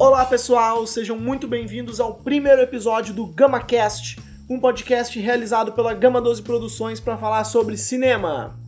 Olá 0.00 0.24
pessoal, 0.24 0.86
sejam 0.86 1.14
muito 1.18 1.46
bem-vindos 1.46 2.00
ao 2.00 2.14
primeiro 2.14 2.62
episódio 2.62 3.12
do 3.12 3.26
GamaCast, 3.26 4.18
um 4.48 4.58
podcast 4.58 5.20
realizado 5.20 5.72
pela 5.72 5.92
Gama 5.92 6.22
12 6.22 6.40
Produções 6.40 6.98
para 6.98 7.18
falar 7.18 7.44
sobre 7.44 7.76
cinema. 7.76 8.58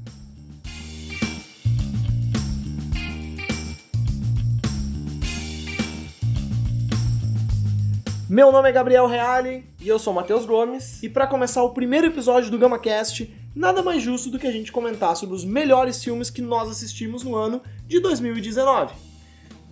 Meu 8.29 8.53
nome 8.53 8.69
é 8.69 8.73
Gabriel 8.73 9.07
Reale 9.07 9.65
E 9.81 9.89
eu 9.89 9.99
sou 9.99 10.13
Matheus 10.13 10.45
Gomes. 10.45 11.03
e 11.03 11.09
para 11.09 11.27
começar 11.27 11.63
o 11.63 11.71
primeiro 11.71 12.09
episódio 12.09 12.51
do 12.51 12.59
GamaCast, 12.59 13.35
nada 13.57 13.83
mais 13.83 14.03
justo 14.03 14.29
do 14.29 14.39
que 14.39 14.47
a 14.47 14.53
gente 14.53 14.71
comentar 14.71 15.17
sobre 15.17 15.35
os 15.35 15.47
melhores 15.47 16.05
filmes 16.05 16.29
que 16.29 16.43
nós 16.43 16.69
assistimos 16.69 17.23
no 17.25 17.35
ano 17.35 17.63
de 17.87 18.01
2019. 18.01 19.12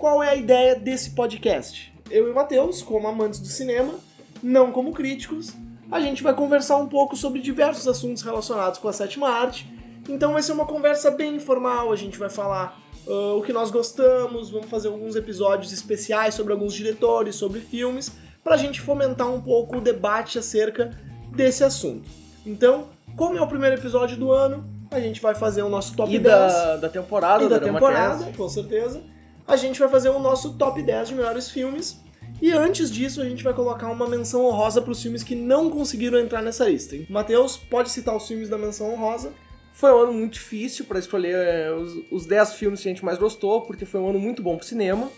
Qual 0.00 0.22
é 0.22 0.30
a 0.30 0.34
ideia 0.34 0.74
desse 0.74 1.10
podcast? 1.10 1.92
Eu 2.10 2.26
e 2.26 2.30
o 2.30 2.34
Matheus, 2.34 2.80
como 2.80 3.06
amantes 3.06 3.38
do 3.38 3.46
cinema, 3.46 3.96
não 4.42 4.72
como 4.72 4.94
críticos, 4.94 5.52
a 5.92 6.00
gente 6.00 6.22
vai 6.22 6.32
conversar 6.32 6.78
um 6.78 6.88
pouco 6.88 7.14
sobre 7.14 7.38
diversos 7.38 7.86
assuntos 7.86 8.22
relacionados 8.22 8.78
com 8.78 8.88
a 8.88 8.94
sétima 8.94 9.28
arte. 9.28 9.70
Então 10.08 10.32
vai 10.32 10.40
ser 10.40 10.52
uma 10.52 10.64
conversa 10.64 11.10
bem 11.10 11.34
informal, 11.34 11.92
a 11.92 11.96
gente 11.96 12.18
vai 12.18 12.30
falar 12.30 12.80
ah, 13.06 13.34
o 13.34 13.42
que 13.42 13.52
nós 13.52 13.70
gostamos, 13.70 14.48
vamos 14.48 14.70
fazer 14.70 14.88
alguns 14.88 15.16
episódios 15.16 15.70
especiais 15.70 16.32
sobre 16.32 16.54
alguns 16.54 16.72
diretores, 16.72 17.36
sobre 17.36 17.60
filmes, 17.60 18.10
para 18.42 18.54
a 18.54 18.58
gente 18.58 18.80
fomentar 18.80 19.30
um 19.30 19.42
pouco 19.42 19.76
o 19.76 19.80
debate 19.82 20.38
acerca 20.38 20.98
desse 21.30 21.62
assunto. 21.62 22.08
Então, 22.46 22.86
como 23.18 23.36
é 23.36 23.42
o 23.42 23.46
primeiro 23.46 23.76
episódio 23.76 24.16
do 24.16 24.32
ano, 24.32 24.64
a 24.90 24.98
gente 24.98 25.20
vai 25.20 25.34
fazer 25.34 25.60
o 25.60 25.68
nosso 25.68 25.94
top 25.94 26.10
E 26.10 26.18
10 26.18 26.52
da, 26.52 26.76
da 26.78 26.88
temporada 26.88 27.44
e 27.44 27.48
da 27.50 27.58
do 27.58 27.64
temporada, 27.66 28.32
com 28.34 28.48
certeza. 28.48 29.19
A 29.46 29.56
gente 29.56 29.78
vai 29.78 29.88
fazer 29.88 30.10
o 30.10 30.18
nosso 30.18 30.54
top 30.54 30.82
10 30.82 31.08
de 31.08 31.14
melhores 31.14 31.50
filmes. 31.50 31.98
E 32.40 32.52
antes 32.52 32.90
disso, 32.90 33.20
a 33.20 33.24
gente 33.24 33.44
vai 33.44 33.52
colocar 33.52 33.90
uma 33.90 34.08
menção 34.08 34.46
honrosa 34.46 34.80
para 34.80 34.92
os 34.92 35.02
filmes 35.02 35.22
que 35.22 35.34
não 35.34 35.68
conseguiram 35.68 36.18
entrar 36.18 36.40
nessa 36.40 36.68
lista. 36.68 36.96
Matheus, 37.08 37.56
pode 37.56 37.90
citar 37.90 38.16
os 38.16 38.26
filmes 38.26 38.48
da 38.48 38.56
menção 38.56 38.92
honrosa. 38.92 39.32
Foi 39.72 39.92
um 39.92 39.98
ano 39.98 40.12
muito 40.12 40.34
difícil 40.34 40.84
para 40.84 40.98
escolher 40.98 41.34
é, 41.34 41.72
os, 41.72 41.96
os 42.10 42.26
10 42.26 42.54
filmes 42.54 42.80
que 42.80 42.88
a 42.88 42.92
gente 42.92 43.04
mais 43.04 43.18
gostou, 43.18 43.62
porque 43.62 43.84
foi 43.84 44.00
um 44.00 44.08
ano 44.08 44.18
muito 44.18 44.42
bom 44.42 44.56
pro 44.56 44.66
cinema. 44.66 45.10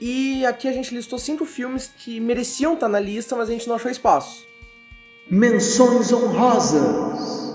E 0.00 0.46
aqui 0.46 0.68
a 0.68 0.72
gente 0.72 0.94
listou 0.94 1.18
cinco 1.18 1.44
filmes 1.44 1.90
que 1.98 2.20
mereciam 2.20 2.74
estar 2.74 2.88
na 2.88 3.00
lista, 3.00 3.34
mas 3.34 3.48
a 3.48 3.52
gente 3.52 3.66
não 3.66 3.74
achou 3.74 3.90
espaço. 3.90 4.46
Menções 5.28 6.12
honrosas. 6.12 7.47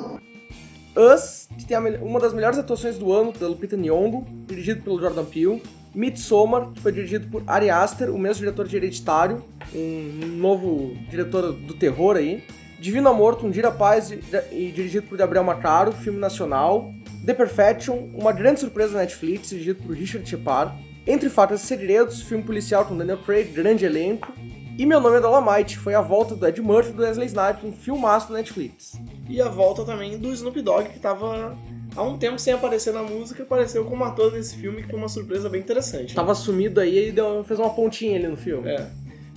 Us, 0.96 1.48
que 1.58 1.66
tem 1.66 1.78
uma 1.78 2.20
das 2.20 2.34
melhores 2.34 2.58
atuações 2.58 2.98
do 2.98 3.12
ano, 3.12 3.32
da 3.32 3.48
Lupita 3.48 3.76
Nyong'o, 3.76 4.26
dirigido 4.48 4.82
pelo 4.82 5.00
Jordan 5.00 5.26
Peele. 5.26 5.62
Midsommar, 5.94 6.72
que 6.72 6.82
foi 6.82 6.92
dirigido 6.92 7.28
por 7.28 7.44
Ari 7.46 7.70
Aster, 7.70 8.10
o 8.10 8.18
mesmo 8.18 8.40
diretor 8.40 8.68
de 8.68 8.76
Hereditário, 8.76 9.44
um 9.76 10.28
novo 10.38 10.96
diretor 11.10 11.54
do 11.54 11.76
terror 11.76 12.16
aí. 12.16 12.44
Divino 12.80 13.10
Amor, 13.10 13.40
um 13.46 13.50
Dira 13.50 13.72
Paz 13.72 14.12
e, 14.12 14.20
e 14.52 14.72
dirigido 14.72 15.08
por 15.08 15.18
Gabriel 15.18 15.44
Macaro, 15.44 15.92
filme 15.92 16.20
nacional. 16.20 16.92
The 17.26 17.34
Perfection, 17.34 18.10
uma 18.16 18.34
grande 18.34 18.60
surpresa 18.60 18.94
da 18.94 19.00
Netflix, 19.00 19.50
dirigido 19.50 19.84
por 19.84 19.96
Richard 19.96 20.28
Shepard. 20.28 20.74
Entre 21.06 21.30
Fatos 21.30 21.64
e 21.64 21.66
Segredos, 21.66 22.22
filme 22.22 22.44
policial 22.44 22.86
com 22.86 22.98
Daniel 22.98 23.20
Craig, 23.20 23.52
grande 23.52 23.86
elenco. 23.86 24.34
E 24.78 24.86
Meu 24.86 25.00
Nome 25.00 25.18
é 25.18 25.22
Dolomite, 25.22 25.78
foi 25.78 25.94
a 25.94 26.02
volta 26.02 26.36
do 26.36 26.48
Ed 26.48 26.60
Murphy 26.62 26.90
e 26.90 26.94
do 26.94 27.04
Wesley 27.04 27.28
Snipes, 27.28 27.64
um 27.64 27.72
filmaço 27.72 28.30
da 28.30 28.36
Netflix. 28.36 29.00
E 29.30 29.40
a 29.40 29.48
volta 29.48 29.86
também 29.86 30.18
do 30.18 30.34
Snoop 30.34 30.60
Dogg, 30.62 30.90
que 30.90 30.96
estava 30.98 31.56
há 31.96 32.02
um 32.04 32.18
tempo 32.18 32.40
sem 32.40 32.54
aparecer 32.54 32.92
na 32.92 33.04
música, 33.04 33.44
apareceu 33.44 33.86
como 33.86 34.04
ator 34.04 34.32
nesse 34.32 34.56
filme, 34.56 34.82
que 34.82 34.90
foi 34.90 34.98
uma 34.98 35.08
surpresa 35.10 35.48
bem 35.48 35.62
interessante. 35.62 36.16
Tava 36.16 36.34
sumido 36.34 36.80
aí 36.80 37.10
e 37.10 37.12
deu- 37.12 37.44
fez 37.44 37.60
uma 37.60 37.70
pontinha 37.70 38.18
ali 38.18 38.28
no 38.28 38.36
filme. 38.38 38.68
É. 38.68 38.88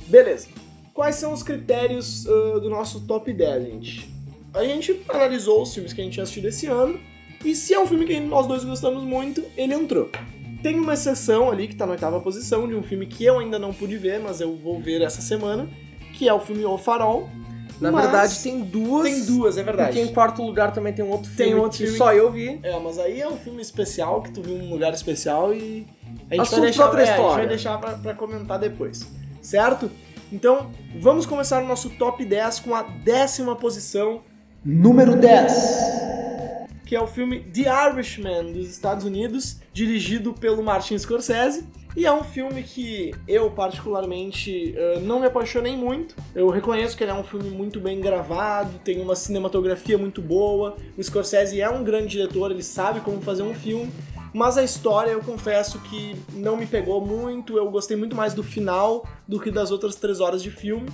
Beleza. 0.06 0.48
Quais 0.94 1.16
são 1.16 1.34
os 1.34 1.42
critérios 1.42 2.26
ah, 2.26 2.58
do 2.60 2.70
nosso 2.70 3.02
top 3.06 3.30
10, 3.30 3.64
gente? 3.66 4.10
A 4.54 4.64
gente 4.64 5.02
analisou 5.06 5.62
os 5.62 5.74
filmes 5.74 5.92
que 5.92 6.00
a 6.00 6.04
gente 6.04 6.14
tinha 6.14 6.22
assistido 6.22 6.46
esse 6.48 6.66
ano, 6.66 6.98
e 7.44 7.54
se 7.54 7.74
é 7.74 7.78
um 7.78 7.86
filme 7.86 8.06
que 8.06 8.18
nós 8.18 8.46
dois 8.46 8.64
gostamos 8.64 9.04
muito, 9.04 9.44
ele 9.54 9.74
entrou. 9.74 10.08
Tem 10.66 10.80
uma 10.80 10.94
exceção 10.94 11.48
ali 11.48 11.68
que 11.68 11.76
tá 11.76 11.86
na 11.86 11.92
oitava 11.92 12.18
posição 12.18 12.66
de 12.66 12.74
um 12.74 12.82
filme 12.82 13.06
que 13.06 13.24
eu 13.24 13.38
ainda 13.38 13.56
não 13.56 13.72
pude 13.72 13.96
ver, 13.96 14.18
mas 14.18 14.40
eu 14.40 14.56
vou 14.56 14.80
ver 14.80 15.00
essa 15.00 15.22
semana, 15.22 15.68
que 16.12 16.28
é 16.28 16.34
o 16.34 16.40
filme 16.40 16.64
O 16.64 16.76
Farol. 16.76 17.30
Na 17.80 17.92
Mas 17.92 18.02
verdade, 18.02 18.42
tem 18.42 18.62
duas. 18.62 19.08
Tem 19.08 19.24
duas, 19.26 19.56
é 19.58 19.62
verdade. 19.62 19.92
Porque 19.92 20.10
em 20.10 20.12
quarto 20.12 20.42
lugar 20.42 20.72
também 20.72 20.92
tem 20.92 21.04
um 21.04 21.10
outro 21.10 21.30
Tem 21.36 21.46
filme 21.46 21.62
outro 21.62 21.78
que 21.78 21.84
filme 21.84 21.96
só 21.96 22.12
eu 22.12 22.32
vi. 22.32 22.58
É, 22.64 22.76
mas 22.80 22.98
aí 22.98 23.20
é 23.20 23.28
um 23.28 23.36
filme 23.36 23.62
especial 23.62 24.20
que 24.22 24.32
tu 24.32 24.42
viu 24.42 24.58
num 24.58 24.68
lugar 24.68 24.92
especial 24.92 25.54
e 25.54 25.86
a 26.28 26.34
gente 26.34 26.42
Assunto 26.42 26.58
vai 26.58 26.60
deixar, 26.62 26.88
pra 26.88 26.98
outra 26.98 27.00
é, 27.00 27.04
a 27.04 27.16
gente 27.16 27.36
vai 27.36 27.46
deixar 27.46 27.78
pra, 27.78 27.90
pra 27.92 28.14
comentar 28.14 28.58
depois, 28.58 29.06
certo? 29.40 29.88
Então, 30.32 30.72
vamos 30.98 31.26
começar 31.26 31.62
o 31.62 31.66
nosso 31.68 31.90
top 31.90 32.24
10 32.24 32.58
com 32.58 32.74
a 32.74 32.82
décima 32.82 33.54
posição, 33.54 34.20
Número 34.64 35.14
10. 35.14 36.25
Que 36.86 36.94
é 36.94 37.00
o 37.00 37.06
filme 37.06 37.40
The 37.40 37.90
Irishman 37.90 38.52
dos 38.52 38.68
Estados 38.70 39.04
Unidos, 39.04 39.58
dirigido 39.72 40.32
pelo 40.32 40.62
Martin 40.62 40.96
Scorsese. 40.96 41.66
E 41.96 42.06
é 42.06 42.12
um 42.12 42.22
filme 42.22 42.62
que 42.62 43.12
eu, 43.26 43.50
particularmente, 43.50 44.74
eh, 44.76 45.00
não 45.00 45.18
me 45.18 45.26
apaixonei 45.26 45.74
muito. 45.74 46.14
Eu 46.34 46.48
reconheço 46.50 46.96
que 46.96 47.02
ele 47.02 47.10
é 47.10 47.14
um 47.14 47.24
filme 47.24 47.48
muito 47.48 47.80
bem 47.80 48.00
gravado, 48.00 48.78
tem 48.84 49.00
uma 49.00 49.16
cinematografia 49.16 49.96
muito 49.96 50.20
boa. 50.20 50.76
O 50.96 51.02
Scorsese 51.02 51.60
é 51.60 51.68
um 51.68 51.82
grande 51.82 52.08
diretor, 52.08 52.50
ele 52.50 52.62
sabe 52.62 53.00
como 53.00 53.20
fazer 53.22 53.42
um 53.42 53.54
filme. 53.54 53.90
Mas 54.32 54.58
a 54.58 54.62
história, 54.62 55.10
eu 55.10 55.20
confesso 55.20 55.80
que 55.80 56.14
não 56.34 56.56
me 56.58 56.66
pegou 56.66 57.00
muito. 57.00 57.56
Eu 57.56 57.70
gostei 57.70 57.96
muito 57.96 58.14
mais 58.14 58.34
do 58.34 58.42
final 58.42 59.08
do 59.26 59.40
que 59.40 59.50
das 59.50 59.70
outras 59.70 59.96
três 59.96 60.20
horas 60.20 60.42
de 60.42 60.50
filme. 60.50 60.90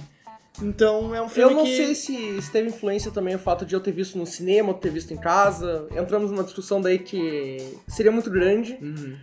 Então 0.61 1.15
é 1.15 1.21
um 1.21 1.25
Eu 1.25 1.29
filme 1.31 1.55
não 1.55 1.65
que... 1.65 1.77
sei 1.77 1.95
se, 1.95 2.43
se 2.43 2.51
teve 2.53 2.69
influência 2.69 3.11
também 3.11 3.35
o 3.35 3.39
fato 3.39 3.65
de 3.65 3.75
eu 3.75 3.81
ter 3.81 3.93
visto 3.93 4.19
no 4.19 4.27
cinema, 4.27 4.69
ou 4.69 4.75
ter 4.75 4.91
visto 4.91 5.13
em 5.13 5.17
casa. 5.17 5.87
Entramos 5.97 6.31
numa 6.31 6.45
discussão 6.45 6.81
daí 6.81 6.99
que 6.99 7.57
seria 7.89 8.13
muito 8.13 8.31
grande, 8.31 8.77
Uhum. 8.81 9.17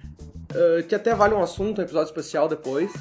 eh, 0.53 0.83
que 0.87 0.95
até 0.95 1.13
vale 1.13 1.33
um 1.35 1.41
assunto, 1.41 1.79
um 1.79 1.83
episódio 1.83 2.07
especial 2.07 2.47
depois. 2.47 2.91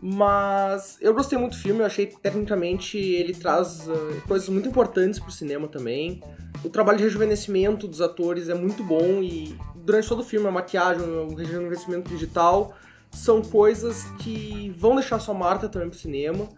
Mas 0.00 0.98
eu 1.00 1.14
gostei 1.14 1.38
muito 1.38 1.52
do 1.56 1.58
filme, 1.62 1.80
eu 1.80 1.86
achei 1.86 2.06
que 2.06 2.20
tecnicamente 2.20 2.98
ele 2.98 3.32
traz 3.32 3.88
eh, 3.88 4.20
coisas 4.28 4.48
muito 4.48 4.68
importantes 4.68 5.18
pro 5.18 5.30
cinema 5.30 5.66
também. 5.68 6.22
O 6.62 6.68
trabalho 6.68 6.98
de 6.98 7.04
rejuvenescimento 7.04 7.86
dos 7.88 8.00
atores 8.02 8.48
é 8.48 8.54
muito 8.54 8.82
bom 8.84 9.22
e 9.22 9.56
durante 9.76 10.08
todo 10.08 10.20
o 10.20 10.24
filme 10.24 10.46
a 10.46 10.50
maquiagem, 10.50 11.02
o 11.08 11.34
rejuvenescimento 11.34 12.10
digital 12.10 12.74
são 13.10 13.40
coisas 13.40 14.04
que 14.18 14.74
vão 14.76 14.94
deixar 14.96 15.18
sua 15.20 15.34
marca 15.34 15.68
também 15.68 15.88
pro 15.88 15.98
cinema. 15.98 16.48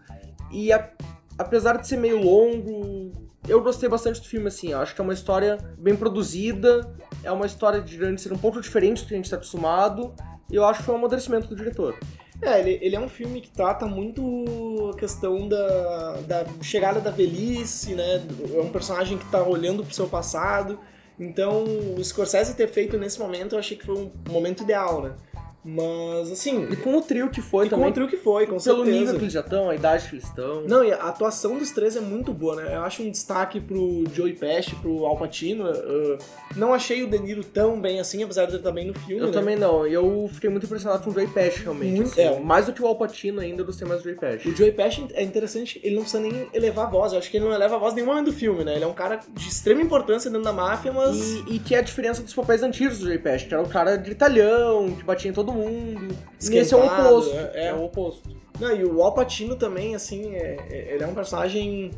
E 0.51 0.71
a- 0.71 0.89
apesar 1.37 1.77
de 1.77 1.87
ser 1.87 1.97
meio 1.97 2.21
longo, 2.21 3.11
eu 3.47 3.61
gostei 3.61 3.87
bastante 3.89 4.21
do 4.21 4.27
filme, 4.27 4.47
assim. 4.47 4.73
Acho 4.73 4.93
que 4.93 5.01
é 5.01 5.03
uma 5.03 5.13
história 5.13 5.57
bem 5.77 5.95
produzida, 5.95 6.81
é 7.23 7.31
uma 7.31 7.45
história 7.45 7.81
de 7.81 7.97
grande 7.97 8.21
ser 8.21 8.33
um 8.33 8.37
pouco 8.37 8.59
diferente 8.61 9.03
do 9.03 9.07
que 9.07 9.13
a 9.13 9.17
gente 9.17 9.29
tá 9.29 9.35
acostumado. 9.35 10.13
E 10.49 10.55
eu 10.55 10.65
acho 10.65 10.79
que 10.79 10.85
foi 10.85 10.95
um 10.95 10.97
amadurecimento 10.99 11.47
do 11.47 11.55
diretor. 11.55 11.95
É, 12.41 12.59
ele, 12.59 12.77
ele 12.81 12.95
é 12.95 12.99
um 12.99 13.09
filme 13.09 13.41
que 13.41 13.49
trata 13.49 13.85
muito 13.85 14.91
a 14.93 14.97
questão 14.97 15.47
da, 15.47 16.17
da 16.27 16.45
chegada 16.61 16.99
da 17.01 17.09
velhice, 17.09 17.95
né? 17.95 18.21
É 18.53 18.61
um 18.61 18.69
personagem 18.69 19.17
que 19.17 19.25
tá 19.25 19.41
olhando 19.43 19.83
pro 19.83 19.93
seu 19.93 20.07
passado. 20.07 20.79
Então, 21.19 21.63
o 21.97 22.03
Scorsese 22.03 22.55
ter 22.55 22.67
feito 22.67 22.95
nesse 22.97 23.19
momento, 23.19 23.55
eu 23.55 23.59
achei 23.59 23.75
que 23.75 23.85
foi 23.85 23.95
um 23.95 24.11
momento 24.31 24.61
ideal, 24.61 25.01
né? 25.01 25.15
Mas, 25.69 26.31
assim, 26.31 26.65
E 26.71 26.77
com 26.77 26.95
o 26.97 27.01
trio 27.01 27.29
que 27.29 27.41
foi 27.41 27.65
e 27.65 27.69
com 27.69 27.75
também, 27.75 27.91
o 27.91 27.93
trio 27.93 28.07
que 28.07 28.15
foi, 28.15 28.45
com 28.45 28.51
pelo 28.57 28.61
certeza. 28.61 28.91
nível 28.97 29.15
que 29.15 29.21
eles 29.23 29.33
já 29.33 29.41
estão, 29.41 29.69
a 29.69 29.75
idade 29.75 30.07
que 30.07 30.15
eles 30.15 30.23
estão. 30.23 30.61
Não, 30.61 30.81
e 30.81 30.93
a 30.93 30.95
atuação 30.95 31.57
dos 31.57 31.71
três 31.71 31.97
é 31.97 31.99
muito 31.99 32.31
boa, 32.33 32.55
né? 32.55 32.75
Eu 32.75 32.83
acho 32.83 33.03
um 33.03 33.11
destaque 33.11 33.59
pro 33.59 34.05
Joey 34.13 34.33
Pesci, 34.33 34.75
pro 34.75 35.05
Al 35.05 35.17
Pacino. 35.17 35.69
uh, 35.69 36.17
não 36.55 36.73
achei 36.73 37.03
o 37.03 37.07
De 37.07 37.19
Niro 37.19 37.43
tão 37.43 37.81
bem 37.81 37.99
assim, 37.99 38.23
apesar 38.23 38.45
de 38.45 38.51
ele 38.51 38.57
estar 38.59 38.71
bem 38.71 38.87
no 38.87 38.93
filme, 38.93 39.21
Eu 39.21 39.27
né? 39.27 39.33
também 39.33 39.57
não, 39.57 39.85
eu 39.85 40.29
fiquei 40.31 40.49
muito 40.49 40.65
impressionado 40.65 41.03
com 41.03 41.09
o 41.09 41.13
Joey 41.13 41.27
Pesci, 41.27 41.63
realmente. 41.63 41.91
Muito, 41.95 42.11
assim. 42.11 42.21
é. 42.21 42.39
Mais 42.39 42.65
do 42.65 42.71
que 42.71 42.81
o 42.81 42.87
Al 42.87 42.95
Pacino 42.95 43.41
ainda, 43.41 43.61
eu 43.61 43.65
gostei 43.65 43.85
mais 43.85 43.99
do 44.01 44.05
Joey 44.05 44.15
Pesci. 44.17 44.47
O 44.47 44.55
Joey 44.55 44.71
Pesci 44.71 45.05
é 45.13 45.21
interessante, 45.23 45.81
ele 45.83 45.95
não 45.95 46.03
precisa 46.03 46.23
nem 46.23 46.47
elevar 46.53 46.85
a 46.85 46.89
voz. 46.89 47.11
Eu 47.11 47.19
acho 47.19 47.29
que 47.29 47.35
ele 47.35 47.45
não 47.45 47.53
eleva 47.53 47.75
a 47.75 47.77
voz 47.77 47.91
em 47.91 47.97
nenhum 47.97 48.07
momento 48.07 48.27
do 48.27 48.33
filme, 48.33 48.63
né? 48.63 48.75
Ele 48.75 48.85
é 48.85 48.87
um 48.87 48.93
cara 48.93 49.19
de 49.33 49.49
extrema 49.49 49.81
importância 49.81 50.29
dentro 50.29 50.45
da 50.45 50.53
máfia, 50.53 50.93
mas... 50.93 51.17
E, 51.17 51.55
e 51.55 51.59
que 51.59 51.75
é 51.75 51.79
a 51.79 51.81
diferença 51.81 52.23
dos 52.23 52.33
papéis 52.33 52.63
antigos 52.63 52.99
do 52.99 53.05
Joey 53.05 53.19
Pesci, 53.19 53.47
que 53.47 53.53
era 53.53 53.61
o 53.61 53.67
cara 53.67 53.97
gritalhão, 53.97 54.91
que 54.93 55.03
batia 55.03 55.29
em 55.29 55.33
todo 55.33 55.51
mundo. 55.51 55.56
Nesse 56.59 56.73
é 56.73 56.77
o 56.77 56.85
oposto. 56.85 57.35
é, 57.35 57.51
é. 57.53 57.65
É 57.67 57.73
o 57.73 57.83
oposto. 57.83 58.29
Não, 58.59 58.75
e 58.75 58.83
o 58.85 59.03
Al 59.03 59.13
Pacino 59.13 59.55
também, 59.55 59.93
assim, 59.95 60.33
é- 60.35 60.57
é- 60.69 60.93
ele 60.93 61.03
é 61.03 61.07
um 61.07 61.13
personagem 61.13 61.91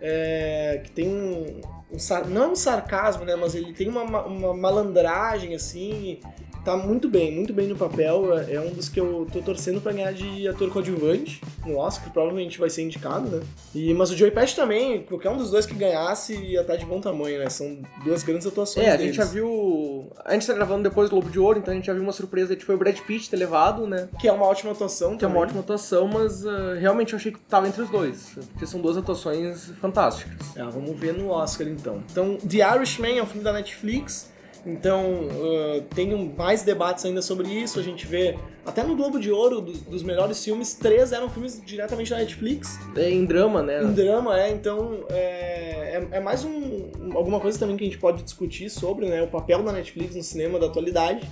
é, 0.00 0.80
que 0.84 0.90
tem 0.90 1.08
um, 1.08 1.60
um 1.90 2.28
não 2.28 2.44
é 2.44 2.48
um 2.48 2.54
sarcasmo, 2.56 3.24
né, 3.24 3.34
mas 3.36 3.54
ele 3.54 3.72
tem 3.72 3.88
uma, 3.88 4.04
ma- 4.04 4.24
uma 4.26 4.52
malandragem 4.54 5.54
assim, 5.54 6.20
tá 6.64 6.76
muito 6.76 7.08
bem, 7.08 7.32
muito 7.34 7.52
bem 7.52 7.66
no 7.68 7.76
papel, 7.76 8.38
é 8.38 8.54
é 8.54 8.60
um 8.60 8.70
dos 8.70 8.88
que 8.88 8.98
eu 9.00 9.26
tô 9.32 9.40
torcendo 9.42 9.80
pra 9.80 9.92
ganhar 9.92 10.12
de 10.12 10.46
ator 10.48 10.70
coadjuvante 10.70 11.40
no 11.66 11.76
Oscar, 11.76 12.12
provavelmente 12.12 12.58
vai 12.58 12.70
ser 12.70 12.82
indicado, 12.82 13.28
né? 13.28 13.42
E, 13.74 13.92
mas 13.94 14.10
o 14.10 14.16
Joey 14.16 14.30
Pesci 14.30 14.54
também, 14.56 15.02
qualquer 15.02 15.30
um 15.30 15.36
dos 15.36 15.50
dois 15.50 15.66
que 15.66 15.74
ganhasse 15.74 16.34
ia 16.34 16.60
estar 16.60 16.76
de 16.76 16.84
bom 16.86 17.00
tamanho, 17.00 17.38
né? 17.38 17.48
São 17.48 17.78
duas 18.04 18.22
grandes 18.22 18.46
atuações 18.46 18.86
É, 18.86 18.90
a 18.92 18.96
deles. 18.96 19.14
gente 19.14 19.24
já 19.24 19.30
viu. 19.30 20.10
A 20.24 20.32
gente 20.34 20.46
tá 20.46 20.52
gravando 20.54 20.82
depois 20.88 21.08
do 21.08 21.12
Globo 21.16 21.30
de 21.30 21.38
Ouro, 21.38 21.58
então 21.58 21.72
a 21.72 21.74
gente 21.76 21.86
já 21.86 21.92
viu 21.92 22.02
uma 22.02 22.12
surpresa 22.12 22.54
que 22.56 22.64
foi 22.64 22.74
o 22.74 22.78
Brad 22.78 22.98
Pitt 23.00 23.28
ter 23.30 23.36
levado, 23.36 23.86
né? 23.86 24.08
Que 24.20 24.28
é 24.28 24.32
uma 24.32 24.46
ótima 24.46 24.72
atuação 24.72 25.16
Que 25.16 25.24
é 25.24 25.28
uma 25.28 25.34
também. 25.34 25.42
ótima 25.44 25.60
atuação, 25.60 26.06
mas 26.08 26.46
ah, 26.46 26.74
realmente 26.78 27.12
eu 27.12 27.18
achei 27.18 27.32
que 27.32 27.38
tava 27.40 27.66
entre 27.68 27.82
os 27.82 27.90
dois. 27.90 28.32
Porque 28.52 28.66
são 28.66 28.80
duas 28.80 28.96
atuações 28.96 29.70
fantásticas. 29.80 30.34
É, 30.56 30.62
vamos 30.64 30.98
ver 30.98 31.12
no 31.14 31.28
Oscar 31.30 31.66
então. 31.68 32.02
Então, 32.10 32.36
The 32.36 32.76
Irishman 32.76 33.18
é 33.18 33.22
um 33.22 33.26
filme 33.26 33.42
da 33.44 33.52
Netflix. 33.52 34.32
Então, 34.66 35.26
uh, 35.28 35.82
tem 35.94 36.14
um- 36.14 36.32
mais 36.34 36.62
debates 36.62 37.04
ainda 37.04 37.20
sobre 37.20 37.48
isso. 37.48 37.78
A 37.78 37.82
gente 37.82 38.06
vê, 38.06 38.36
até 38.64 38.82
no 38.82 38.96
Globo 38.96 39.18
de 39.20 39.30
Ouro, 39.30 39.60
do- 39.60 39.72
dos 39.72 40.02
melhores 40.02 40.42
filmes, 40.42 40.74
três 40.74 41.12
eram 41.12 41.28
filmes 41.28 41.60
diretamente 41.64 42.10
da 42.10 42.16
Netflix. 42.16 42.78
É 42.96 43.10
em 43.10 43.24
drama, 43.26 43.62
né? 43.62 43.82
Em 43.82 43.92
drama, 43.92 44.40
é. 44.40 44.50
Então, 44.50 45.04
é, 45.10 46.00
é, 46.10 46.16
é 46.16 46.20
mais 46.20 46.44
um, 46.44 46.90
alguma 47.14 47.40
coisa 47.40 47.58
também 47.58 47.76
que 47.76 47.84
a 47.84 47.86
gente 47.86 47.98
pode 47.98 48.22
discutir 48.22 48.70
sobre, 48.70 49.06
né? 49.06 49.22
O 49.22 49.28
papel 49.28 49.62
da 49.62 49.70
Netflix 49.72 50.16
no 50.16 50.22
cinema 50.22 50.58
da 50.58 50.66
atualidade. 50.66 51.28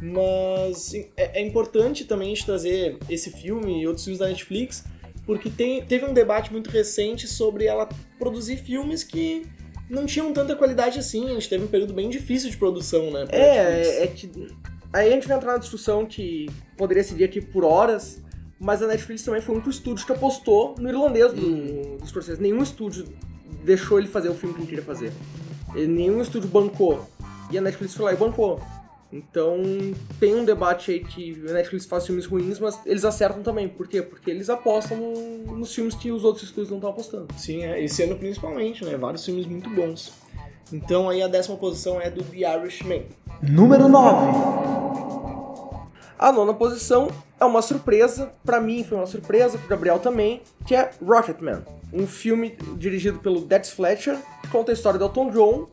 Mas 0.00 0.92
é, 1.16 1.40
é 1.40 1.46
importante 1.46 2.04
também 2.04 2.26
a 2.32 2.34
gente 2.34 2.44
trazer 2.44 2.98
esse 3.08 3.30
filme 3.30 3.80
e 3.80 3.86
outros 3.86 4.04
filmes 4.04 4.18
da 4.18 4.28
Netflix, 4.28 4.84
porque 5.24 5.48
tem, 5.48 5.82
teve 5.84 6.04
um 6.04 6.12
debate 6.12 6.52
muito 6.52 6.68
recente 6.70 7.26
sobre 7.26 7.64
ela 7.64 7.88
produzir 8.18 8.58
filmes 8.58 9.02
que 9.02 9.46
não 9.88 10.06
tinham 10.06 10.32
tanta 10.32 10.54
qualidade 10.56 10.98
assim. 10.98 11.26
A 11.30 11.34
gente 11.34 11.48
teve 11.48 11.64
um 11.64 11.68
período 11.68 11.92
bem 11.92 12.08
difícil 12.08 12.50
de 12.50 12.56
produção, 12.56 13.10
né? 13.10 13.26
É, 13.30 14.04
é 14.04 14.06
que. 14.06 14.30
Aí 14.92 15.08
a 15.08 15.10
gente 15.12 15.26
vai 15.28 15.36
entrar 15.36 15.52
na 15.52 15.58
discussão 15.58 16.06
que 16.06 16.48
poderia 16.76 17.02
seguir 17.04 17.24
aqui 17.24 17.40
por 17.40 17.64
horas, 17.64 18.22
mas 18.58 18.82
a 18.82 18.86
Netflix 18.86 19.22
também 19.22 19.40
foi 19.42 19.54
o 19.54 19.56
único 19.56 19.70
estúdio 19.70 20.06
que 20.06 20.12
apostou 20.12 20.74
no 20.78 20.88
irlandês 20.88 21.32
do, 21.32 21.96
dos 21.98 22.08
Scorsese. 22.08 22.40
Nenhum 22.40 22.62
estúdio 22.62 23.04
deixou 23.64 23.98
ele 23.98 24.08
fazer 24.08 24.28
o 24.28 24.34
filme 24.34 24.54
que 24.54 24.60
ele 24.60 24.68
queria 24.68 24.84
fazer. 24.84 25.12
Ele- 25.74 25.88
nenhum 25.88 26.20
estúdio 26.22 26.48
bancou. 26.48 27.04
E 27.50 27.58
a 27.58 27.60
Netflix 27.60 27.94
foi 27.94 28.06
lá 28.06 28.12
e 28.12 28.16
bancou. 28.16 28.60
Então 29.16 29.62
tem 30.20 30.34
um 30.34 30.44
debate 30.44 30.90
aí 30.90 31.00
que 31.00 31.42
a 31.48 31.52
Netflix 31.52 31.86
faz 31.86 32.04
filmes 32.06 32.26
ruins, 32.26 32.58
mas 32.58 32.78
eles 32.84 33.04
acertam 33.04 33.42
também. 33.42 33.68
Por 33.68 33.88
quê? 33.88 34.02
Porque 34.02 34.30
eles 34.30 34.50
apostam 34.50 34.96
no- 34.98 35.56
nos 35.56 35.74
filmes 35.74 35.94
que 35.94 36.10
os 36.12 36.22
outros 36.24 36.44
estúdios 36.44 36.68
não 36.70 36.76
estão 36.78 36.90
apostando. 36.90 37.28
Sim, 37.36 37.62
é, 37.64 37.82
esse 37.82 38.02
ano 38.02 38.16
principalmente, 38.16 38.84
né? 38.84 38.96
Vários 38.96 39.24
filmes 39.24 39.46
muito 39.46 39.70
bons. 39.70 40.12
Então 40.72 41.08
aí 41.08 41.22
a 41.22 41.28
décima 41.28 41.56
posição 41.56 42.00
é 42.00 42.10
do 42.10 42.22
The 42.24 42.38
Irishman. 42.58 43.06
Número 43.42 43.88
9. 43.88 44.26
A 46.18 46.32
nona 46.32 46.54
posição 46.54 47.08
é 47.38 47.44
uma 47.44 47.60
surpresa, 47.60 48.32
pra 48.44 48.60
mim 48.60 48.82
foi 48.82 48.96
uma 48.96 49.06
surpresa, 49.06 49.58
pro 49.58 49.68
Gabriel 49.68 49.98
também, 49.98 50.40
que 50.66 50.74
é 50.74 50.90
Rocketman, 51.04 51.62
um 51.92 52.06
filme 52.06 52.56
dirigido 52.78 53.18
pelo 53.18 53.42
Dex 53.42 53.70
Fletcher, 53.70 54.16
que 54.42 54.48
conta 54.48 54.72
a 54.72 54.74
história 54.74 54.98
do 54.98 55.04
Elton 55.04 55.30
John 55.30 55.68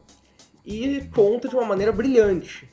e 0.65 1.01
conta 1.15 1.47
de 1.47 1.55
uma 1.55 1.63
maneira 1.65 1.91
brilhante. 1.93 2.69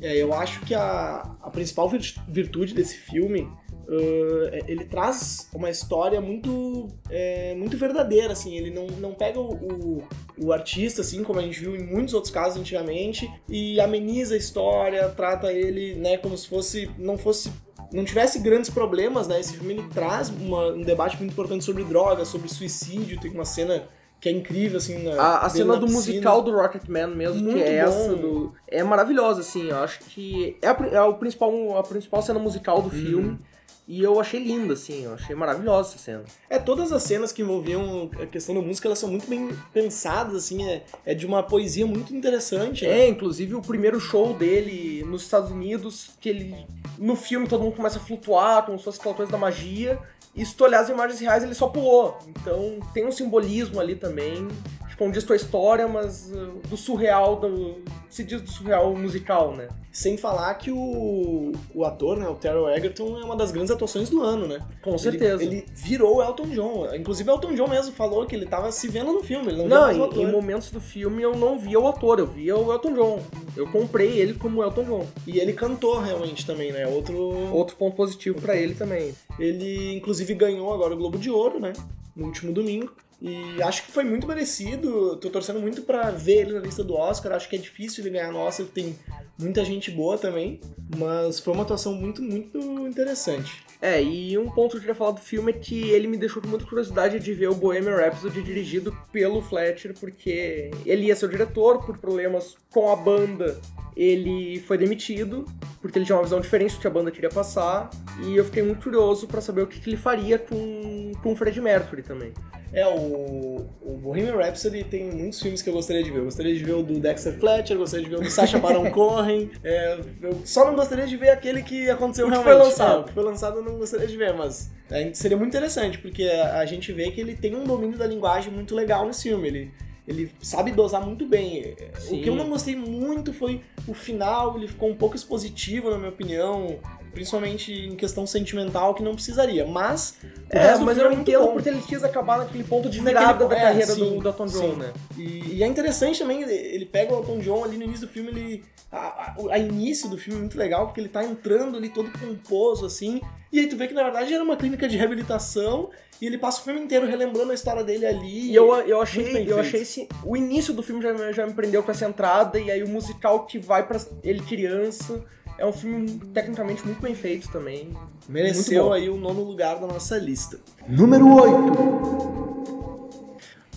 É, 0.00 0.16
eu 0.16 0.32
acho 0.34 0.60
que 0.60 0.74
a, 0.74 1.36
a 1.42 1.50
principal 1.50 1.88
vir- 1.88 2.14
virtude 2.28 2.74
desse 2.74 2.96
filme, 2.98 3.42
uh, 3.42 4.64
ele 4.66 4.84
traz 4.84 5.48
uma 5.54 5.70
história 5.70 6.20
muito, 6.20 6.88
é, 7.10 7.54
muito 7.54 7.76
verdadeira, 7.76 8.32
assim. 8.32 8.56
Ele 8.56 8.70
não, 8.70 8.86
não 8.98 9.14
pega 9.14 9.38
o, 9.40 9.54
o, 9.54 10.02
o 10.38 10.52
artista, 10.52 11.00
assim, 11.00 11.22
como 11.22 11.38
a 11.38 11.42
gente 11.42 11.60
viu 11.60 11.74
em 11.74 11.82
muitos 11.84 12.14
outros 12.14 12.32
casos 12.32 12.60
antigamente, 12.60 13.30
e 13.48 13.80
ameniza 13.80 14.34
a 14.34 14.38
história, 14.38 15.08
trata 15.10 15.52
ele, 15.52 15.94
né, 15.94 16.18
como 16.18 16.36
se 16.36 16.48
fosse, 16.48 16.90
não 16.98 17.16
fosse 17.16 17.50
não 17.92 18.04
tivesse 18.04 18.40
grandes 18.40 18.70
problemas, 18.70 19.28
né? 19.28 19.38
Esse 19.38 19.56
filme 19.56 19.74
ele 19.74 19.88
traz 19.90 20.28
uma- 20.28 20.72
um 20.72 20.82
debate 20.82 21.16
muito 21.16 21.30
importante 21.30 21.64
sobre 21.64 21.84
drogas, 21.84 22.26
sobre 22.26 22.48
suicídio. 22.48 23.20
Tem 23.20 23.30
uma 23.30 23.44
cena 23.44 23.86
que 24.24 24.28
é 24.30 24.32
incrível, 24.32 24.78
assim. 24.78 25.02
Na, 25.02 25.20
A, 25.22 25.46
a 25.46 25.48
cena 25.50 25.74
na 25.74 25.78
do 25.78 25.80
piscina. 25.86 26.00
musical 26.00 26.40
do 26.40 26.50
Rocketman 26.50 27.08
mesmo, 27.08 27.42
Muito 27.42 27.56
que 27.58 27.62
é 27.62 27.74
essa 27.76 28.08
bom. 28.08 28.16
do. 28.16 28.52
É 28.66 28.82
maravilhosa, 28.82 29.42
assim. 29.42 29.68
Eu 29.68 29.76
acho 29.84 29.98
que 30.00 30.56
é 30.62 30.68
a, 30.68 30.76
é 30.92 31.00
o 31.02 31.12
principal, 31.14 31.76
a 31.78 31.82
principal 31.82 32.22
cena 32.22 32.38
musical 32.38 32.78
Uhum. 32.78 32.82
do 32.84 32.90
filme. 32.90 33.38
E 33.86 34.02
eu 34.02 34.18
achei 34.18 34.42
linda, 34.42 34.72
assim. 34.72 35.04
Eu 35.04 35.12
achei 35.12 35.36
maravilhosa 35.36 35.90
essa 35.90 35.98
cena. 35.98 36.24
É, 36.48 36.58
todas 36.58 36.90
as 36.90 37.02
cenas 37.02 37.32
que 37.32 37.42
envolviam 37.42 38.10
a 38.18 38.24
questão 38.24 38.54
da 38.54 38.62
música, 38.62 38.88
elas 38.88 38.98
são 38.98 39.10
muito 39.10 39.28
bem 39.28 39.50
pensadas, 39.74 40.34
assim, 40.36 40.66
é, 40.66 40.82
é 41.04 41.12
de 41.14 41.26
uma 41.26 41.42
poesia 41.42 41.86
muito 41.86 42.16
interessante. 42.16 42.86
né? 42.86 43.00
É, 43.02 43.08
inclusive 43.08 43.54
o 43.54 43.60
primeiro 43.60 44.00
show 44.00 44.32
dele 44.32 45.04
nos 45.04 45.20
Estados 45.20 45.50
Unidos, 45.50 46.12
que 46.18 46.30
ele. 46.30 46.66
No 46.98 47.14
filme 47.14 47.46
todo 47.46 47.62
mundo 47.62 47.76
começa 47.76 47.98
a 47.98 48.00
flutuar, 48.00 48.64
como 48.64 48.78
se 48.78 48.84
fosse 48.84 48.98
aquela 48.98 49.14
coisa 49.14 49.30
da 49.30 49.36
magia. 49.36 49.98
E 50.36 50.44
se 50.44 50.54
tu 50.54 50.64
olhar 50.64 50.80
as 50.80 50.88
imagens 50.88 51.20
reais, 51.20 51.42
ele 51.42 51.54
só 51.54 51.68
pulou. 51.68 52.18
Então 52.28 52.78
tem 52.92 53.06
um 53.06 53.12
simbolismo 53.12 53.80
ali 53.80 53.94
também, 53.94 54.48
condiz 54.96 55.24
com 55.24 55.32
a 55.32 55.36
história, 55.36 55.86
mas 55.88 56.30
uh, 56.32 56.60
do 56.68 56.76
surreal, 56.76 57.36
do, 57.36 57.76
se 58.08 58.24
diz 58.24 58.40
do 58.40 58.50
surreal 58.50 58.94
musical, 58.94 59.54
né? 59.54 59.68
Sem 59.92 60.16
falar 60.16 60.54
que 60.54 60.70
o, 60.70 61.52
o 61.74 61.84
ator, 61.84 62.16
né, 62.16 62.28
o 62.28 62.34
Terrell 62.34 62.68
Egerton, 62.68 63.18
é 63.18 63.24
uma 63.24 63.36
das 63.36 63.52
grandes 63.52 63.70
atuações 63.70 64.10
do 64.10 64.22
ano, 64.22 64.46
né? 64.46 64.58
Com 64.82 64.98
certeza. 64.98 65.42
Ele, 65.42 65.56
ele 65.56 65.66
virou 65.72 66.16
o 66.16 66.22
Elton 66.22 66.46
John. 66.48 66.94
Inclusive, 66.94 67.30
o 67.30 67.34
Elton 67.34 67.54
John 67.54 67.68
mesmo 67.68 67.92
falou 67.92 68.26
que 68.26 68.34
ele 68.34 68.46
tava 68.46 68.72
se 68.72 68.88
vendo 68.88 69.12
no 69.12 69.22
filme, 69.22 69.52
não, 69.52 69.68
Não, 69.68 69.90
em, 69.90 70.22
em 70.22 70.30
momentos 70.30 70.70
do 70.70 70.80
filme 70.80 71.22
eu 71.22 71.36
não 71.36 71.58
via 71.58 71.78
o 71.78 71.86
ator, 71.86 72.18
eu 72.18 72.26
via 72.26 72.56
o 72.56 72.72
Elton 72.72 72.92
John. 72.94 73.22
Eu 73.56 73.70
comprei 73.70 74.18
ele 74.18 74.34
como 74.34 74.62
Elton 74.62 74.84
John. 74.84 75.06
E 75.26 75.38
ele 75.38 75.52
cantou 75.52 76.00
realmente 76.00 76.44
também, 76.44 76.72
né? 76.72 76.86
Outro. 76.86 77.14
Outro 77.52 77.76
ponto 77.76 77.96
positivo 77.96 78.40
pra 78.40 78.56
ele 78.56 78.74
também. 78.74 79.14
Ele, 79.38 79.94
inclusive, 79.94 80.34
ganhou 80.34 80.72
agora 80.72 80.94
o 80.94 80.96
Globo 80.96 81.18
de 81.18 81.30
Ouro, 81.30 81.60
né? 81.60 81.72
No 82.16 82.26
último 82.26 82.52
domingo. 82.52 82.92
E 83.20 83.62
acho 83.62 83.84
que 83.84 83.92
foi 83.92 84.04
muito 84.04 84.26
merecido. 84.26 85.16
Tô 85.16 85.30
torcendo 85.30 85.60
muito 85.60 85.82
pra 85.82 86.10
ver 86.10 86.42
ele 86.42 86.52
na 86.52 86.60
lista 86.60 86.84
do 86.84 86.94
Oscar. 86.94 87.32
Acho 87.32 87.48
que 87.48 87.56
é 87.56 87.58
difícil 87.58 88.02
ele 88.02 88.10
ganhar 88.10 88.32
no 88.32 88.38
Oscar, 88.38 88.66
tem 88.66 88.98
muita 89.38 89.64
gente 89.64 89.90
boa 89.90 90.18
também. 90.18 90.60
Mas 90.96 91.40
foi 91.40 91.54
uma 91.54 91.62
atuação 91.62 91.94
muito, 91.94 92.22
muito 92.22 92.58
interessante. 92.86 93.64
É, 93.84 94.02
e 94.02 94.38
um 94.38 94.48
ponto 94.48 94.70
que 94.70 94.76
eu 94.76 94.80
queria 94.80 94.94
falar 94.94 95.10
do 95.10 95.20
filme 95.20 95.52
é 95.52 95.54
que 95.54 95.90
ele 95.90 96.06
me 96.06 96.16
deixou 96.16 96.40
com 96.40 96.48
muita 96.48 96.64
curiosidade 96.64 97.18
de 97.18 97.34
ver 97.34 97.48
o 97.48 97.54
Bohemian 97.54 97.96
Rhapsody 97.96 98.42
dirigido 98.42 98.96
pelo 99.12 99.42
Fletcher, 99.42 99.92
porque 100.00 100.70
ele 100.86 101.08
ia 101.08 101.14
ser 101.14 101.26
o 101.26 101.28
diretor, 101.28 101.84
por 101.84 101.98
problemas 101.98 102.56
com 102.70 102.90
a 102.90 102.96
banda, 102.96 103.60
ele 103.94 104.58
foi 104.60 104.78
demitido, 104.78 105.44
porque 105.82 105.98
ele 105.98 106.06
tinha 106.06 106.16
uma 106.16 106.24
visão 106.24 106.40
diferente 106.40 106.76
do 106.76 106.80
que 106.80 106.86
a 106.86 106.90
banda 106.90 107.10
queria 107.10 107.28
passar, 107.28 107.90
e 108.24 108.34
eu 108.34 108.44
fiquei 108.46 108.62
muito 108.62 108.82
curioso 108.82 109.26
pra 109.26 109.42
saber 109.42 109.60
o 109.60 109.66
que, 109.66 109.78
que 109.78 109.90
ele 109.90 109.98
faria 109.98 110.38
com, 110.38 111.12
com 111.22 111.32
o 111.32 111.36
Fred 111.36 111.60
Mercury 111.60 112.02
também. 112.02 112.32
É, 112.74 112.84
o, 112.88 113.64
o 113.82 113.96
Bohemian 114.02 114.34
Rhapsody 114.36 114.82
tem 114.82 115.04
muitos 115.04 115.40
filmes 115.40 115.62
que 115.62 115.68
eu 115.70 115.72
gostaria 115.72 116.02
de 116.02 116.10
ver. 116.10 116.18
Eu 116.18 116.24
gostaria 116.24 116.52
de 116.52 116.64
ver 116.64 116.72
o 116.72 116.82
do 116.82 116.98
Dexter 116.98 117.38
Fletcher, 117.38 117.78
gostaria 117.78 118.04
de 118.04 118.10
ver 118.10 118.16
o 118.16 118.20
do 118.22 118.30
Sacha 118.30 118.58
Baron 118.58 118.90
Cohen. 118.90 119.50
É, 119.62 119.98
eu 120.20 120.40
só 120.44 120.64
não 120.64 120.74
gostaria 120.74 121.06
de 121.06 121.16
ver 121.16 121.30
aquele 121.30 121.62
que 121.62 121.88
aconteceu 121.88 122.26
O 122.26 122.30
que 122.30 122.34
realmente. 122.36 122.56
foi 122.56 122.64
lançado. 122.66 122.96
É, 122.96 123.00
o 123.00 123.04
que 123.04 123.12
foi 123.12 123.22
lançado 123.22 123.58
eu 123.58 123.62
não 123.62 123.78
gostaria 123.78 124.06
de 124.06 124.16
ver, 124.16 124.34
mas 124.34 124.70
é, 124.90 125.12
seria 125.14 125.36
muito 125.36 125.50
interessante, 125.50 125.98
porque 125.98 126.24
a, 126.24 126.58
a 126.58 126.66
gente 126.66 126.92
vê 126.92 127.10
que 127.12 127.20
ele 127.20 127.34
tem 127.36 127.54
um 127.54 127.64
domínio 127.64 127.96
da 127.96 128.06
linguagem 128.06 128.52
muito 128.52 128.74
legal 128.74 129.06
nesse 129.06 129.22
filme. 129.22 129.46
Ele, 129.46 129.70
ele 130.06 130.32
sabe 130.42 130.72
dosar 130.72 131.04
muito 131.06 131.26
bem. 131.26 131.76
Sim. 131.98 132.18
O 132.18 132.22
que 132.22 132.28
eu 132.28 132.34
não 132.34 132.48
gostei 132.48 132.74
muito 132.74 133.32
foi 133.32 133.60
o 133.86 133.94
final, 133.94 134.56
ele 134.56 134.66
ficou 134.66 134.90
um 134.90 134.96
pouco 134.96 135.14
expositivo, 135.14 135.90
na 135.90 135.96
minha 135.96 136.10
opinião. 136.10 136.78
Principalmente 137.14 137.72
em 137.72 137.94
questão 137.94 138.26
sentimental, 138.26 138.94
que 138.94 139.02
não 139.02 139.14
precisaria. 139.14 139.64
Mas. 139.64 140.16
É, 140.50 140.76
mas 140.76 140.98
eu 140.98 141.10
é 141.10 141.14
entendo 141.14 141.48
porque 141.48 141.68
ele 141.68 141.80
quis 141.80 142.02
acabar 142.04 142.38
naquele 142.38 142.64
ponto 142.64 142.90
de 142.90 143.00
virada 143.00 143.46
da 143.46 143.56
é, 143.56 143.60
carreira 143.60 143.94
sim, 143.94 144.00
do, 144.00 144.20
do 144.20 144.28
Elton 144.28 144.46
John, 144.46 144.74
né? 144.74 144.92
E, 145.16 145.56
e 145.56 145.62
é 145.62 145.66
interessante 145.66 146.18
também, 146.18 146.42
ele 146.42 146.84
pega 146.84 147.14
o 147.14 147.18
Elton 147.18 147.38
John 147.38 147.64
ali 147.64 147.76
no 147.76 147.84
início 147.84 148.06
do 148.06 148.12
filme, 148.12 148.28
ele. 148.30 148.64
A, 148.92 148.98
a, 148.98 149.34
a 149.52 149.58
início 149.58 150.08
do 150.08 150.18
filme 150.18 150.38
é 150.38 150.40
muito 150.42 150.58
legal, 150.58 150.86
porque 150.86 151.00
ele 151.00 151.08
tá 151.08 151.24
entrando 151.24 151.76
ali 151.76 151.88
todo 151.88 152.10
pomposo, 152.10 152.86
assim. 152.86 153.20
E 153.52 153.60
aí 153.60 153.66
tu 153.68 153.76
vê 153.76 153.86
que 153.86 153.94
na 153.94 154.02
verdade 154.02 154.34
era 154.34 154.42
uma 154.42 154.56
clínica 154.56 154.88
de 154.88 154.96
reabilitação, 154.96 155.90
e 156.20 156.26
ele 156.26 156.38
passa 156.38 156.60
o 156.60 156.64
filme 156.64 156.80
inteiro 156.80 157.06
relembrando 157.06 157.50
a 157.50 157.54
história 157.54 157.82
dele 157.82 158.06
ali. 158.06 158.50
E 158.50 158.54
eu, 158.54 158.72
eu 158.80 159.00
achei, 159.00 159.50
eu 159.50 159.58
achei 159.58 159.82
esse. 159.82 160.08
O 160.24 160.36
início 160.36 160.72
do 160.72 160.82
filme 160.82 161.02
já, 161.02 161.32
já 161.32 161.46
me 161.46 161.54
prendeu 161.54 161.82
com 161.82 161.90
essa 161.90 162.06
entrada, 162.06 162.58
e 162.58 162.70
aí 162.70 162.82
o 162.82 162.88
musical 162.88 163.46
que 163.46 163.58
vai 163.58 163.86
pra 163.86 164.00
ele 164.22 164.42
criança. 164.42 165.24
É 165.56 165.64
um 165.64 165.72
filme 165.72 166.18
tecnicamente 166.32 166.84
muito 166.84 167.00
bem 167.00 167.14
feito 167.14 167.48
também. 167.50 167.96
Mereceu 168.28 168.92
aí 168.92 169.08
o 169.08 169.16
nono 169.16 169.42
lugar 169.42 169.78
da 169.78 169.86
nossa 169.86 170.18
lista. 170.18 170.58
Número 170.88 171.26
8. 171.32 172.64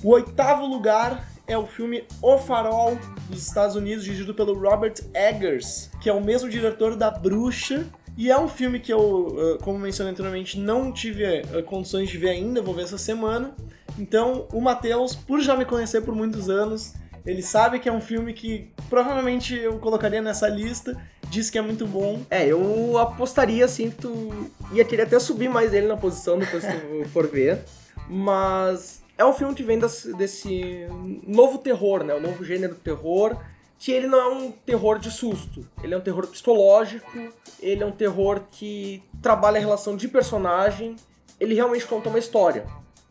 O 0.04 0.10
oitavo 0.10 0.66
lugar 0.66 1.28
é 1.48 1.58
o 1.58 1.66
filme 1.66 2.04
O 2.22 2.38
Farol, 2.38 2.98
dos 3.30 3.48
Estados 3.48 3.76
Unidos, 3.76 4.04
dirigido 4.04 4.34
pelo 4.34 4.54
Robert 4.54 4.96
Eggers, 5.14 5.90
que 6.02 6.10
é 6.10 6.14
o 6.14 6.24
mesmo 6.24 6.50
diretor 6.50 6.96
da 6.96 7.10
Bruxa. 7.10 7.86
E 8.18 8.32
é 8.32 8.40
um 8.40 8.50
filme 8.50 8.80
que 8.80 8.92
eu, 8.92 9.36
eh, 9.38 9.64
como 9.64 9.78
mencionei 9.78 10.12
anteriormente, 10.12 10.60
não 10.60 10.92
tive 10.92 11.24
eh, 11.24 11.62
condições 11.64 12.10
de 12.10 12.18
ver 12.18 12.30
ainda, 12.30 12.62
vou 12.62 12.74
ver 12.74 12.84
essa 12.84 12.98
semana. 12.98 13.56
Então, 13.98 14.48
o 14.52 14.60
Matheus, 14.60 15.16
por 15.16 15.40
já 15.40 15.56
me 15.56 15.66
conhecer 15.66 16.02
por 16.02 16.16
muitos 16.16 16.50
anos, 16.50 16.94
ele 17.26 17.44
sabe 17.44 17.78
que 17.80 17.88
é 17.88 17.92
um 17.92 18.02
filme 18.02 18.34
que 18.34 18.72
provavelmente 18.90 19.56
eu 19.56 19.78
colocaria 19.80 20.22
nessa 20.22 20.48
lista, 20.48 21.00
diz 21.30 21.50
que 21.50 21.58
é 21.58 21.62
muito 21.62 21.86
bom. 21.86 22.22
É, 22.30 22.46
eu 22.46 22.98
apostaria 22.98 23.66
assim 23.66 23.90
que 23.90 23.98
tu 23.98 24.52
ia 24.72 24.84
querer 24.86 25.04
até 25.04 25.20
subir 25.20 25.50
mais 25.50 25.74
ele 25.74 25.88
na 25.88 25.98
posição 25.98 26.38
depois 26.38 26.64
que 26.66 26.74
tu 26.74 27.10
for 27.10 27.28
ver. 27.28 27.64
Mas 28.10 29.02
é 29.18 29.26
um 29.26 29.34
filme 29.34 29.54
que 29.54 29.64
vem 29.64 29.80
desse, 29.80 30.14
desse 30.14 30.88
novo 31.26 31.58
terror, 31.58 32.04
né? 32.04 32.14
O 32.14 32.22
novo 32.22 32.44
gênero 32.44 32.76
terror, 32.76 33.38
que 33.80 33.92
ele 33.92 34.08
não 34.08 34.20
é 34.20 34.28
um 34.28 34.52
terror 34.52 35.00
de 35.00 35.12
susto. 35.12 35.68
Ele 35.84 35.94
é 35.94 35.98
um 35.98 36.02
terror 36.02 36.28
psicológico, 36.28 37.34
ele 37.60 37.84
é 37.84 37.86
um 37.86 37.92
terror 37.92 38.42
que 38.52 39.04
trabalha 39.22 39.58
a 39.58 39.62
relação 39.62 39.96
de 39.96 40.08
personagem, 40.08 40.96
ele 41.40 41.54
realmente 41.54 41.86
conta 41.86 42.10
uma 42.10 42.20
história. 42.20 42.66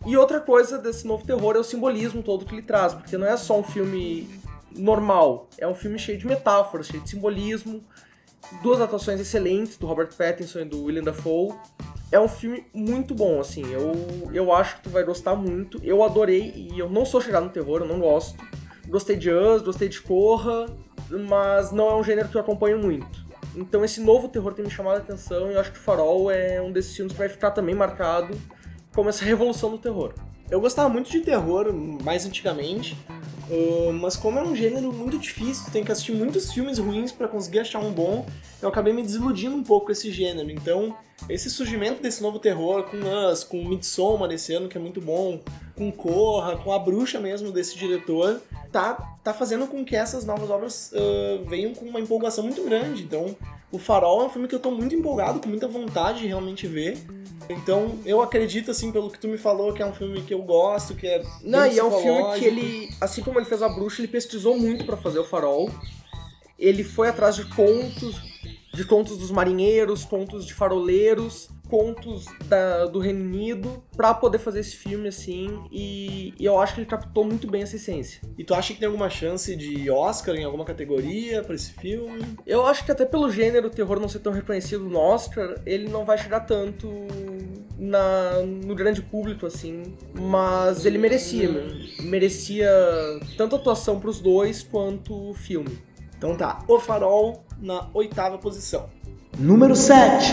E 0.04 0.16
outra 0.16 0.40
coisa 0.40 0.78
desse 0.78 1.06
novo 1.06 1.26
terror 1.26 1.56
é 1.56 1.58
o 1.58 1.64
simbolismo 1.64 2.22
todo 2.22 2.44
que 2.44 2.54
ele 2.54 2.62
traz, 2.62 2.94
porque 2.94 3.16
não 3.16 3.26
é 3.26 3.36
só 3.36 3.58
um 3.58 3.64
filme 3.64 4.28
normal, 4.70 5.48
é 5.58 5.66
um 5.66 5.74
filme 5.74 5.98
cheio 5.98 6.18
de 6.18 6.26
metáforas, 6.26 6.86
cheio 6.86 7.02
de 7.02 7.10
simbolismo, 7.10 7.82
duas 8.62 8.80
atuações 8.80 9.20
excelentes 9.20 9.76
do 9.76 9.86
Robert 9.86 10.10
Pattinson 10.16 10.60
e 10.60 10.64
do 10.64 10.84
William 10.84 11.02
Dafoe. 11.02 11.54
É 12.10 12.20
um 12.20 12.28
filme 12.28 12.64
muito 12.72 13.14
bom, 13.14 13.40
assim, 13.40 13.64
eu, 13.72 13.92
eu 14.32 14.52
acho 14.52 14.76
que 14.76 14.82
tu 14.82 14.90
vai 14.90 15.02
gostar 15.02 15.34
muito. 15.34 15.80
Eu 15.82 16.04
adorei, 16.04 16.52
e 16.54 16.78
eu 16.78 16.88
não 16.88 17.04
sou 17.04 17.20
chegado 17.20 17.44
no 17.44 17.50
terror, 17.50 17.80
eu 17.80 17.88
não 17.88 17.98
gosto. 17.98 18.36
Gostei 18.88 19.16
de 19.16 19.30
Us, 19.30 19.62
gostei 19.62 19.88
de 19.88 20.00
Corra, 20.00 20.66
mas 21.28 21.72
não 21.72 21.90
é 21.90 21.96
um 21.96 22.04
gênero 22.04 22.28
que 22.28 22.36
eu 22.36 22.40
acompanho 22.40 22.78
muito. 22.78 23.26
Então 23.56 23.84
esse 23.84 24.00
novo 24.00 24.28
terror 24.28 24.52
tem 24.52 24.64
me 24.64 24.70
chamado 24.70 24.96
a 24.96 24.98
atenção 24.98 25.50
e 25.50 25.54
eu 25.54 25.60
acho 25.60 25.72
que 25.72 25.78
Farol 25.78 26.30
é 26.30 26.60
um 26.60 26.70
desses 26.70 26.94
filmes 26.94 27.12
que 27.12 27.18
vai 27.18 27.28
ficar 27.28 27.50
também 27.52 27.74
marcado 27.74 28.38
como 28.94 29.08
essa 29.08 29.24
revolução 29.24 29.70
do 29.70 29.78
terror. 29.78 30.12
Eu 30.50 30.60
gostava 30.60 30.88
muito 30.88 31.10
de 31.10 31.20
terror 31.20 31.72
mais 32.04 32.24
antigamente, 32.24 32.96
uh, 33.50 33.92
mas 33.92 34.16
como 34.16 34.38
é 34.38 34.42
um 34.42 34.54
gênero 34.54 34.92
muito 34.92 35.18
difícil, 35.18 35.70
tem 35.72 35.84
que 35.84 35.92
assistir 35.92 36.12
muitos 36.12 36.52
filmes 36.52 36.78
ruins 36.78 37.12
para 37.12 37.28
conseguir 37.28 37.60
achar 37.60 37.80
um 37.80 37.92
bom, 37.92 38.26
eu 38.60 38.68
acabei 38.68 38.92
me 38.92 39.02
desiludindo 39.02 39.56
um 39.56 39.62
pouco 39.62 39.86
com 39.86 39.92
esse 39.92 40.10
gênero. 40.10 40.50
Então, 40.50 40.96
esse 41.28 41.50
surgimento 41.50 42.02
desse 42.02 42.22
novo 42.22 42.38
terror 42.38 42.84
com 42.84 42.98
Us, 43.30 43.42
com 43.42 43.64
Midsommar 43.64 44.28
desse 44.28 44.52
ano, 44.52 44.68
que 44.68 44.76
é 44.76 44.80
muito 44.80 45.00
bom, 45.00 45.40
com 45.74 45.90
Corra, 45.90 46.56
com 46.56 46.72
a 46.72 46.78
bruxa 46.78 47.18
mesmo 47.18 47.50
desse 47.50 47.76
diretor, 47.76 48.40
tá, 48.70 48.94
tá 49.24 49.32
fazendo 49.32 49.66
com 49.66 49.84
que 49.84 49.96
essas 49.96 50.24
novas 50.24 50.50
obras 50.50 50.92
uh, 50.92 51.44
venham 51.48 51.74
com 51.74 51.86
uma 51.86 52.00
empolgação 52.00 52.44
muito 52.44 52.62
grande. 52.64 53.02
Então, 53.02 53.36
o 53.72 53.78
Farol 53.78 54.22
é 54.22 54.26
um 54.26 54.30
filme 54.30 54.46
que 54.46 54.54
eu 54.54 54.60
tô 54.60 54.70
muito 54.70 54.94
empolgado, 54.94 55.40
com 55.40 55.48
muita 55.48 55.66
vontade 55.66 56.20
de 56.20 56.26
realmente 56.26 56.66
ver. 56.66 56.98
Então, 57.48 57.98
eu 58.04 58.20
acredito, 58.20 58.70
assim, 58.70 58.90
pelo 58.90 59.10
que 59.10 59.18
tu 59.18 59.28
me 59.28 59.38
falou, 59.38 59.72
que 59.72 59.82
é 59.82 59.86
um 59.86 59.94
filme 59.94 60.22
que 60.22 60.34
eu 60.34 60.42
gosto, 60.42 60.94
que 60.94 61.06
é. 61.06 61.22
Não, 61.42 61.66
e 61.66 61.78
é 61.78 61.84
um 61.84 61.90
filme 61.90 62.38
que 62.38 62.44
ele, 62.44 62.90
assim 63.00 63.22
como 63.22 63.38
ele 63.38 63.46
fez 63.46 63.62
a 63.62 63.68
bruxa, 63.68 64.00
ele 64.00 64.08
pesquisou 64.08 64.56
muito 64.58 64.84
pra 64.84 64.96
fazer 64.96 65.18
o 65.18 65.24
farol. 65.24 65.70
Ele 66.58 66.82
foi 66.82 67.08
atrás 67.08 67.36
de 67.36 67.44
contos, 67.54 68.16
de 68.72 68.84
contos 68.84 69.18
dos 69.18 69.30
marinheiros, 69.30 70.04
contos 70.04 70.46
de 70.46 70.54
faroleiros, 70.54 71.48
contos 71.68 72.26
da- 72.46 72.86
do 72.86 72.98
Reino 72.98 73.24
Unido, 73.24 73.82
pra 73.96 74.14
poder 74.14 74.38
fazer 74.38 74.60
esse 74.60 74.76
filme 74.76 75.08
assim. 75.08 75.60
E, 75.70 76.32
e 76.38 76.44
eu 76.44 76.58
acho 76.60 76.74
que 76.74 76.80
ele 76.80 76.86
captou 76.88 77.24
muito 77.24 77.46
bem 77.50 77.62
essa 77.62 77.76
essência. 77.76 78.20
E 78.38 78.44
tu 78.44 78.54
acha 78.54 78.72
que 78.72 78.78
tem 78.80 78.86
alguma 78.86 79.10
chance 79.10 79.54
de 79.56 79.90
Oscar 79.90 80.34
em 80.36 80.44
alguma 80.44 80.64
categoria 80.64 81.42
pra 81.42 81.54
esse 81.54 81.72
filme? 81.74 82.22
Eu 82.46 82.66
acho 82.66 82.84
que 82.84 82.92
até 82.92 83.04
pelo 83.04 83.30
gênero 83.30 83.66
o 83.68 83.70
terror 83.70 83.98
não 84.00 84.08
ser 84.08 84.20
tão 84.20 84.32
reconhecido 84.32 84.84
no 84.84 84.98
Oscar, 84.98 85.56
ele 85.66 85.88
não 85.88 86.04
vai 86.04 86.16
chegar 86.18 86.40
tanto 86.40 86.88
na, 87.78 88.40
no 88.42 88.74
grande 88.74 89.02
público, 89.02 89.46
assim. 89.46 89.94
Mas 90.14 90.84
ele 90.86 90.98
merecia, 90.98 91.48
né? 91.50 91.86
merecia 92.00 92.70
tanto 93.36 93.56
atuação 93.56 94.00
pros 94.00 94.20
dois 94.20 94.62
quanto 94.62 95.30
o 95.30 95.34
filme. 95.34 95.78
Então 96.16 96.34
tá, 96.36 96.64
O 96.66 96.78
Farol 96.80 97.44
na 97.60 97.88
oitava 97.92 98.38
posição. 98.38 98.88
Número 99.38 99.76
7. 99.76 100.32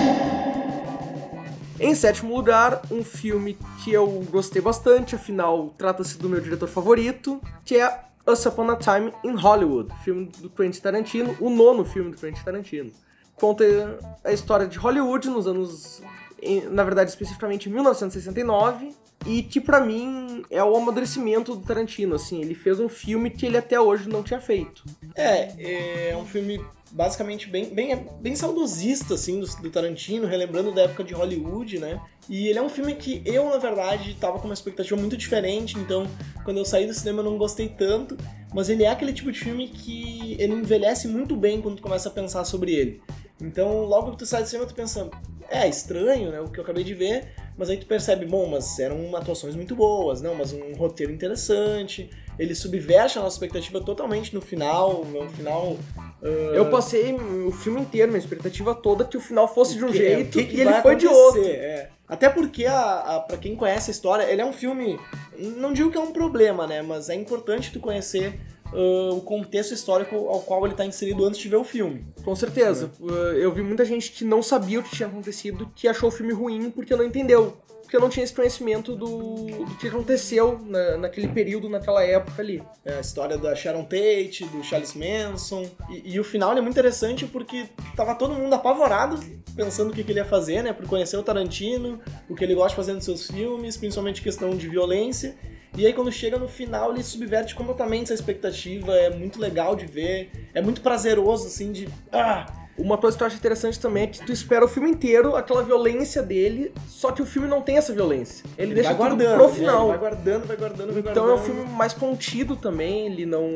Em 1.84 1.94
sétimo 1.94 2.34
lugar, 2.34 2.82
um 2.90 3.04
filme 3.04 3.58
que 3.84 3.92
eu 3.92 4.08
gostei 4.32 4.62
bastante, 4.62 5.16
afinal 5.16 5.74
trata-se 5.78 6.18
do 6.18 6.30
meu 6.30 6.40
diretor 6.40 6.70
favorito, 6.70 7.42
que 7.66 7.76
é 7.76 8.06
Us 8.26 8.46
Upon 8.46 8.72
a 8.72 8.78
Time 8.78 9.12
in 9.22 9.36
Hollywood, 9.36 9.94
filme 10.02 10.32
do 10.40 10.50
Quentin 10.50 10.80
Tarantino, 10.80 11.36
o 11.42 11.50
nono 11.50 11.84
filme 11.84 12.12
do 12.12 12.18
Quentin 12.18 12.42
Tarantino. 12.42 12.90
Conta 13.36 13.66
a 14.24 14.32
história 14.32 14.66
de 14.66 14.78
Hollywood 14.78 15.30
nos 15.30 15.46
anos, 15.46 16.02
na 16.72 16.86
verdade 16.86 17.10
especificamente 17.10 17.68
em 17.68 17.74
1969, 17.74 18.96
e 19.26 19.44
que 19.44 19.62
pra 19.62 19.80
mim 19.80 20.44
é 20.50 20.64
o 20.64 20.76
amadurecimento 20.76 21.56
do 21.56 21.62
Tarantino, 21.62 22.16
assim, 22.16 22.42
ele 22.42 22.56
fez 22.56 22.80
um 22.80 22.90
filme 22.90 23.30
que 23.30 23.46
ele 23.46 23.58
até 23.58 23.80
hoje 23.80 24.10
não 24.10 24.24
tinha 24.24 24.40
feito. 24.40 24.84
É, 25.16 26.12
é 26.12 26.18
um 26.18 26.26
filme 26.26 26.60
basicamente 26.94 27.50
bem, 27.50 27.74
bem, 27.74 28.08
bem 28.22 28.36
saudosista, 28.36 29.16
assim, 29.16 29.40
do, 29.40 29.48
do 29.62 29.70
Tarantino, 29.70 30.28
relembrando 30.28 30.72
da 30.72 30.84
época 30.84 31.04
de 31.04 31.14
Hollywood, 31.14 31.80
né? 31.80 32.00
E 32.30 32.48
ele 32.48 32.60
é 32.60 32.62
um 32.62 32.70
filme 32.70 32.94
que 32.94 33.22
eu, 33.26 33.50
na 33.50 33.58
verdade, 33.58 34.16
tava 34.20 34.38
com 34.40 34.46
uma 34.46 34.54
expectativa 34.54 35.00
muito 35.00 35.18
diferente, 35.18 35.78
então 35.78 36.08
quando 36.44 36.58
eu 36.58 36.66
saí 36.66 36.86
do 36.86 36.94
cinema 36.94 37.20
eu 37.20 37.26
não 37.26 37.38
gostei 37.38 37.68
tanto, 37.68 38.16
mas 38.54 38.70
ele 38.70 38.84
é 38.84 38.90
aquele 38.90 39.12
tipo 39.12 39.32
de 39.32 39.40
filme 39.40 39.68
que 39.68 40.36
ele 40.40 40.54
envelhece 40.54 41.08
muito 41.08 41.36
bem 41.36 41.62
quando 41.62 41.78
tu 41.78 41.82
começa 41.82 42.10
a 42.10 42.12
pensar 42.12 42.46
sobre 42.46 42.74
ele. 42.74 43.02
Então, 43.42 43.84
logo 43.86 44.12
que 44.12 44.20
tu 44.20 44.26
sai 44.26 44.44
do 44.44 44.48
cinema, 44.48 44.68
tu 44.68 44.76
pensa, 44.76 45.10
é 45.50 45.68
estranho, 45.68 46.32
né, 46.32 46.40
o 46.40 46.50
que 46.50 46.60
eu 46.60 46.64
acabei 46.64 46.84
de 46.84 46.94
ver, 46.94 47.34
mas 47.58 47.70
aí 47.70 47.78
tu 47.78 47.86
percebe, 47.86 48.26
bom, 48.26 48.48
mas 48.48 48.78
eram 48.80 49.16
atuações 49.16 49.56
muito 49.56 49.76
boas, 49.76 50.22
não, 50.22 50.34
mas 50.36 50.52
um 50.54 50.74
roteiro 50.74 51.12
interessante, 51.12 52.10
ele 52.40 52.56
subverte 52.56 53.18
a 53.18 53.22
nossa 53.22 53.36
expectativa 53.36 53.80
totalmente 53.82 54.34
no 54.34 54.42
final, 54.42 55.06
no 55.06 55.30
final... 55.30 55.78
ah, 55.98 56.28
Eu 56.54 56.70
passei 56.70 57.14
o 57.14 57.52
filme 57.52 57.82
inteiro, 57.82 58.12
minha 58.12 58.20
expectativa 58.20 58.74
toda 58.74 59.06
que 59.06 59.18
o 59.18 59.22
final 59.22 59.48
fosse 59.54 59.76
de 59.76 59.84
um 59.86 59.92
que- 59.92 59.98
é, 59.98 60.02
o 60.02 60.16
jeito 60.16 60.38
que 60.38 60.46
que 60.46 60.58
e 60.58 60.62
ele 60.62 60.74
foi 60.82 60.96
de 60.96 61.08
outro. 61.08 61.44
é. 61.46 61.90
Até 62.06 62.30
porque, 62.30 62.66
a, 62.66 63.00
a, 63.00 63.20
pra 63.22 63.38
quem 63.38 63.56
conhece 63.56 63.90
a 63.90 63.94
história, 63.94 64.24
ele 64.24 64.42
é 64.42 64.46
um 64.46 64.54
filme. 64.54 65.00
Não 65.40 65.72
digo 65.74 65.90
que 65.90 65.98
é 65.98 66.02
um 66.02 66.12
problema, 66.12 66.68
né? 66.68 66.82
Mas 66.82 67.10
é 67.10 67.16
importante 67.16 67.72
tu 67.72 67.80
conhecer 67.80 68.40
ah, 68.74 69.14
o 69.14 69.22
contexto 69.22 69.74
histórico 69.74 70.16
ao 70.16 70.42
qual 70.42 70.66
ele 70.66 70.76
tá 70.76 70.86
inserido 70.86 71.26
antes 71.26 71.40
de 71.40 71.48
ver 71.50 71.58
o 71.58 71.64
filme. 71.64 72.06
Com 72.24 72.36
certeza. 72.36 72.92
Uh, 73.00 73.12
Eu 73.38 73.52
vi 73.54 73.62
muita 73.62 73.86
gente 73.86 74.12
que 74.12 74.24
não 74.26 74.42
sabia 74.42 74.80
o 74.80 74.84
que 74.84 74.96
tinha 74.96 75.08
acontecido, 75.08 75.70
que 75.76 75.88
achou 75.88 76.10
o 76.10 76.12
filme 76.12 76.34
ruim 76.34 76.70
porque 76.72 76.96
não 76.96 77.04
entendeu. 77.06 77.58
Porque 77.82 78.00
não 78.00 78.10
tinha 78.10 78.24
esse 78.24 78.34
conhecimento 78.34 78.96
do, 78.96 79.36
do 79.46 79.76
que 79.80 79.88
aconteceu 79.88 80.60
na- 80.66 80.98
naquele 80.98 81.28
período, 81.28 81.70
naquela 81.70 82.04
época 82.04 82.42
ali. 82.42 82.64
É 82.84 82.96
a 82.96 83.00
história 83.00 83.38
da 83.38 83.54
Sharon 83.54 83.84
Tate, 83.84 84.46
do 84.46 84.64
Charles 84.64 84.96
Manson. 84.96 85.70
E, 85.92 86.14
e 86.16 86.20
o 86.20 86.24
final 86.24 86.52
é 86.54 86.62
muito 86.62 86.72
interessante 86.72 87.26
porque 87.28 87.66
tava 87.96 88.16
todo 88.16 88.34
mundo 88.34 88.52
apavorado 88.56 89.20
pensando 89.56 89.92
o 89.92 89.94
que, 89.94 90.04
que 90.04 90.12
ele 90.12 90.20
ia 90.20 90.26
fazer, 90.26 90.64
né? 90.64 90.74
Por 90.74 90.88
conhecer 90.88 91.18
o 91.18 91.22
Tarantino, 91.22 92.00
o 92.28 92.34
que 92.34 92.44
ele 92.44 92.56
gosta 92.56 92.70
de 92.70 92.76
fazer 92.78 92.94
nos 92.94 93.06
seus 93.06 93.28
filmes, 93.28 93.78
principalmente 93.78 94.24
questão 94.24 94.50
de 94.58 94.68
violência. 94.68 95.36
E 95.76 95.86
aí 95.86 95.94
quando 95.94 96.12
chega 96.12 96.38
no 96.38 96.48
final 96.48 96.92
ele 96.92 97.04
subverte 97.04 97.56
completamente 97.56 98.06
essa 98.06 98.14
expectativa, 98.14 98.94
é 98.96 99.10
muito 99.10 99.40
legal 99.40 99.76
de 99.76 99.86
ver, 99.86 100.30
é 100.54 100.62
muito 100.62 100.82
prazeroso 100.82 101.48
assim 101.48 101.72
de 101.72 101.90
ah, 102.12 102.46
Uma 102.78 102.98
coisa 102.98 103.16
que 103.16 103.24
eu 103.24 103.28
acho 103.28 103.36
interessante 103.36 103.80
também 103.80 104.04
é 104.04 104.08
que 104.08 104.24
tu 104.26 104.32
espera 104.32 104.66
o 104.66 104.68
filme 104.68 104.90
inteiro 104.90 105.36
aquela 105.36 105.64
violência 105.64 106.22
dele, 106.24 106.72
só 106.88 107.12
que 107.12 107.22
o 107.22 107.26
filme 107.26 107.48
não 107.48 107.62
tem 107.62 107.78
essa 107.78 107.94
violência. 107.94 108.44
Ele, 108.58 108.74
deixa 108.74 108.94
vai 108.94 109.10
tudo 109.10 109.24
guardando, 109.24 109.38
pro 109.38 109.50
final. 109.50 109.82
Ele 109.82 109.90
vai 109.90 109.98
guardando, 109.98 110.48
vai 110.48 110.58
guardando, 110.58 110.94
vai 110.94 111.12
Então 111.12 111.24
é 111.24 111.34
um 111.34 111.36
guardando. 111.36 111.46
filme 111.46 111.72
mais 111.72 111.94
contido 111.94 112.56
também, 112.56 113.08
ele 113.08 113.26
não, 113.26 113.48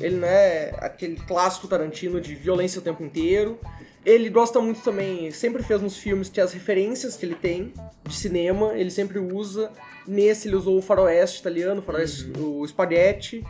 ele 0.00 0.16
não 0.16 0.28
é 0.28 0.74
aquele 0.78 1.16
clássico 1.16 1.68
Tarantino 1.68 2.20
de 2.20 2.34
violência 2.34 2.78
o 2.78 2.82
tempo 2.82 3.02
inteiro. 3.02 3.58
Ele 4.04 4.28
gosta 4.28 4.58
muito 4.60 4.80
também, 4.82 5.30
sempre 5.30 5.62
fez 5.62 5.80
nos 5.80 5.96
filmes 5.96 6.28
que 6.28 6.40
as 6.40 6.52
referências 6.52 7.16
que 7.16 7.24
ele 7.24 7.36
tem 7.36 7.72
de 8.04 8.14
cinema, 8.14 8.72
ele 8.74 8.90
sempre 8.90 9.18
usa. 9.18 9.70
Nesse 10.06 10.48
ele 10.48 10.56
usou 10.56 10.78
o 10.78 10.82
faroeste 10.82 11.40
italiano, 11.40 11.80
o 11.80 11.82
faroeste, 11.82 12.32
o 12.38 12.66
spaghetti. 12.66 13.44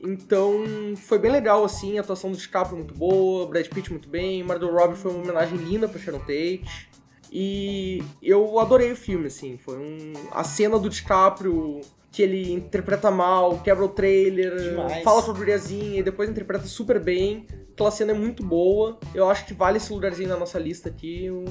Então 0.00 0.64
foi 0.96 1.18
bem 1.18 1.30
legal 1.30 1.64
assim, 1.64 1.98
a 1.98 2.02
atuação 2.02 2.30
do 2.30 2.36
DiCaprio 2.36 2.76
muito 2.76 2.94
boa, 2.94 3.46
Brad 3.46 3.66
Pitt 3.66 3.90
muito 3.90 4.08
bem, 4.08 4.42
Margot 4.44 4.70
Robbie 4.70 4.96
foi 4.96 5.10
uma 5.10 5.22
homenagem 5.22 5.58
linda 5.58 5.88
pra 5.88 6.00
Sharon 6.00 6.20
Tate. 6.20 6.88
E 7.30 8.02
eu 8.22 8.58
adorei 8.58 8.92
o 8.92 8.96
filme, 8.96 9.26
assim, 9.26 9.58
foi 9.58 9.76
um... 9.76 10.12
A 10.30 10.44
cena 10.44 10.78
do 10.78 10.88
DiCaprio, 10.88 11.80
que 12.10 12.22
ele 12.22 12.52
interpreta 12.52 13.10
mal, 13.10 13.58
quebra 13.60 13.84
o 13.84 13.88
trailer, 13.88 14.56
Demais. 14.56 15.02
fala 15.02 15.20
a 15.20 15.32
guriazinha 15.32 15.98
e 15.98 16.02
depois 16.02 16.30
interpreta 16.30 16.66
super 16.66 16.98
bem. 16.98 17.46
Aquela 17.78 17.90
cena 17.92 18.10
é 18.10 18.14
muito 18.14 18.42
boa. 18.44 18.98
Eu 19.14 19.30
acho 19.30 19.46
que 19.46 19.54
vale 19.54 19.76
esse 19.76 19.92
lugarzinho 19.92 20.28
na 20.28 20.36
nossa 20.36 20.58
lista 20.58 20.88
aqui, 20.88 21.30
o 21.30 21.44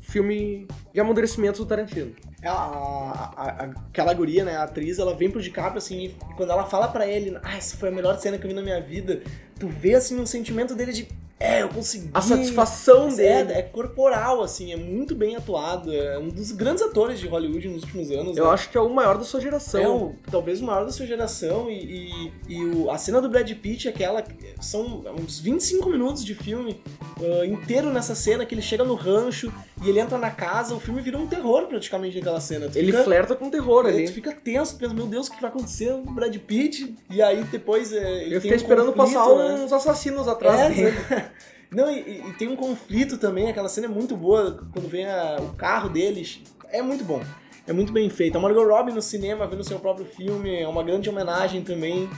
filme 0.00 0.66
de 0.92 0.98
amadurecimento 1.00 1.58
do 1.62 1.66
Tarantino. 1.66 2.12
A, 2.42 2.50
a- 2.50 3.32
a- 3.36 3.64
aquela 3.88 4.12
guria, 4.12 4.44
né, 4.44 4.56
a 4.56 4.64
atriz, 4.64 4.98
ela 4.98 5.14
vem 5.14 5.30
pro 5.30 5.40
DiCaprio, 5.40 5.78
assim, 5.78 6.06
e 6.06 6.08
quando 6.36 6.50
ela 6.50 6.64
fala 6.66 6.88
pra 6.88 7.06
ele, 7.06 7.38
ah, 7.44 7.56
essa 7.56 7.76
foi 7.76 7.90
a 7.90 7.92
melhor 7.92 8.18
cena 8.18 8.36
que 8.38 8.44
eu 8.44 8.48
vi 8.48 8.54
na 8.54 8.62
minha 8.62 8.80
vida, 8.80 9.22
tu 9.58 9.68
vê, 9.68 9.94
assim, 9.94 10.18
um 10.20 10.26
sentimento 10.26 10.74
dele 10.74 10.92
de, 10.92 11.08
É, 11.40 11.62
eu 11.62 11.68
consegui. 11.68 12.10
A 12.12 12.20
satisfação 12.20 13.08
é, 13.10 13.44
dele. 13.44 13.52
é 13.52 13.62
corporal, 13.62 14.42
assim, 14.42 14.72
é 14.72 14.76
muito 14.76 15.14
bem 15.14 15.36
atuado. 15.36 15.92
É 15.92 16.18
um 16.18 16.28
dos 16.28 16.50
grandes 16.50 16.82
atores 16.82 17.20
de 17.20 17.28
Hollywood 17.28 17.68
nos 17.68 17.82
últimos 17.84 18.10
anos. 18.10 18.36
Eu 18.36 18.46
né? 18.46 18.50
acho 18.50 18.68
que 18.70 18.76
é 18.76 18.80
o 18.80 18.88
maior 18.88 19.16
da 19.16 19.24
sua 19.24 19.40
geração. 19.40 19.80
É 19.80 19.88
o, 19.88 20.14
talvez 20.30 20.60
o 20.60 20.64
maior 20.64 20.84
da 20.84 20.90
sua 20.90 21.06
geração. 21.06 21.70
E, 21.70 22.32
e, 22.48 22.54
e 22.54 22.64
o- 22.64 22.90
a 22.90 22.98
cena 22.98 23.20
do 23.20 23.28
Brad 23.28 23.48
Pitt, 23.52 23.88
aquela. 23.88 24.24
São 24.60 25.04
uns 25.16 25.38
25 25.38 25.88
minutos 25.88 26.24
de 26.24 26.34
filme 26.34 26.80
ah, 27.20 27.46
inteiro 27.46 27.92
nessa 27.92 28.14
cena 28.16 28.44
que 28.44 28.54
ele 28.54 28.62
chega 28.62 28.82
no 28.82 28.94
rancho 28.94 29.52
e 29.84 29.88
ele 29.88 30.00
entra 30.00 30.18
na 30.18 30.30
casa. 30.30 30.74
O 30.74 30.80
filme 30.80 31.00
vira 31.00 31.16
um 31.18 31.26
terror 31.26 31.66
praticamente 31.66 32.18
aquela 32.18 32.40
cena. 32.40 32.68
Tu 32.68 32.78
Ele 32.78 32.92
fica- 32.92 33.04
flerta 33.04 33.34
com 33.36 33.48
terror 33.50 33.86
é, 33.86 33.90
ali. 33.90 34.04
Tu 34.06 34.12
fica 34.12 34.32
tenso, 34.32 34.76
pensa, 34.76 34.94
meu 34.94 35.06
Deus, 35.06 35.28
o 35.28 35.30
que 35.32 35.40
vai 35.40 35.50
acontecer 35.50 35.90
com 35.92 36.10
o 36.10 36.14
Brad 36.14 36.34
Pitt? 36.36 36.94
E 37.10 37.22
aí 37.22 37.42
depois. 37.44 37.92
é, 37.92 38.24
ele 38.24 38.36
Eu 38.36 38.40
fiquei 38.40 38.56
um 38.56 38.60
esperando 38.60 38.92
conflito, 38.92 39.18
passar 39.18 39.34
né? 39.36 39.54
uns 39.64 39.72
assassinos 39.72 40.28
atrás 40.28 40.60
É, 40.60 40.70
dele. 40.70 40.96
Não, 41.70 41.90
e, 41.90 41.98
e- 42.00 42.24
e 42.28 42.32
tem 42.38 42.48
um 42.48 42.56
conflito 42.56 43.18
também, 43.18 43.50
aquela 43.50 43.68
cena 43.68 43.86
é 43.86 43.90
muito 43.90 44.16
boa, 44.16 44.58
quando 44.72 44.88
vem 44.88 45.04
a- 45.06 45.36
o 45.40 45.54
carro 45.54 45.88
deles. 45.90 46.40
É 46.70 46.80
muito 46.80 47.04
bom. 47.04 47.20
É 47.66 47.72
muito 47.74 47.92
bem 47.92 48.08
feito. 48.08 48.38
A 48.38 48.40
Margot 48.40 48.64
Robbie 48.66 48.92
no 48.94 49.02
cinema, 49.02 49.46
vendo 49.46 49.62
seu 49.62 49.78
próprio 49.78 50.06
filme, 50.06 50.58
é 50.62 50.66
uma 50.66 50.82
grande 50.82 51.10
homenagem 51.10 51.62
também. 51.62 52.08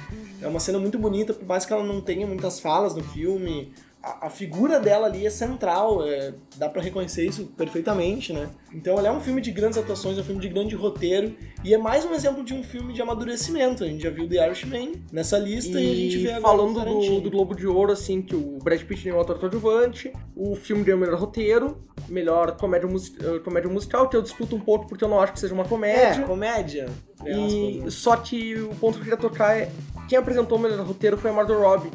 É 0.41 0.47
uma 0.47 0.61
cena 0.61 0.79
muito 0.79 0.97
bonita, 0.97 1.35
por 1.35 1.45
mais 1.45 1.67
que 1.67 1.73
ela 1.73 1.83
não 1.83 2.01
tenha 2.01 2.25
muitas 2.25 2.61
falas 2.61 2.95
no 2.95 3.03
filme. 3.03 3.73
A, 4.03 4.29
a 4.29 4.31
figura 4.31 4.81
dela 4.81 5.07
ali 5.07 5.27
é 5.27 5.31
central, 5.31 6.07
é, 6.07 6.33
dá 6.57 6.71
pra 6.71 6.81
reconhecer 6.81 7.27
isso 7.27 7.47
perfeitamente, 7.57 8.33
né? 8.33 8.49
Então 8.73 8.97
ele 8.99 9.07
é 9.07 9.13
um 9.13 9.21
filme 9.21 9.43
de 9.43 9.51
grandes 9.51 9.77
atuações, 9.77 10.17
é 10.17 10.23
um 10.23 10.25
filme 10.25 10.41
de 10.41 10.49
grande 10.49 10.75
roteiro, 10.75 11.35
e 11.63 11.75
é 11.75 11.77
mais 11.79 12.05
um 12.07 12.15
exemplo 12.15 12.43
de 12.43 12.55
um 12.55 12.63
filme 12.63 12.95
de 12.95 13.03
amadurecimento. 13.03 13.85
A 13.85 13.87
gente 13.87 14.03
já 14.03 14.09
viu 14.09 14.27
The 14.27 14.47
Irishman 14.47 15.03
nessa 15.13 15.39
lista 15.39 15.79
e, 15.79 15.91
a 15.93 15.95
gente 15.95 16.17
vê 16.17 16.33
agora 16.33 16.57
falando 16.57 16.83
do, 16.83 17.21
do 17.21 17.31
Globo 17.31 17.55
de 17.55 17.67
Ouro, 17.67 17.93
assim, 17.93 18.23
que 18.23 18.35
o 18.35 18.59
Brad 18.63 18.81
Pitt 18.83 19.05
ganhou 19.05 19.19
o 19.19 19.23
ator 19.23 19.39
coadjuvante, 19.39 20.11
o 20.35 20.55
filme 20.57 20.83
ganhou 20.83 20.97
o 20.99 21.01
melhor 21.03 21.19
roteiro, 21.21 21.77
melhor 22.09 22.57
comédia, 22.57 22.89
mus- 22.89 23.13
eh, 23.23 23.39
comédia 23.41 23.69
musical, 23.69 24.09
que 24.09 24.17
eu 24.17 24.23
discuto 24.23 24.57
um 24.57 24.61
pouco 24.61 24.87
porque 24.89 25.05
eu 25.05 25.09
não 25.09 25.21
acho 25.21 25.35
que 25.35 25.41
seja 25.41 25.53
uma 25.53 25.65
É, 25.65 25.69
comédia. 25.69 26.23
comédia. 26.25 26.89
E, 27.27 27.81
né? 27.81 27.91
só 27.91 28.17
que 28.17 28.55
o 28.55 28.71
ponto 28.77 28.95
que 28.95 29.01
eu 29.01 29.05
queria 29.05 29.19
tocar 29.19 29.59
é 29.59 29.71
quem 30.09 30.17
apresentou 30.19 30.57
o 30.57 30.61
melhor 30.61 30.87
roteiro 30.87 31.19
foi 31.19 31.31
a 31.31 31.35
Margot 31.35 31.53
Robbie. 31.61 31.91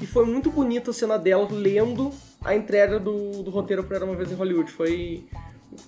E 0.00 0.06
foi 0.06 0.24
muito 0.24 0.50
bonita 0.50 0.90
a 0.90 0.94
cena 0.94 1.18
dela 1.18 1.48
lendo 1.50 2.12
a 2.44 2.54
entrega 2.54 2.98
do, 2.98 3.42
do 3.42 3.50
roteiro 3.50 3.84
pra 3.84 3.96
Era 3.96 4.04
Uma 4.04 4.14
Vez 4.14 4.30
em 4.30 4.34
Hollywood. 4.34 4.70
Foi 4.70 5.24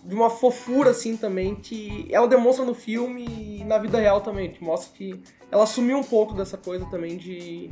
de 0.04 0.14
uma 0.14 0.30
fofura, 0.30 0.90
assim, 0.90 1.16
também, 1.16 1.54
que 1.54 2.06
ela 2.10 2.28
demonstra 2.28 2.64
no 2.64 2.74
filme 2.74 3.24
e 3.60 3.64
na 3.64 3.78
vida 3.78 3.98
real 3.98 4.20
também, 4.20 4.50
que 4.50 4.62
mostra 4.62 4.96
que 4.96 5.20
ela 5.50 5.64
assumiu 5.64 5.98
um 5.98 6.02
pouco 6.02 6.34
dessa 6.34 6.56
coisa 6.56 6.84
também 6.86 7.16
de, 7.16 7.70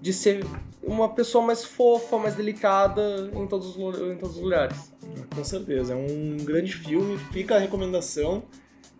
de 0.00 0.12
ser 0.12 0.44
uma 0.82 1.08
pessoa 1.08 1.44
mais 1.44 1.64
fofa, 1.64 2.18
mais 2.18 2.34
delicada 2.34 3.30
em 3.34 3.46
todos 3.46 3.76
os, 3.76 3.98
em 4.00 4.16
todos 4.16 4.36
os 4.36 4.42
lugares. 4.42 4.92
Com 5.34 5.44
certeza, 5.44 5.92
é 5.92 5.96
um 5.96 6.36
grande 6.38 6.72
filme, 6.72 7.18
fica 7.32 7.56
a 7.56 7.58
recomendação. 7.58 8.42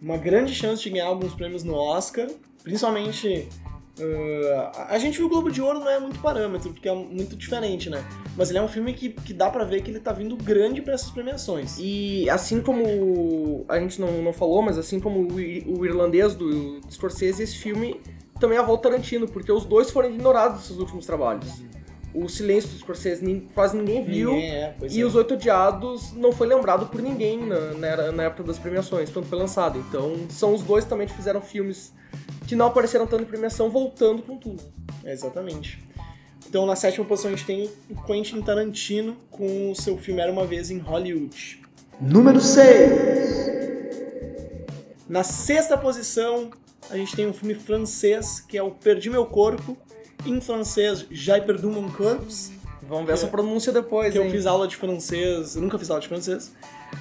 Uma 0.00 0.16
grande 0.16 0.54
chance 0.54 0.82
de 0.82 0.90
ganhar 0.90 1.06
alguns 1.06 1.34
prêmios 1.34 1.64
no 1.64 1.74
Oscar, 1.74 2.28
principalmente. 2.62 3.48
Ah, 4.00 4.86
a- 4.90 4.98
gente 4.98 5.16
viu 5.18 5.26
o 5.26 5.28
Globo 5.28 5.50
de 5.50 5.60
Ouro 5.62 5.78
não 5.80 5.88
é 5.88 5.98
muito 6.00 6.18
parâmetro, 6.20 6.72
porque 6.72 6.88
é 6.88 6.94
muito 6.94 7.36
diferente, 7.36 7.88
né? 7.88 8.04
Mas 8.36 8.50
ele 8.50 8.58
é 8.58 8.62
um 8.62 8.68
filme 8.68 8.92
que, 8.92 9.10
que 9.10 9.32
dá 9.32 9.50
pra 9.50 9.64
ver 9.64 9.82
que 9.82 9.90
ele 9.90 10.00
tá 10.00 10.12
vindo 10.12 10.36
grande 10.36 10.82
pra 10.82 10.94
essas 10.94 11.10
premiações. 11.10 11.76
E 11.78 12.28
assim 12.30 12.60
como 12.60 13.64
a 13.68 13.78
gente 13.78 14.00
não, 14.00 14.22
não 14.22 14.32
falou, 14.32 14.62
mas 14.62 14.78
assim 14.78 14.98
como 14.98 15.20
o, 15.20 15.78
o 15.78 15.86
irlandês 15.86 16.34
do 16.34 16.80
Scorsese, 16.90 17.42
esse 17.42 17.56
filme 17.56 18.00
também 18.40 18.58
é 18.58 18.60
a 18.60 18.64
volta 18.64 18.88
Tarantino, 18.88 19.28
porque 19.28 19.52
os 19.52 19.64
dois 19.64 19.90
foram 19.90 20.10
ignorados 20.10 20.58
nesses 20.62 20.76
últimos 20.78 21.06
trabalhos. 21.06 21.62
O 22.14 22.28
Silêncio 22.28 22.70
do 22.70 22.78
Scorsese 22.78 23.48
quase 23.54 23.76
ninguém 23.76 24.04
viu, 24.04 24.30
Ninguém 24.32 24.50
é, 24.50 24.74
e 24.88 25.00
é. 25.00 25.04
Os 25.04 25.14
Oito 25.16 25.34
Odiados 25.34 26.12
não 26.12 26.30
foi 26.30 26.46
lembrado 26.46 26.86
por 26.86 27.02
ninguém 27.02 27.44
na, 27.44 27.58
na, 27.74 27.86
era- 27.88 28.12
na 28.12 28.22
época 28.24 28.44
das 28.44 28.58
premiações, 28.58 29.10
quando 29.10 29.26
foi 29.26 29.36
lançado. 29.38 29.78
Então 29.80 30.14
são 30.30 30.54
os 30.54 30.62
dois 30.62 30.84
também 30.84 31.06
que 31.08 31.12
fizeram 31.14 31.40
filmes 31.40 31.92
que 32.46 32.54
não 32.54 32.66
apareceram 32.66 33.06
tanto 33.06 33.24
em 33.24 33.26
premiação, 33.26 33.68
voltando 33.68 34.22
com 34.22 34.36
tudo. 34.36 34.62
Exatamente. 35.04 35.82
Então, 36.48 36.64
na 36.66 36.76
sétima 36.76 37.04
posição, 37.04 37.32
a 37.32 37.34
gente 37.34 37.46
tem 37.46 37.68
o 37.90 38.00
Quentin 38.04 38.40
Tarantino 38.42 39.16
com 39.30 39.72
o 39.72 39.74
seu 39.74 39.98
filme 39.98 40.20
Era 40.20 40.30
Uma 40.30 40.46
Vez 40.46 40.70
em 40.70 40.78
Hollywood. 40.78 41.60
Número 42.00 42.40
6. 42.40 43.50
Na 45.08 45.22
sexta 45.24 45.76
posição, 45.76 46.50
a 46.90 46.96
gente 46.96 47.16
tem 47.16 47.26
um 47.26 47.32
filme 47.32 47.54
francês, 47.54 48.40
que 48.40 48.56
é 48.56 48.62
o 48.62 48.70
Perdi 48.70 49.10
Meu 49.10 49.26
Corpo. 49.26 49.76
Em 50.26 50.40
francês, 50.40 51.06
J'ai 51.10 51.40
perdu 51.40 51.68
mon 51.70 51.88
corps. 51.90 52.52
Vamos 52.86 53.06
ver 53.06 53.06
Que- 53.06 53.12
essa 53.12 53.26
pronúncia 53.28 53.72
depois, 53.72 54.12
que 54.12 54.18
eu 54.18 54.24
hein? 54.24 54.30
fiz 54.30 54.46
aula 54.46 54.68
de 54.68 54.76
francês, 54.76 55.56
eu 55.56 55.62
nunca 55.62 55.78
fiz 55.78 55.88
aula 55.90 56.00
de 56.02 56.08
francês. 56.08 56.54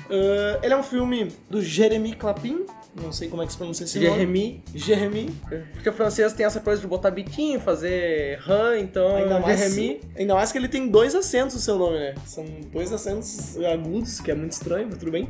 Ah, 0.10 0.60
ele 0.64 0.74
é 0.74 0.78
um 0.78 0.84
filme 0.84 1.30
do 1.50 1.62
Jeremy 1.62 2.14
Clapin, 2.14 2.66
não 3.02 3.12
sei 3.12 3.28
como 3.28 3.44
é 3.44 3.46
que 3.46 3.52
se 3.52 3.58
pronuncia 3.58 3.84
esse 3.84 4.00
nome. 4.00 4.12
Jeremy, 4.12 4.64
Jeremy. 4.74 5.36
porque 5.74 5.90
o 5.90 5.94
francês 5.94 6.32
tem 6.34 6.46
essa 6.46 6.62
coisa 6.62 6.80
de 6.82 6.88
botar 6.88 7.12
biquinho, 7.12 7.60
fazer 7.60 8.40
ran, 8.40 8.80
então 8.80 9.16
Ainda 9.18 9.40
mais, 9.42 9.60
Jeremy 9.60 10.00
ainda 10.18 10.34
mais 10.36 10.52
que 10.54 10.58
ele 10.58 10.70
tem 10.70 10.88
dois 10.88 11.14
acentos 11.16 11.56
no 11.56 11.62
seu 11.62 11.78
nome, 11.78 11.98
né? 12.00 12.16
São 12.26 12.46
dois 12.72 12.92
acentos 12.94 13.58
agudos, 13.64 14.22
que 14.22 14.32
é 14.32 14.36
muito 14.36 14.54
estranho, 14.54 14.88
mas 14.90 14.98
tudo 15.00 15.12
bem. 15.12 15.28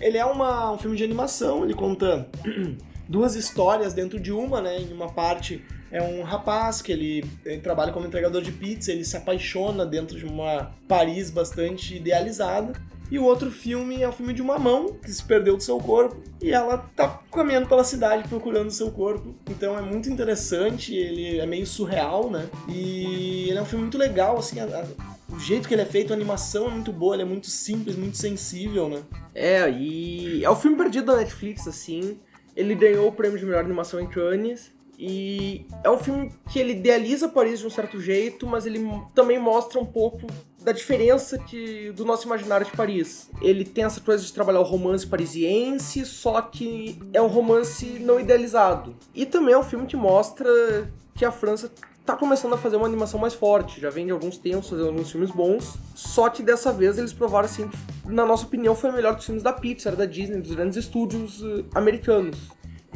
Ele 0.00 0.18
é 0.18 0.24
uma, 0.24 0.72
um 0.72 0.78
filme 0.78 0.96
de 0.96 1.02
animação, 1.02 1.64
ele 1.64 1.72
conta 1.74 2.28
duas 3.08 3.34
histórias 3.36 3.94
dentro 3.94 4.20
de 4.20 4.32
uma, 4.32 4.60
né? 4.60 4.78
Em 4.80 4.92
uma 4.92 5.08
parte 5.08 5.64
é 5.90 6.02
um 6.02 6.22
rapaz 6.22 6.82
que 6.82 6.92
ele, 6.92 7.24
ele 7.44 7.60
trabalha 7.60 7.92
como 7.92 8.06
entregador 8.06 8.42
de 8.42 8.52
pizza, 8.52 8.92
ele 8.92 9.04
se 9.04 9.16
apaixona 9.16 9.84
dentro 9.86 10.18
de 10.18 10.24
uma 10.26 10.72
Paris 10.86 11.30
bastante 11.30 11.96
idealizada. 11.96 12.72
E 13.10 13.18
o 13.18 13.24
outro 13.24 13.50
filme 13.50 14.02
é 14.02 14.08
o 14.08 14.12
filme 14.12 14.34
de 14.34 14.42
uma 14.42 14.58
mão 14.58 14.92
que 14.92 15.10
se 15.10 15.24
perdeu 15.24 15.56
do 15.56 15.62
seu 15.62 15.78
corpo 15.78 16.22
e 16.42 16.50
ela 16.50 16.76
tá 16.94 17.08
caminhando 17.32 17.66
pela 17.66 17.82
cidade 17.82 18.28
procurando 18.28 18.68
o 18.68 18.70
seu 18.70 18.90
corpo. 18.90 19.34
Então 19.48 19.78
é 19.78 19.80
muito 19.80 20.10
interessante, 20.10 20.94
ele 20.94 21.38
é 21.38 21.46
meio 21.46 21.66
surreal, 21.66 22.28
né? 22.30 22.46
E 22.68 23.46
ele 23.48 23.56
é 23.56 23.62
um 23.62 23.64
filme 23.64 23.84
muito 23.84 23.96
legal, 23.96 24.36
assim, 24.38 24.60
a- 24.60 24.64
a- 24.64 25.34
o 25.34 25.38
jeito 25.40 25.66
que 25.66 25.74
ele 25.74 25.80
é 25.80 25.86
feito, 25.86 26.12
a 26.12 26.16
animação 26.16 26.66
é 26.66 26.70
muito 26.70 26.92
boa, 26.92 27.14
ele 27.16 27.22
é 27.22 27.26
muito 27.26 27.46
simples, 27.48 27.96
muito 27.96 28.18
sensível, 28.18 28.90
né? 28.90 29.00
É, 29.34 29.70
e 29.70 30.44
é 30.44 30.50
o 30.50 30.56
filme 30.56 30.76
perdido 30.76 31.06
da 31.06 31.16
Netflix, 31.16 31.66
assim. 31.66 32.18
Ele 32.54 32.74
ganhou 32.74 33.08
o 33.08 33.12
prêmio 33.12 33.38
de 33.38 33.44
melhor 33.46 33.64
animação 33.64 34.00
em 34.00 34.06
Cannes. 34.06 34.70
E 34.98 35.64
é 35.84 35.88
um 35.88 35.96
filme 35.96 36.32
que 36.50 36.58
ele 36.58 36.72
idealiza 36.72 37.28
Paris 37.28 37.60
de 37.60 37.66
um 37.66 37.70
certo 37.70 38.00
jeito, 38.00 38.46
mas 38.46 38.66
ele 38.66 38.84
também 39.14 39.38
mostra 39.38 39.78
um 39.78 39.86
pouco 39.86 40.26
da 40.60 40.72
diferença 40.72 41.38
que, 41.38 41.92
do 41.92 42.04
nosso 42.04 42.26
imaginário 42.26 42.66
de 42.66 42.72
Paris. 42.72 43.30
Ele 43.40 43.64
tem 43.64 43.84
essa 43.84 44.00
coisa 44.00 44.24
de 44.24 44.32
trabalhar 44.32 44.58
o 44.58 44.64
romance 44.64 45.06
parisiense, 45.06 46.04
só 46.04 46.40
que 46.42 46.98
é 47.12 47.22
um 47.22 47.28
romance 47.28 47.86
não 48.00 48.18
idealizado. 48.18 48.96
E 49.14 49.24
também 49.24 49.54
é 49.54 49.58
um 49.58 49.62
filme 49.62 49.86
que 49.86 49.96
mostra 49.96 50.90
que 51.14 51.24
a 51.24 51.30
França 51.30 51.70
tá 52.04 52.16
começando 52.16 52.54
a 52.54 52.56
fazer 52.56 52.76
uma 52.76 52.86
animação 52.86 53.20
mais 53.20 53.34
forte. 53.34 53.80
Já 53.80 53.90
vem 53.90 54.06
de 54.06 54.12
alguns 54.12 54.36
tempos 54.36 54.70
fazendo 54.70 54.88
alguns 54.88 55.10
filmes 55.12 55.30
bons. 55.30 55.76
Só 55.94 56.28
que 56.28 56.42
dessa 56.42 56.72
vez 56.72 56.98
eles 56.98 57.12
provaram 57.12 57.44
assim, 57.44 57.68
que, 57.68 57.78
na 58.06 58.26
nossa 58.26 58.46
opinião, 58.46 58.74
foi 58.74 58.90
melhor 58.90 59.14
dos 59.14 59.26
filmes 59.26 59.44
da 59.44 59.52
Pixar, 59.52 59.94
da 59.94 60.06
Disney, 60.06 60.40
dos 60.40 60.54
grandes 60.54 60.78
estúdios 60.78 61.42
eh, 61.42 61.64
americanos. 61.74 62.36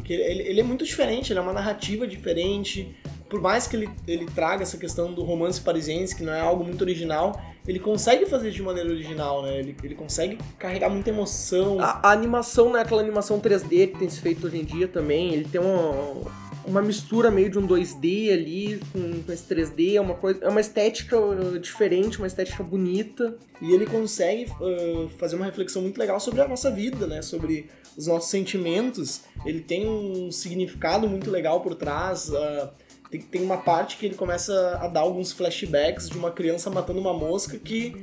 Porque 0.03 0.11
ele, 0.11 0.43
ele 0.43 0.59
é 0.59 0.63
muito 0.63 0.83
diferente, 0.83 1.31
ele 1.31 1.39
é 1.39 1.41
uma 1.41 1.53
narrativa 1.53 2.05
diferente. 2.05 2.93
Por 3.29 3.41
mais 3.41 3.65
que 3.65 3.77
ele, 3.77 3.89
ele 4.05 4.25
traga 4.25 4.61
essa 4.61 4.77
questão 4.77 5.13
do 5.13 5.23
romance 5.23 5.61
parisiense, 5.61 6.13
que 6.13 6.23
não 6.23 6.33
é 6.33 6.41
algo 6.41 6.61
muito 6.61 6.81
original, 6.81 7.41
ele 7.65 7.79
consegue 7.79 8.25
fazer 8.25 8.51
de 8.51 8.61
maneira 8.61 8.89
original, 8.89 9.43
né? 9.43 9.57
Ele, 9.57 9.73
ele 9.81 9.95
consegue 9.95 10.37
carregar 10.59 10.89
muita 10.89 11.09
emoção. 11.09 11.79
A, 11.79 12.09
a 12.09 12.11
animação 12.11 12.69
não 12.69 12.77
é 12.77 12.81
aquela 12.81 13.01
animação 13.01 13.39
3D 13.39 13.93
que 13.93 13.99
tem 13.99 14.09
se 14.09 14.19
feito 14.19 14.45
hoje 14.45 14.57
em 14.57 14.65
dia 14.65 14.89
também. 14.89 15.33
Ele 15.33 15.45
tem 15.45 15.61
uma, 15.61 16.29
uma 16.65 16.81
mistura 16.81 17.31
meio 17.31 17.49
de 17.49 17.57
um 17.57 17.65
2D 17.65 18.33
ali 18.33 18.81
com, 18.91 19.23
com 19.23 19.31
esse 19.31 19.45
3D. 19.45 19.95
É 19.95 20.01
uma, 20.01 20.15
coisa, 20.15 20.43
é 20.43 20.49
uma 20.49 20.59
estética 20.59 21.17
uh, 21.17 21.57
diferente, 21.57 22.17
uma 22.17 22.27
estética 22.27 22.61
bonita. 22.61 23.37
E 23.61 23.71
ele 23.71 23.85
consegue 23.85 24.51
uh, 24.51 25.07
fazer 25.17 25.37
uma 25.37 25.45
reflexão 25.45 25.81
muito 25.81 25.97
legal 25.97 26.19
sobre 26.19 26.41
a 26.41 26.47
nossa 26.47 26.69
vida, 26.69 27.07
né? 27.07 27.21
Sobre 27.21 27.69
os 27.97 28.07
nossos 28.07 28.29
sentimentos. 28.29 29.21
Ele 29.45 29.59
tem 29.61 29.87
um 29.87 30.31
significado 30.31 31.07
muito 31.07 31.29
legal 31.29 31.61
por 31.61 31.75
trás. 31.75 32.29
uh, 32.29 32.69
tem, 33.09 33.21
tem 33.21 33.43
uma 33.43 33.57
parte 33.57 33.97
que 33.97 34.05
ele 34.07 34.15
começa 34.15 34.77
a 34.81 34.87
dar 34.87 35.01
alguns 35.01 35.31
flashbacks 35.31 36.09
de 36.09 36.17
uma 36.17 36.31
criança 36.31 36.69
matando 36.69 36.99
uma 36.99 37.13
mosca 37.13 37.57
que 37.59 37.95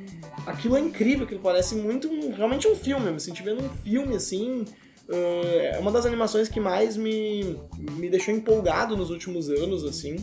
aquilo 0.47 0.77
é 0.77 0.81
incrível, 0.81 1.25
aquilo 1.25 1.41
parece 1.41 1.75
muito 1.75 2.09
um- 2.09 2.33
realmente 2.33 2.69
um 2.69 2.77
filme. 2.77 3.07
Eu 3.07 3.15
me 3.15 3.21
senti 3.21 3.43
vendo 3.43 3.65
um 3.65 3.69
filme 3.69 4.15
assim. 4.17 4.65
uh, 5.09 5.75
é 5.75 5.79
uma 5.81 5.91
das 5.91 6.07
animações 6.07 6.49
que 6.49 6.61
mais 6.61 6.97
me, 6.97 7.57
me 7.99 8.09
deixou 8.09 8.33
empolgado 8.33 8.97
nos 8.97 9.11
últimos 9.11 9.49
anos, 9.51 9.83
assim. 9.85 10.15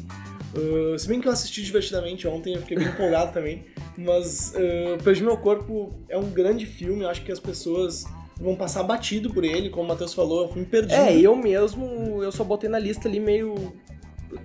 Uh, 0.55 0.97
se 0.97 1.07
bem 1.09 1.19
que 1.19 1.27
eu 1.27 1.31
assisti 1.33 1.61
divertidamente 1.61 2.25
ontem, 2.25 2.53
eu 2.53 2.61
fiquei 2.61 2.77
bem 2.77 2.87
empolgado 2.87 3.33
também. 3.33 3.65
Mas 3.97 4.53
uh, 4.55 5.03
Perdi 5.03 5.21
Meu 5.23 5.35
Corpo 5.37 5.93
é 6.07 6.17
um 6.17 6.29
grande 6.29 6.65
filme, 6.65 7.03
eu 7.03 7.09
acho 7.09 7.21
que 7.23 7.31
as 7.31 7.39
pessoas 7.39 8.05
vão 8.39 8.55
passar 8.55 8.83
batido 8.83 9.33
por 9.33 9.43
ele, 9.43 9.69
como 9.69 9.85
o 9.85 9.87
Matheus 9.87 10.13
falou, 10.13 10.43
é 10.43 10.45
um 10.45 10.49
filme 10.49 10.65
perdido. 10.65 10.93
É, 10.93 11.17
eu 11.19 11.35
mesmo, 11.35 12.21
eu 12.23 12.31
só 12.31 12.43
botei 12.43 12.69
na 12.69 12.79
lista 12.79 13.07
ali 13.07 13.19
meio 13.19 13.73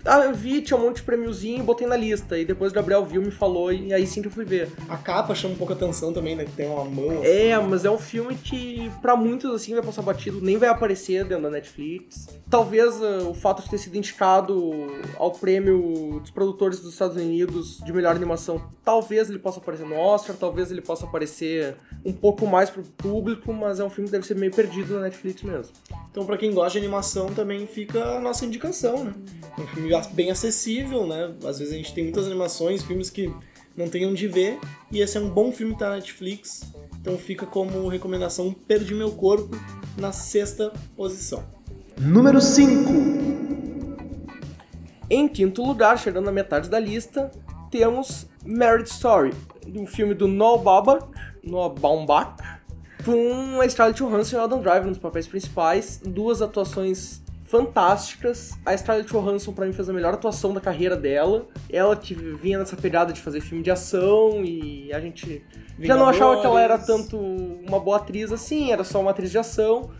eu 0.04 0.34
vi, 0.34 0.62
tinha 0.62 0.76
um 0.76 0.82
monte 0.82 0.96
de 0.96 1.02
prêmiozinho 1.02 1.60
e 1.60 1.62
botei 1.62 1.86
na 1.86 1.96
lista. 1.96 2.38
E 2.38 2.44
depois 2.44 2.72
o 2.72 2.74
Gabriel 2.74 3.04
viu, 3.04 3.22
me 3.22 3.30
falou, 3.30 3.72
e 3.72 3.92
aí 3.92 4.06
sim 4.06 4.22
que 4.22 4.28
eu 4.28 4.32
fui 4.32 4.44
ver. 4.44 4.70
A 4.88 4.96
capa 4.96 5.34
chama 5.34 5.54
um 5.54 5.56
pouco 5.56 5.72
a 5.72 5.76
atenção 5.76 6.12
também, 6.12 6.36
né? 6.36 6.44
Que 6.44 6.52
tem 6.52 6.68
uma 6.68 6.84
mão. 6.84 7.20
assim. 7.20 7.26
É, 7.26 7.58
mas 7.58 7.84
é 7.84 7.90
um 7.90 7.98
filme 7.98 8.34
que, 8.34 8.90
pra 9.00 9.16
muitos, 9.16 9.50
assim, 9.54 9.74
vai 9.74 9.82
passar 9.82 10.02
batido, 10.02 10.40
nem 10.40 10.56
vai 10.56 10.68
aparecer 10.68 11.24
dentro 11.24 11.44
da 11.44 11.50
Netflix. 11.50 12.28
Talvez 12.48 12.94
uh, 13.00 13.30
o 13.30 13.34
fato 13.34 13.62
de 13.62 13.70
ter 13.70 13.78
sido 13.78 13.96
indicado 13.96 14.72
ao 15.16 15.30
prêmio 15.32 16.20
dos 16.20 16.30
produtores 16.30 16.80
dos 16.80 16.92
Estados 16.92 17.16
Unidos 17.16 17.80
de 17.84 17.92
melhor 17.92 18.14
animação, 18.14 18.62
talvez 18.84 19.28
ele 19.28 19.38
possa 19.38 19.58
aparecer 19.58 19.86
no 19.86 19.96
Oscar, 19.96 20.36
talvez 20.36 20.70
ele 20.70 20.80
possa 20.80 21.04
aparecer 21.04 21.76
um 22.04 22.12
pouco 22.12 22.46
mais 22.46 22.70
pro 22.70 22.82
público, 22.82 23.52
mas 23.52 23.80
é 23.80 23.84
um 23.84 23.90
filme 23.90 24.08
que 24.08 24.12
deve 24.12 24.26
ser 24.26 24.36
meio 24.36 24.52
perdido 24.52 24.94
na 24.94 25.02
Netflix 25.02 25.42
mesmo. 25.42 25.72
Então, 26.10 26.26
pra 26.26 26.36
quem 26.36 26.52
gosta 26.52 26.72
de 26.72 26.78
animação, 26.78 27.26
também 27.28 27.66
fica 27.66 28.16
a 28.16 28.20
nossa 28.20 28.44
indicação, 28.44 29.04
né? 29.04 29.14
Um 29.58 29.66
filme 29.74 29.90
bem 30.12 30.30
acessível, 30.30 31.06
né? 31.06 31.32
Às 31.44 31.58
vezes 31.58 31.74
a 31.74 31.76
gente 31.76 31.94
tem 31.94 32.04
muitas 32.04 32.26
animações, 32.26 32.82
filmes 32.82 33.10
que 33.10 33.32
não 33.76 33.88
tem 33.88 34.06
onde 34.06 34.26
ver, 34.26 34.58
e 34.90 35.00
esse 35.00 35.16
é 35.16 35.20
um 35.20 35.30
bom 35.30 35.50
filme 35.50 35.72
que 35.72 35.78
tá 35.78 35.90
na 35.90 35.96
Netflix. 35.96 36.62
Então 37.00 37.16
fica 37.18 37.46
como 37.46 37.88
recomendação 37.88 38.52
Perdi 38.52 38.94
Meu 38.94 39.12
Corpo 39.12 39.56
na 39.96 40.12
sexta 40.12 40.72
posição. 40.96 41.44
Número 41.98 42.40
5. 42.40 42.90
Em 45.10 45.28
quinto 45.28 45.62
lugar, 45.62 45.98
chegando 45.98 46.26
na 46.26 46.32
metade 46.32 46.68
da 46.68 46.78
lista, 46.78 47.30
temos 47.70 48.26
Marriage 48.44 48.90
Story, 48.90 49.32
um 49.74 49.86
filme 49.86 50.14
do 50.14 50.26
Noah 50.26 50.62
Baumbach, 50.62 51.06
Noah 51.42 51.74
Baumbach 51.74 52.36
com 53.04 53.60
a 53.60 53.68
Scarlett 53.68 53.98
Johansson 53.98 54.36
e 54.36 54.38
o 54.38 54.42
Adam 54.42 54.60
Driver 54.60 54.86
nos 54.86 54.98
papéis 54.98 55.26
principais, 55.26 56.00
duas 56.04 56.40
atuações 56.40 57.21
fantásticas. 57.52 58.52
A 58.64 58.74
Scarlett 58.74 59.12
Johansson 59.12 59.52
para 59.52 59.66
mim 59.66 59.74
fez 59.74 59.86
a 59.86 59.92
melhor 59.92 60.14
atuação 60.14 60.54
da 60.54 60.60
carreira 60.60 60.96
dela. 60.96 61.46
Ela 61.70 61.94
que 61.94 62.14
vinha 62.14 62.58
nessa 62.58 62.74
pegada 62.76 63.12
de 63.12 63.20
fazer 63.20 63.42
filme 63.42 63.62
de 63.62 63.70
ação 63.70 64.42
e 64.42 64.90
a 64.90 64.98
gente 64.98 65.44
já 65.78 65.94
não 65.94 66.06
achava 66.06 66.40
que 66.40 66.46
ela 66.46 66.62
era 66.62 66.78
Vingadores. 66.78 67.08
tanto 67.10 67.18
uma 67.18 67.78
boa 67.78 67.98
atriz 67.98 68.32
assim, 68.32 68.72
era 68.72 68.82
só 68.82 69.02
uma 69.02 69.10
atriz 69.10 69.30
de 69.30 69.36
ação. 69.36 69.90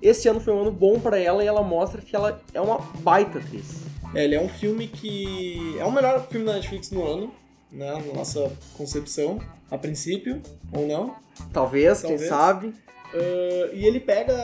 Esse 0.00 0.26
ano 0.26 0.40
foi 0.40 0.54
um 0.54 0.62
ano 0.62 0.72
bom 0.72 0.98
para 0.98 1.18
ela 1.18 1.44
e 1.44 1.46
ela 1.46 1.62
mostra 1.62 2.00
que 2.00 2.16
ela 2.16 2.40
é 2.54 2.60
uma 2.60 2.78
baita 3.00 3.38
atriz. 3.38 3.82
É, 4.14 4.24
ele 4.24 4.34
é 4.34 4.40
um 4.40 4.48
filme 4.48 4.88
que 4.88 5.76
é 5.78 5.84
o 5.84 5.92
melhor 5.92 6.26
filme 6.28 6.46
da 6.46 6.54
Netflix 6.54 6.90
no 6.90 7.06
ano, 7.06 7.34
né? 7.70 7.92
Na 8.06 8.14
nossa 8.14 8.50
concepção, 8.74 9.38
a 9.70 9.76
princípio, 9.76 10.40
ou 10.72 10.86
não. 10.88 11.14
Talvez, 11.52 12.00
quem 12.00 12.10
Talvez. 12.10 12.28
sabe. 12.30 12.74
Ah, 13.14 13.70
e 13.74 13.84
ele 13.84 14.00
pega 14.00 14.34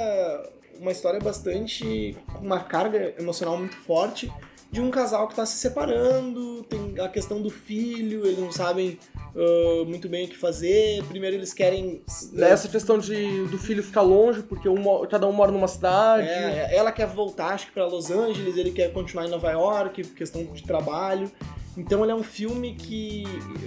uma 0.79 0.93
história 0.93 1.21
bastante. 1.21 2.17
com 2.33 2.45
uma 2.45 2.61
carga 2.61 3.15
emocional 3.19 3.57
muito 3.57 3.77
forte 3.77 4.33
de 4.71 4.81
um 4.83 4.91
casal 4.91 5.27
que 5.27 5.33
está 5.33 5.47
se 5.47 5.57
separando, 5.57 6.63
tem 6.65 6.95
a 7.01 7.09
questão 7.09 7.41
do 7.41 7.49
filho, 7.49 8.27
eles 8.27 8.39
não 8.39 8.53
sabem 8.53 8.99
ah, 9.35 9.85
muito 9.87 10.09
bem 10.09 10.27
o 10.27 10.29
que 10.29 10.37
fazer. 10.37 11.03
Primeiro 11.05 11.37
eles 11.37 11.53
querem. 11.53 12.03
Essa 12.37 12.69
questão 12.69 12.99
de, 12.99 13.47
do 13.47 13.59
filho 13.59 13.83
ficar 13.83 14.03
longe, 14.03 14.43
porque 14.43 14.69
um, 14.69 15.07
cada 15.07 15.27
um 15.27 15.33
mora 15.33 15.53
numa 15.53 15.69
cidade. 15.69 16.29
É, 16.29 16.75
ela 16.75 16.91
quer 16.91 17.07
voltar, 17.07 17.55
acho 17.55 17.67
que 17.67 17.73
para 17.73 17.87
Los 17.87 18.11
Angeles, 18.11 18.57
ele 18.57 18.71
quer 18.71 18.93
continuar 18.93 19.27
em 19.27 19.31
Nova 19.31 19.51
York, 19.51 20.03
questão 20.09 20.45
de 20.45 20.63
trabalho. 20.63 21.31
Então 21.79 22.03
ele 22.03 22.11
é 22.13 22.15
um 22.15 22.23
filme 22.25 22.75
que 22.75 23.25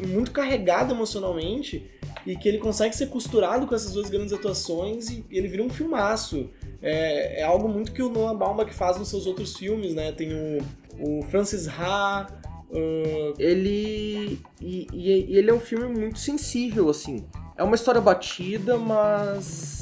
muito 0.07 0.31
carregado 0.31 0.93
emocionalmente 0.93 1.89
e 2.25 2.35
que 2.35 2.47
ele 2.47 2.57
consegue 2.59 2.95
ser 2.95 3.07
costurado 3.07 3.65
com 3.65 3.73
essas 3.73 3.93
duas 3.93 4.09
grandes 4.09 4.33
atuações 4.33 5.09
e 5.09 5.25
ele 5.31 5.47
vira 5.47 5.63
um 5.63 5.69
filmaço. 5.69 6.49
É, 6.81 7.39
é 7.41 7.43
algo 7.43 7.67
muito 7.69 7.91
que 7.93 8.01
o 8.03 8.09
Noah 8.09 8.33
Baumbach 8.37 8.73
faz 8.73 8.97
nos 8.97 9.07
seus 9.07 9.25
outros 9.25 9.55
filmes, 9.55 9.93
né? 9.95 10.11
Tem 10.11 10.29
o, 10.33 10.57
o 10.99 11.23
Francis 11.31 11.67
Ha, 11.67 12.27
uh, 12.69 13.33
Ele. 13.39 14.39
E- 14.59 14.87
e 14.91 15.37
ele 15.37 15.49
é 15.49 15.53
um 15.53 15.59
filme 15.59 15.87
muito 15.87 16.19
sensível, 16.19 16.89
assim. 16.89 17.25
É 17.55 17.63
uma 17.63 17.75
história 17.75 18.01
batida, 18.01 18.77
mas. 18.77 19.81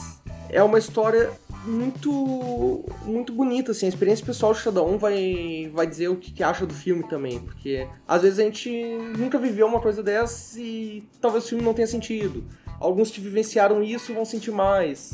É 0.49 0.61
uma 0.63 0.77
história 0.79 1.31
muito. 1.69 2.83
muito 3.05 3.33
bonita, 3.33 3.71
assim. 3.71 3.85
A 3.85 3.89
experiência 3.89 4.25
pessoal 4.25 4.53
de 4.53 4.63
cada 4.63 4.83
um 4.83 4.97
vai, 4.97 5.69
vai 5.73 5.87
dizer 5.87 6.09
o 6.09 6.15
que, 6.15 6.31
que 6.31 6.43
acha 6.43 6.65
do 6.65 6.73
filme 6.73 7.07
também. 7.07 7.39
Porque 7.39 7.87
às 8.07 8.21
vezes 8.21 8.39
a 8.39 8.43
gente 8.43 8.69
nunca 9.17 9.37
viveu 9.37 9.67
uma 9.67 9.79
coisa 9.79 10.01
dessa 10.03 10.59
e 10.59 11.03
talvez 11.21 11.45
o 11.45 11.49
filme 11.49 11.63
não 11.63 11.73
tenha 11.73 11.87
sentido. 11.87 12.43
Alguns 12.79 13.11
que 13.11 13.21
vivenciaram 13.21 13.83
isso 13.83 14.13
vão 14.13 14.25
sentir 14.25 14.51
mais. 14.51 15.13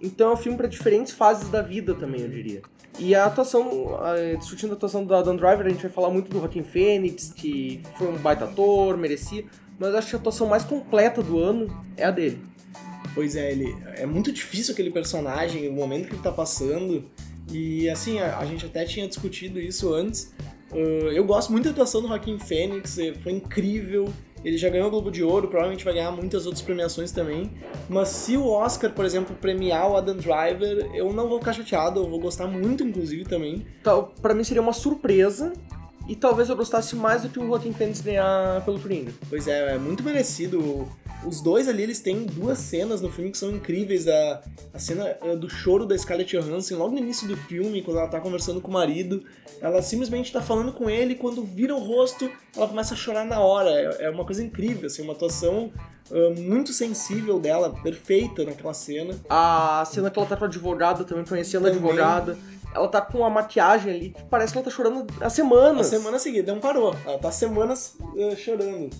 Então 0.00 0.30
é 0.30 0.32
um 0.32 0.36
filme 0.36 0.56
para 0.56 0.66
diferentes 0.66 1.12
fases 1.12 1.48
da 1.50 1.60
vida 1.60 1.94
também, 1.94 2.22
eu 2.22 2.28
diria. 2.28 2.62
E 2.98 3.14
a 3.14 3.26
atuação, 3.26 3.98
discutindo 4.38 4.70
a 4.70 4.74
atuação 4.74 5.04
do 5.04 5.14
Adam 5.14 5.36
Driver, 5.36 5.66
a 5.66 5.68
gente 5.68 5.82
vai 5.82 5.90
falar 5.90 6.10
muito 6.10 6.30
do 6.30 6.38
Joaquin 6.38 6.62
Phoenix, 6.62 7.32
que 7.32 7.82
foi 7.96 8.08
um 8.08 8.16
baita 8.16 8.44
ator, 8.44 8.96
merecia, 8.96 9.44
mas 9.78 9.94
acho 9.94 10.10
que 10.10 10.16
a 10.16 10.18
atuação 10.18 10.46
mais 10.46 10.64
completa 10.64 11.22
do 11.22 11.38
ano 11.38 11.68
é 11.96 12.04
a 12.04 12.10
dele. 12.10 12.42
Pois 13.14 13.36
é, 13.36 13.50
ele 13.50 13.76
é 13.96 14.06
muito 14.06 14.32
difícil 14.32 14.72
aquele 14.72 14.90
personagem, 14.90 15.68
o 15.68 15.72
momento 15.72 16.08
que 16.08 16.14
ele 16.14 16.22
tá 16.22 16.32
passando. 16.32 17.04
E 17.50 17.88
assim, 17.88 18.18
a, 18.18 18.38
a 18.38 18.46
gente 18.46 18.66
até 18.66 18.84
tinha 18.84 19.08
discutido 19.08 19.60
isso 19.60 19.92
antes. 19.92 20.32
Uh, 20.72 21.10
eu 21.12 21.24
gosto 21.24 21.50
muito 21.50 21.64
da 21.64 21.70
atuação 21.70 22.00
do 22.00 22.08
Joaquim 22.08 22.38
Fênix, 22.38 22.98
eh, 22.98 23.12
foi 23.22 23.32
incrível. 23.32 24.08
Ele 24.44 24.56
já 24.56 24.68
ganhou 24.70 24.86
o 24.86 24.90
Globo 24.90 25.10
de 25.10 25.22
Ouro, 25.22 25.48
provavelmente 25.48 25.84
vai 25.84 25.92
ganhar 25.92 26.12
muitas 26.12 26.46
outras 26.46 26.62
premiações 26.62 27.12
também. 27.12 27.50
Mas 27.88 28.08
se 28.08 28.36
o 28.36 28.46
Oscar, 28.46 28.90
por 28.92 29.04
exemplo, 29.04 29.36
premiar 29.36 29.90
o 29.90 29.96
Adam 29.96 30.16
Driver, 30.16 30.90
eu 30.94 31.12
não 31.12 31.28
vou 31.28 31.38
ficar 31.40 31.52
chateado, 31.52 32.00
eu 32.00 32.08
vou 32.08 32.18
gostar 32.18 32.46
muito, 32.46 32.82
inclusive, 32.82 33.24
também. 33.24 33.66
Então, 33.80 34.12
pra 34.22 34.32
mim 34.32 34.42
seria 34.42 34.62
uma 34.62 34.72
surpresa, 34.72 35.52
e 36.10 36.16
talvez 36.16 36.48
eu 36.48 36.56
gostasse 36.56 36.96
mais 36.96 37.22
do 37.22 37.28
que 37.28 37.38
o 37.38 37.46
Joaquin 37.46 37.72
Phoenix 37.72 38.00
ganhar 38.00 38.64
pelo 38.64 38.80
Coringa. 38.80 39.12
Pois 39.28 39.46
é, 39.46 39.76
é 39.76 39.78
muito 39.78 40.02
merecido. 40.02 40.88
Os 41.24 41.40
dois 41.40 41.68
ali, 41.68 41.84
eles 41.84 42.00
têm 42.00 42.24
duas 42.24 42.58
cenas 42.58 43.00
no 43.00 43.08
filme 43.12 43.30
que 43.30 43.38
são 43.38 43.48
incríveis. 43.52 44.08
A, 44.08 44.42
a 44.74 44.78
cena 44.80 45.16
eh, 45.22 45.36
do 45.36 45.48
choro 45.48 45.86
da 45.86 45.96
Scarlett 45.96 46.36
Johansson, 46.36 46.76
logo 46.78 46.90
no 46.90 46.98
início 46.98 47.28
do 47.28 47.36
filme, 47.36 47.80
quando 47.80 47.98
ela 47.98 48.08
tá 48.08 48.18
conversando 48.18 48.60
com 48.60 48.66
o 48.66 48.72
marido, 48.72 49.22
ela 49.60 49.80
simplesmente 49.82 50.32
tá 50.32 50.42
falando 50.42 50.72
com 50.72 50.90
ele 50.90 51.12
e 51.12 51.16
quando 51.16 51.44
vira 51.44 51.76
o 51.76 51.78
rosto, 51.78 52.28
ela 52.56 52.66
começa 52.66 52.94
a 52.94 52.96
chorar 52.96 53.24
na 53.24 53.38
hora. 53.38 53.70
É, 53.70 54.06
é 54.06 54.10
uma 54.10 54.24
coisa 54.24 54.42
incrível, 54.42 54.88
assim, 54.88 55.02
uma 55.02 55.12
atuação 55.12 55.70
ah, 56.10 56.34
muito 56.36 56.72
sensível 56.72 57.38
dela, 57.38 57.70
perfeita 57.82 58.44
naquela 58.44 58.74
cena. 58.74 59.14
A 59.28 59.84
cena 59.86 60.10
que 60.10 60.18
ela 60.18 60.28
tá 60.28 60.36
com 60.36 60.44
a 60.44 60.48
advogada, 60.48 61.04
também 61.04 61.24
conhecendo 61.24 61.66
a 61.66 61.70
advogada, 61.70 62.36
ela 62.74 62.88
tá 62.88 63.00
com 63.00 63.18
uma 63.18 63.30
maquiagem 63.30 63.92
ali 63.92 64.10
que 64.10 64.24
parece 64.24 64.52
que 64.52 64.58
ela 64.58 64.64
tá 64.64 64.70
chorando 64.70 65.06
há 65.20 65.30
semanas. 65.30 65.86
A 65.86 65.98
semana 65.98 66.18
seguinte, 66.18 66.46
não 66.46 66.60
parou. 66.60 66.94
Ela 67.04 67.18
tá 67.18 67.30
semanas 67.30 67.96
eh, 68.16 68.36
chorando. 68.36 68.90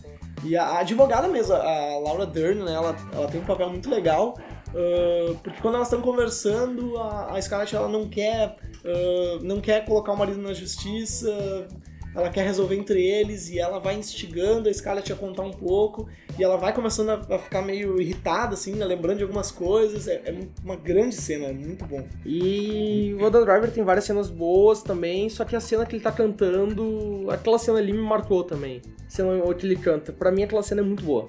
E 0.44 0.56
a, 0.56 0.64
a 0.64 0.78
advogada 0.80 1.28
mesmo, 1.28 1.54
a 1.54 1.98
Laura 1.98 2.26
Dern, 2.26 2.62
né, 2.62 2.72
ela, 2.72 2.96
ela 3.12 3.28
tem 3.28 3.40
um 3.40 3.44
papel 3.44 3.68
muito 3.68 3.90
legal, 3.90 4.35
ah, 4.74 5.35
porque 5.42 5.61
quando 5.61 5.74
elas 5.74 5.88
estão 5.88 6.00
conversando, 6.00 6.96
a, 6.98 7.35
a 7.35 7.42
Scarlett 7.42 7.74
ela 7.74 7.88
não 7.88 8.09
quer, 8.09 8.56
ah, 8.85 9.38
não 9.42 9.61
quer 9.61 9.85
colocar 9.85 10.12
o 10.12 10.16
marido 10.16 10.40
na 10.40 10.52
justiça, 10.52 11.66
ela 12.14 12.28
quer 12.28 12.44
resolver 12.44 12.74
entre 12.76 13.00
eles 13.04 13.48
e 13.50 13.58
ela 13.58 13.78
vai 13.78 13.94
instigando 13.96 14.68
a 14.68 14.72
Scarlett 14.74 15.12
a 15.12 15.16
contar 15.16 15.42
um 15.42 15.52
pouco 15.52 16.08
e 16.38 16.42
ela 16.42 16.56
vai 16.56 16.72
começando 16.72 17.10
a, 17.10 17.38
ficar 17.38 17.62
meio 17.62 18.00
irritada, 18.00 18.54
assim, 18.54 18.72
né, 18.72 18.84
lembrando 18.84 19.18
de 19.18 19.22
algumas 19.22 19.50
coisas. 19.52 20.08
É, 20.08 20.14
é 20.24 20.38
uma 20.64 20.76
grande 20.76 21.14
cena, 21.14 21.46
é 21.46 21.52
muito 21.52 21.84
bom. 21.84 22.04
E 22.26 23.14
o 23.20 23.24
Adam 23.26 23.44
Driver 23.44 23.70
tem 23.70 23.84
várias 23.84 24.04
cenas 24.04 24.28
boas 24.28 24.82
também, 24.82 25.28
só 25.28 25.44
que 25.44 25.54
a 25.54 25.60
cena 25.60 25.86
que 25.86 25.94
ele 25.96 26.02
tá 26.02 26.10
cantando, 26.12 27.26
aquela 27.30 27.58
cena 27.58 27.78
ali 27.78 27.92
me 27.92 28.02
marcou 28.02 28.42
também. 28.44 28.82
A 29.06 29.10
cena 29.10 29.28
onde 29.44 29.66
ele 29.66 29.76
canta. 29.76 30.12
Pra 30.12 30.32
mim 30.32 30.42
aquela 30.42 30.62
cena 30.62 30.80
é 30.80 30.84
muito 30.84 31.04
boa. 31.04 31.26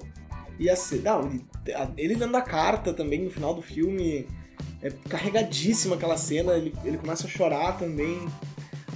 E 0.58 0.68
a 0.68 0.76
ce- 0.76 0.98
não, 0.98 1.30
ele 1.96 2.14
dando 2.16 2.36
a 2.36 2.42
carta 2.42 2.92
também 2.92 3.22
no 3.24 3.30
final 3.30 3.54
do 3.54 3.62
filme. 3.62 4.26
É 4.80 4.90
carregadíssima 5.08 5.94
aquela 5.94 6.16
cena, 6.16 6.54
ele, 6.54 6.74
ele 6.84 6.98
começa 6.98 7.26
a 7.26 7.30
chorar 7.30 7.78
também. 7.78 8.26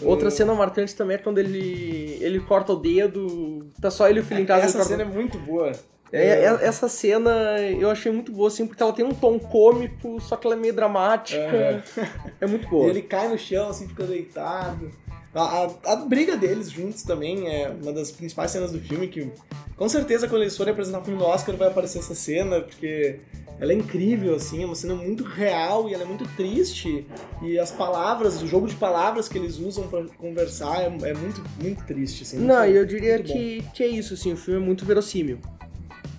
Outra 0.03 0.31
cena 0.31 0.55
marcante 0.55 0.95
também 0.95 1.17
é 1.17 1.19
quando 1.19 1.39
ele, 1.39 2.19
ele 2.21 2.41
corta 2.41 2.73
o 2.73 2.77
dedo, 2.77 3.71
tá 3.81 3.91
só 3.91 4.09
ele 4.09 4.19
e 4.21 4.23
o 4.23 4.25
filho 4.25 4.41
em 4.41 4.47
casa. 4.47 4.65
Essa 4.67 4.79
corta- 4.79 4.89
cena 4.91 5.03
é 5.03 5.07
muito 5.07 5.39
boa. 5.39 5.73
É, 6.13 6.45
é- 6.45 6.59
essa 6.67 6.89
cena 6.89 7.31
eu 7.79 7.91
achei 7.91 8.13
muito 8.13 8.31
boa, 8.31 8.49
assim, 8.49 8.67
porque 8.67 8.83
ela 8.83 8.93
tem 8.93 9.05
um 9.05 9.13
tom 9.15 9.39
cômico, 9.39 10.21
só 10.21 10.37
que 10.37 10.47
ela 10.47 10.55
é 10.55 10.59
meio 10.59 10.73
dramática. 10.75 11.39
É. 11.41 11.83
É 12.41 12.47
muito 12.47 12.67
E 12.67 12.71
boa. 12.71 12.89
ele 12.89 13.03
cai 13.03 13.29
no 13.29 13.39
chão, 13.39 13.69
assim, 13.71 13.89
fica 13.89 14.05
deitado. 14.05 14.91
A, 15.35 15.43
a- 15.87 15.93
a 15.93 15.97
briga 15.97 16.37
deles 16.37 16.71
juntos 16.71 17.03
também 17.03 17.49
é 17.49 17.69
uma 17.83 17.93
das 17.93 18.11
principais 18.13 18.51
cenas 18.51 18.73
do 18.73 18.81
filme, 18.81 19.09
que 19.09 19.31
com 19.77 19.89
certeza 19.89 20.29
quando 20.29 20.43
eles 20.43 20.57
forem 20.57 20.73
apresentar 20.73 21.01
o 21.01 21.05
filme 21.05 21.19
no 21.21 21.27
Oscar 21.27 21.57
vai 21.57 21.69
aparecer 21.69 21.99
essa 21.99 22.15
cena, 22.15 22.61
porque 22.61 23.19
ela 23.59 23.73
é 23.73 23.75
incrível, 23.75 24.35
assim, 24.35 24.63
é 24.63 24.67
uma 24.67 24.75
cena 24.75 24.95
muito 24.95 25.25
real 25.25 25.89
e 25.89 25.95
ela 25.95 26.03
é 26.03 26.07
muito 26.07 26.27
triste. 26.37 27.07
E 27.43 27.59
as 27.59 27.71
palavras, 27.71 28.43
o 28.43 28.47
jogo 28.47 28.67
de 28.67 28.75
palavras 28.75 29.29
que 29.29 29.39
eles 29.39 29.59
usam 29.59 29.89
pra 29.89 30.05
conversar 30.19 30.83
é, 30.83 30.87
é 30.87 31.15
muito, 31.15 31.43
muito 31.61 31.85
triste, 31.85 32.23
assim. 32.23 32.39
Não, 32.39 32.67
e 32.67 32.77
eu 32.77 32.85
diria 32.85 33.17
bom. 33.17 33.25
que, 33.25 33.65
que 33.73 33.83
é 33.83 33.87
isso, 33.87 34.13
assim, 34.13 34.33
o 34.33 34.37
filme 34.37 34.61
é 34.61 34.65
muito 34.65 34.85
verossímil. 34.85 35.39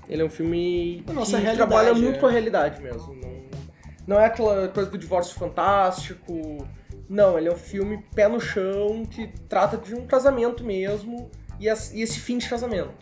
Ele 0.10 0.22
é 0.22 0.26
um 0.26 0.30
filme 0.30 1.04
nossa 1.14 1.40
que 1.40 1.54
trabalha 1.54 1.94
muito 1.94 2.16
é. 2.16 2.20
com 2.20 2.26
a 2.26 2.32
realidade 2.32 2.82
mesmo. 2.82 3.14
Não, 3.14 3.38
não 4.08 4.20
é 4.20 4.26
aquela 4.26 4.70
coisa 4.70 4.90
do 4.90 4.98
divórcio 4.98 5.36
fantástico, 5.36 6.66
Não, 7.08 7.38
ele 7.38 7.50
é 7.50 7.52
um 7.52 7.58
filme 7.58 8.04
pé 8.16 8.28
no 8.28 8.40
chão 8.40 9.06
que 9.06 9.28
trata 9.48 9.78
de 9.78 9.94
um 9.94 10.08
casamento 10.08 10.64
mesmo 10.64 11.30
e, 11.60 11.68
esse 11.68 12.20
fim 12.20 12.38
de 12.40 12.50
casamento. 12.50 12.94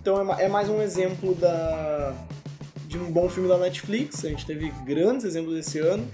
Então 0.00 0.32
é, 0.32 0.44
é 0.44 0.48
mais 0.48 0.68
um 0.68 0.80
exemplo 0.80 1.34
da, 1.34 2.14
de 2.90 2.98
um 2.98 3.08
bom 3.08 3.28
filme 3.28 3.48
da 3.48 3.56
Netflix. 3.56 4.24
A 4.24 4.28
gente 4.28 4.44
teve 4.44 4.68
grandes 4.84 5.24
exemplos 5.24 5.56
esse 5.56 5.78
ano. 5.78 6.04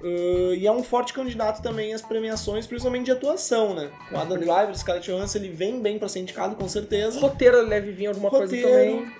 Uh, 0.00 0.54
e 0.54 0.66
é 0.66 0.70
um 0.70 0.82
forte 0.82 1.12
candidato 1.12 1.60
também 1.60 1.92
às 1.92 2.00
premiações, 2.02 2.66
principalmente 2.66 3.06
de 3.06 3.10
atuação, 3.12 3.74
né? 3.74 3.90
O 4.12 4.16
Adam 4.16 4.38
Driver, 4.38 4.76
Scarlett 4.76 5.10
Johansson, 5.10 5.38
ele 5.38 5.48
vem 5.50 5.80
bem 5.80 5.98
pra 5.98 6.08
ser 6.08 6.20
indicado, 6.20 6.54
com 6.54 6.68
certeza. 6.68 7.18
Roteiro 7.18 7.68
deve 7.68 7.90
vir 7.90 8.06
alguma 8.06 8.30
coisa 8.30 8.54
Roteiro, 8.54 8.70
também. 8.70 9.12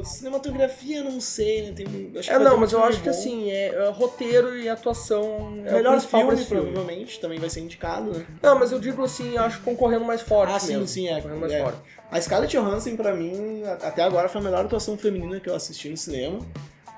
uh, 0.00 0.04
cinematografia, 0.04 1.04
não 1.04 1.20
sei, 1.20 1.62
né? 1.62 1.72
Tem, 1.72 1.86
acho 2.18 2.28
que 2.28 2.34
É, 2.34 2.38
não, 2.38 2.56
um 2.56 2.58
mas 2.58 2.72
eu 2.72 2.82
acho 2.82 2.98
que 2.98 3.04
bom. 3.04 3.10
assim, 3.10 3.50
é, 3.50 3.68
é, 3.68 3.90
roteiro 3.90 4.56
e 4.58 4.68
atuação 4.68 5.62
é 5.64 5.72
Melhor 5.74 6.00
filme, 6.00 6.36
filme. 6.36 6.62
provavelmente, 6.72 7.20
também 7.20 7.38
vai 7.38 7.48
ser 7.48 7.60
indicado, 7.60 8.10
né? 8.12 8.26
Não, 8.42 8.58
mas 8.58 8.72
eu 8.72 8.80
digo 8.80 9.04
assim, 9.04 9.36
acho 9.38 9.60
concorrendo 9.60 10.04
mais 10.04 10.20
forte 10.20 10.52
Ah, 10.52 10.58
sim, 10.58 10.72
mesmo. 10.72 10.88
sim, 10.88 11.08
é. 11.08 11.16
Concorrendo 11.16 11.40
mais 11.40 11.52
É. 11.52 11.62
forte. 11.62 11.78
A 12.10 12.20
Scarlett 12.20 12.56
Johansson, 12.56 12.96
pra 12.96 13.14
mim, 13.14 13.62
até 13.82 14.02
agora 14.02 14.28
foi 14.28 14.40
a 14.40 14.44
melhor 14.44 14.64
atuação 14.64 14.96
feminina 14.98 15.38
que 15.40 15.48
eu 15.48 15.54
assisti 15.54 15.88
no 15.88 15.96
cinema. 15.96 16.38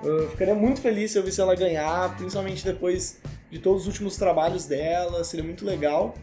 Eu 0.02 0.28
ficaria 0.30 0.54
muito 0.54 0.80
feliz 0.80 1.12
se 1.12 1.18
eu 1.18 1.22
visse 1.22 1.40
ela 1.40 1.54
ganhar, 1.54 2.16
principalmente 2.16 2.64
depois 2.64 3.18
de 3.50 3.58
todos 3.58 3.82
os 3.82 3.88
últimos 3.88 4.16
trabalhos 4.16 4.66
dela, 4.66 5.24
seria 5.24 5.44
muito 5.44 5.64
legal. 5.64 6.14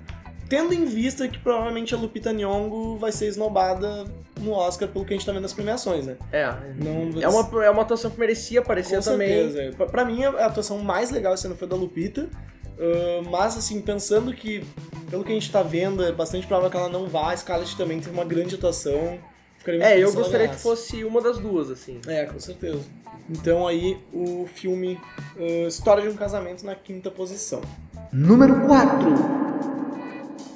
Tendo 0.48 0.74
em 0.74 0.86
vista 0.86 1.28
que 1.28 1.40
provavelmente 1.40 1.96
a 1.96 1.98
Lupita 1.98 2.32
Nyong'o 2.32 2.98
vai 2.98 3.12
ser 3.12 3.28
esnobada 3.28 4.06
no 4.40 4.52
Oscar 4.52 4.88
pelo 4.88 5.06
que 5.06 5.14
a 5.14 5.18
gente 5.18 5.26
tá 5.26 5.32
vendo 5.32 5.42
nas 5.42 5.54
premiações, 5.54 6.06
né? 6.06 6.18
É, 6.32 6.46
Não, 6.76 7.22
é 7.22 7.28
uma, 7.28 7.66
é 7.66 7.70
uma 7.70 7.82
atuação 7.82 8.12
que 8.12 8.20
merecia 8.20 8.60
aparecer 8.60 8.98
com 8.98 9.04
também. 9.04 9.52
certeza. 9.52 9.76
Pra, 9.78 9.86
pra 9.88 10.06
mim, 10.06 10.24
a 10.24 10.46
atuação 10.46 10.78
mais 10.80 11.10
legal 11.10 11.34
esse 11.34 11.48
ano 11.48 11.56
foi 11.56 11.68
da 11.68 11.76
Lupita. 11.76 12.30
Uh, 12.78 13.30
mas, 13.30 13.58
assim, 13.58 13.82
pensando 13.82 14.34
que, 14.34 14.64
pelo 15.10 15.24
que 15.24 15.32
a 15.32 15.36
gente 15.36 15.52
tá 15.52 15.64
vendo, 15.64 16.04
é 16.04 16.12
bastante 16.12 16.46
provável 16.46 16.70
que 16.70 16.78
ela 16.78 16.90
não 16.90 17.08
vá. 17.08 17.32
A 17.32 17.38
Scarlett 17.38 17.76
também 17.78 18.00
teve 18.00 18.12
uma 18.12 18.26
grande 18.26 18.56
atuação. 18.56 19.18
Ficaria 19.58 19.80
muito 19.80 19.92
É, 19.92 20.04
eu 20.04 20.12
gostaria 20.12 20.48
que 20.50 20.56
fosse 20.56 21.04
uma 21.04 21.22
das 21.22 21.40
duas, 21.40 21.72
assim. 21.72 22.02
É, 22.08 22.26
com 22.26 22.40
certeza. 22.40 22.82
Então 23.30 23.68
aí, 23.68 23.98
o 24.12 24.48
filme 24.54 25.00
uh, 25.38 25.68
História 25.68 26.04
de 26.04 26.10
um 26.10 26.16
Casamento 26.16 26.66
na 26.66 26.76
quinta 26.76 27.10
posição. 27.10 27.62
Número 28.12 28.62
4. 28.66 29.44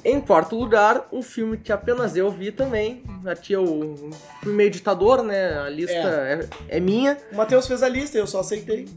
Em 0.04 0.20
quarto 0.20 0.56
lugar, 0.56 1.06
um 1.12 1.22
filme 1.22 1.56
que 1.56 1.72
apenas 1.72 2.16
eu 2.16 2.30
vi 2.30 2.52
também. 2.52 3.02
Aqui 3.26 3.52
eu 3.52 4.10
fui 4.42 4.52
meio 4.52 4.70
ditador, 4.70 5.22
né? 5.22 5.58
A 5.58 5.68
lista 5.68 5.92
é, 5.92 6.48
é 6.68 6.80
minha. 6.80 7.18
O 7.32 7.36
Matheus 7.36 7.66
fez 7.66 7.82
a 7.82 7.88
lista, 7.88 8.16
eu 8.16 8.26
só 8.26 8.40
aceitei. 8.40 8.88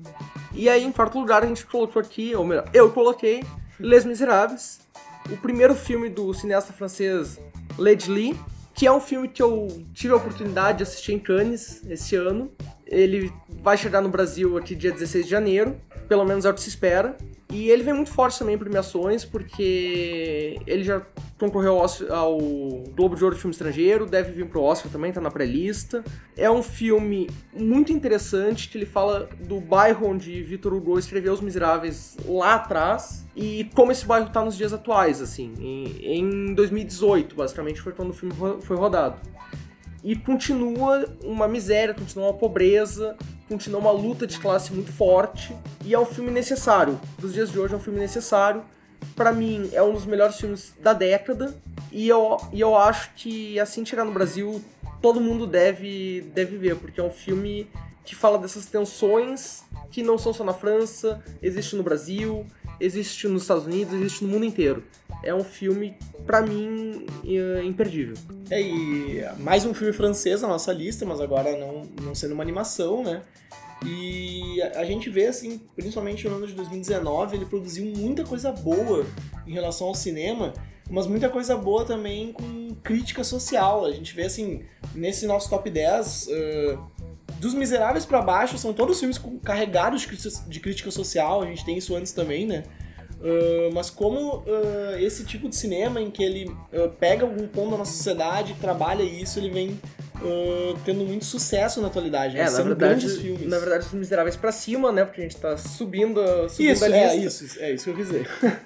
E 0.53 0.69
aí, 0.69 0.83
em 0.83 0.91
quarto 0.91 1.17
lugar, 1.19 1.43
a 1.43 1.47
gente 1.47 1.65
colocou 1.65 2.01
aqui, 2.01 2.35
ou 2.35 2.45
melhor, 2.45 2.69
eu 2.73 2.91
coloquei 2.91 3.43
Les 3.79 4.05
Miserables, 4.05 4.81
o 5.29 5.37
primeiro 5.37 5.73
filme 5.75 6.09
do 6.09 6.33
cineasta 6.33 6.71
francês 6.71 7.39
Led 7.77 8.09
Lee, 8.09 8.37
que 8.73 8.85
é 8.85 8.91
um 8.91 8.99
filme 8.99 9.27
que 9.27 9.41
eu 9.41 9.67
tive 9.93 10.13
a 10.13 10.17
oportunidade 10.17 10.79
de 10.79 10.83
assistir 10.83 11.13
em 11.13 11.19
Cannes 11.19 11.81
esse 11.89 12.15
ano. 12.15 12.51
Ele 12.91 13.31
vai 13.47 13.77
chegar 13.77 14.01
no 14.01 14.09
Brasil 14.09 14.57
aqui 14.57 14.75
dia 14.75 14.91
16 14.91 15.25
de 15.25 15.31
janeiro, 15.31 15.77
pelo 16.09 16.25
menos 16.25 16.43
é 16.43 16.49
o 16.49 16.53
que 16.53 16.61
se 16.61 16.69
espera. 16.69 17.17
E 17.51 17.69
ele 17.69 17.83
vem 17.83 17.93
muito 17.93 18.11
forte 18.11 18.39
também 18.39 18.55
em 18.55 18.57
premiações, 18.57 19.25
porque 19.25 20.57
ele 20.65 20.83
já 20.83 21.01
concorreu 21.37 21.77
ao, 21.79 22.15
ao 22.15 22.37
Globo 22.95 23.15
de 23.15 23.23
Ouro 23.23 23.35
de 23.35 23.41
Filme 23.41 23.51
Estrangeiro, 23.51 24.05
deve 24.05 24.31
vir 24.31 24.47
pro 24.47 24.61
Oscar 24.61 24.89
também, 24.89 25.11
tá 25.11 25.19
na 25.19 25.29
pré-lista. 25.29 26.01
É 26.37 26.49
um 26.49 26.63
filme 26.63 27.29
muito 27.53 27.91
interessante, 27.91 28.69
que 28.69 28.77
ele 28.77 28.85
fala 28.85 29.27
do 29.41 29.59
bairro 29.59 30.07
onde 30.07 30.41
Victor 30.43 30.73
Hugo 30.73 30.97
escreveu 30.97 31.33
Os 31.33 31.41
Miseráveis 31.41 32.15
lá 32.25 32.55
atrás, 32.55 33.25
e 33.35 33.69
como 33.75 33.91
esse 33.91 34.05
bairro 34.05 34.29
tá 34.29 34.45
nos 34.45 34.55
dias 34.55 34.71
atuais, 34.71 35.21
assim. 35.21 35.53
Em, 35.59 36.19
em 36.19 36.53
2018, 36.53 37.35
basicamente, 37.35 37.81
foi 37.81 37.91
quando 37.91 38.11
o 38.11 38.13
filme 38.13 38.33
foi 38.61 38.77
rodado. 38.77 39.19
E 40.03 40.15
continua 40.15 41.05
uma 41.23 41.47
miséria, 41.47 41.93
continua 41.93 42.27
uma 42.27 42.33
pobreza, 42.33 43.15
continua 43.47 43.79
uma 43.79 43.91
luta 43.91 44.25
de 44.25 44.39
classe 44.39 44.73
muito 44.73 44.91
forte. 44.91 45.55
E 45.85 45.93
é 45.93 45.99
um 45.99 46.05
filme 46.05 46.31
necessário. 46.31 46.99
Dos 47.19 47.33
dias 47.33 47.51
de 47.51 47.59
hoje 47.59 47.73
é 47.73 47.77
um 47.77 47.81
filme 47.81 47.99
necessário. 47.99 48.63
Pra 49.15 49.31
mim, 49.31 49.69
é 49.73 49.81
um 49.81 49.93
dos 49.93 50.05
melhores 50.05 50.37
filmes 50.37 50.73
da 50.81 50.93
década. 50.93 51.55
E 51.91 52.07
eu, 52.07 52.37
e 52.51 52.59
eu 52.59 52.75
acho 52.75 53.11
que 53.15 53.59
assim 53.59 53.85
chegar 53.85 54.05
no 54.05 54.11
Brasil, 54.11 54.63
todo 55.01 55.21
mundo 55.21 55.45
deve, 55.45 56.21
deve 56.33 56.57
ver, 56.57 56.77
porque 56.77 56.99
é 56.99 57.03
um 57.03 57.11
filme 57.11 57.67
que 58.03 58.15
fala 58.15 58.37
dessas 58.37 58.65
tensões 58.65 59.63
que 59.91 60.01
não 60.01 60.17
são 60.17 60.33
só 60.33 60.43
na 60.43 60.53
França, 60.53 61.21
existe 61.41 61.75
no 61.75 61.83
Brasil, 61.83 62.45
existe 62.81 63.27
nos 63.27 63.43
Estados 63.43 63.65
Unidos, 63.65 63.93
existe 63.93 64.23
no 64.25 64.31
mundo 64.31 64.45
inteiro. 64.45 64.83
É 65.23 65.33
um 65.33 65.43
filme, 65.43 65.95
pra 66.25 66.41
mim, 66.41 67.05
é, 67.25 67.63
imperdível. 67.63 68.15
É, 68.49 68.61
e 68.61 69.23
mais 69.39 69.65
um 69.65 69.73
filme 69.73 69.93
francês 69.93 70.41
na 70.41 70.47
nossa 70.47 70.73
lista, 70.73 71.05
mas 71.05 71.21
agora 71.21 71.55
não, 71.57 71.83
não 72.01 72.15
sendo 72.15 72.33
uma 72.33 72.43
animação, 72.43 73.03
né? 73.03 73.21
E 73.85 74.61
a, 74.61 74.81
a 74.81 74.85
gente 74.85 75.09
vê, 75.09 75.27
assim, 75.27 75.59
principalmente 75.75 76.27
no 76.27 76.35
ano 76.35 76.47
de 76.47 76.53
2019, 76.53 77.37
ele 77.37 77.45
produziu 77.45 77.85
muita 77.85 78.23
coisa 78.23 78.51
boa 78.51 79.05
em 79.45 79.53
relação 79.53 79.87
ao 79.87 79.95
cinema, 79.95 80.53
mas 80.89 81.07
muita 81.07 81.29
coisa 81.29 81.55
boa 81.55 81.85
também 81.85 82.31
com 82.33 82.75
crítica 82.83 83.23
social. 83.23 83.85
A 83.85 83.91
gente 83.91 84.13
vê, 84.15 84.23
assim, 84.23 84.63
nesse 84.93 85.25
nosso 85.25 85.49
top 85.49 85.69
10, 85.69 86.27
uh, 86.27 86.91
dos 87.41 87.55
Miseráveis 87.55 88.05
pra 88.05 88.21
baixo, 88.21 88.55
são 88.59 88.71
todos 88.71 88.99
filmes 88.99 89.19
carregados 89.43 90.07
de 90.47 90.59
crítica, 90.59 90.91
social, 90.91 91.41
a 91.41 91.45
gente 91.47 91.65
tem 91.65 91.75
isso 91.75 91.95
antes 91.95 92.11
também, 92.11 92.45
né? 92.45 92.63
Uh, 93.19 93.73
mas 93.73 93.89
como 93.89 94.37
uh, 94.37 94.97
esse 94.99 95.25
tipo 95.25 95.49
de 95.49 95.55
cinema 95.55 95.99
em 95.99 96.09
que 96.11 96.23
ele 96.23 96.45
uh, 96.45 96.89
pega 96.99 97.23
algum 97.23 97.47
ponto 97.47 97.71
da 97.71 97.77
nossa 97.77 97.93
sociedade, 97.93 98.55
trabalha 98.61 99.01
isso, 99.01 99.39
ele 99.39 99.49
vem 99.49 99.69
uh, 100.21 100.77
tendo 100.85 101.03
muito 101.03 101.25
sucesso 101.25 101.81
na 101.81 101.87
atualidade, 101.87 102.35
né? 102.35 102.41
É, 102.41 102.43
na 102.45 102.51
sendo 102.51 102.65
verdade, 102.65 103.01
grandes 103.01 103.17
filmes. 103.17 103.47
na 103.47 103.57
verdade, 103.57 103.85
os 103.87 103.93
miseráveis 103.93 104.35
pra 104.35 104.51
cima, 104.51 104.91
né? 104.91 105.03
Porque 105.03 105.21
a 105.21 105.23
gente 105.23 105.37
tá 105.37 105.57
subindo, 105.57 106.21
subindo 106.47 106.71
isso, 106.71 106.85
a 106.85 106.87
lista. 106.87 107.07
é 107.07 107.15
isso, 107.15 107.59
é 107.59 107.73
isso 107.73 107.83
que 107.85 107.89
eu 107.89 107.95
quis 107.95 108.07
dizer. 108.07 108.29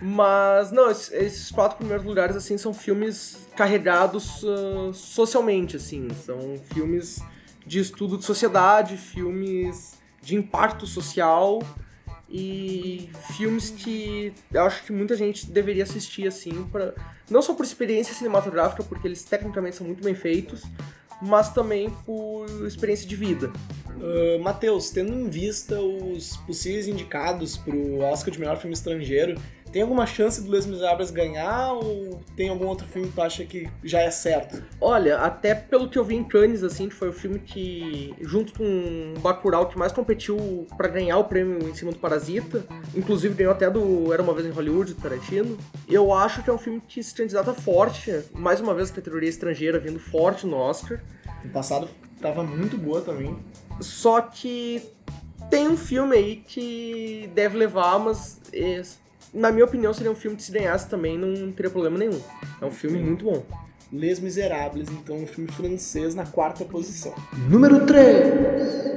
Mas, 0.00 0.70
não, 0.70 0.90
esses, 0.90 1.50
quatro 1.50 1.78
primeiros 1.78 2.06
lugares, 2.06 2.36
assim, 2.36 2.56
são 2.56 2.72
filmes 2.72 3.48
carregados 3.56 4.44
ah, 4.44 4.92
socialmente, 4.92 5.76
assim. 5.76 6.08
São 6.24 6.38
filmes 6.72 7.18
de 7.66 7.80
estudo 7.80 8.16
de 8.16 8.24
sociedade, 8.24 8.96
filmes 8.96 9.96
de 10.22 10.36
impacto 10.36 10.86
social 10.86 11.60
e 12.28 13.10
filmes 13.36 13.70
que 13.70 14.32
eu 14.52 14.62
acho 14.62 14.84
que 14.84 14.92
muita 14.92 15.16
gente 15.16 15.50
deveria 15.50 15.82
assistir, 15.82 16.26
assim, 16.26 16.64
pra, 16.70 16.94
não 17.30 17.42
só 17.42 17.54
por 17.54 17.64
experiência 17.64 18.14
cinematográfica, 18.14 18.82
porque 18.82 19.06
eles 19.06 19.24
tecnicamente 19.24 19.76
são 19.76 19.86
muito 19.86 20.02
bem 20.02 20.14
feitos, 20.14 20.62
mas 21.22 21.52
também 21.52 21.90
por 22.04 22.46
experiência 22.66 23.06
de 23.06 23.16
vida. 23.16 23.52
Uh, 23.96 24.42
Matheus, 24.42 24.90
tendo 24.90 25.12
em 25.14 25.28
vista 25.28 25.80
os 25.80 26.36
possíveis 26.38 26.86
indicados 26.86 27.56
pro 27.56 28.00
Oscar 28.00 28.32
de 28.32 28.38
melhor 28.38 28.58
filme 28.58 28.74
estrangeiro, 28.74 29.40
tem 29.76 29.82
alguma 29.82 30.06
chance 30.06 30.42
do 30.42 30.50
Les 30.50 30.64
Miserables 30.64 31.10
ganhar 31.10 31.74
ou 31.74 32.18
tem 32.34 32.48
algum 32.48 32.64
outro 32.64 32.86
filme 32.86 33.08
que 33.08 33.14
tu 33.14 33.20
acha 33.20 33.44
que 33.44 33.68
já 33.84 34.00
é 34.00 34.10
certo? 34.10 34.64
Olha, 34.80 35.18
até 35.18 35.54
pelo 35.54 35.90
que 35.90 35.98
eu 35.98 36.04
vi 36.04 36.14
em 36.14 36.24
Cannes, 36.24 36.62
assim, 36.62 36.88
que 36.88 36.94
foi 36.94 37.10
o 37.10 37.12
filme 37.12 37.38
que, 37.38 38.14
junto 38.22 38.54
com 38.54 39.12
Bacurau, 39.20 39.68
que 39.68 39.76
mais 39.76 39.92
competiu 39.92 40.66
pra 40.78 40.88
ganhar 40.88 41.18
o 41.18 41.24
prêmio 41.24 41.68
em 41.68 41.74
cima 41.74 41.92
do 41.92 41.98
Parasita, 41.98 42.64
inclusive 42.94 43.34
ganhou 43.34 43.52
até 43.52 43.68
do 43.68 44.10
Era 44.14 44.22
Uma 44.22 44.32
Vez 44.32 44.46
em 44.46 44.50
Hollywood, 44.50 44.94
do 44.94 45.02
Tarantino, 45.02 45.58
eu 45.86 46.10
acho 46.10 46.42
que 46.42 46.48
é 46.48 46.52
um 46.54 46.58
filme 46.58 46.80
que 46.80 47.02
se 47.02 47.14
candidata 47.14 47.52
forte, 47.52 48.24
mais 48.32 48.62
uma 48.62 48.72
vez 48.72 48.90
a 48.90 48.94
categoria 48.94 49.28
estrangeira 49.28 49.78
vindo 49.78 49.98
forte 49.98 50.46
no 50.46 50.56
Oscar, 50.56 51.02
No 51.44 51.50
passado 51.50 51.86
tava 52.22 52.42
muito 52.42 52.78
boa 52.78 53.02
também. 53.02 53.36
só 53.78 54.22
que 54.22 54.82
tem 55.50 55.68
um 55.68 55.76
filme 55.76 56.16
aí 56.16 56.36
que 56.36 57.30
deve 57.34 57.58
levar, 57.58 57.98
mas 57.98 58.40
eh, 58.54 58.80
na 59.36 59.52
minha 59.52 59.64
opinião 59.64 59.92
seria 59.92 60.10
um 60.10 60.14
filme 60.14 60.36
que 60.36 60.42
se 60.42 60.50
ganhasse 60.50 60.88
também 60.88 61.18
não 61.18 61.52
teria 61.52 61.70
problema 61.70 61.98
nenhum. 61.98 62.18
É 62.60 62.64
um 62.64 62.70
filme 62.70 62.98
muito 62.98 63.24
bom. 63.26 63.44
Les 63.92 64.18
Miserables, 64.18 64.88
então 64.90 65.16
um 65.16 65.26
filme 65.26 65.50
francês 65.50 66.14
na 66.14 66.26
quarta 66.26 66.64
posição. 66.64 67.14
Número 67.48 67.86
3. 67.86 68.96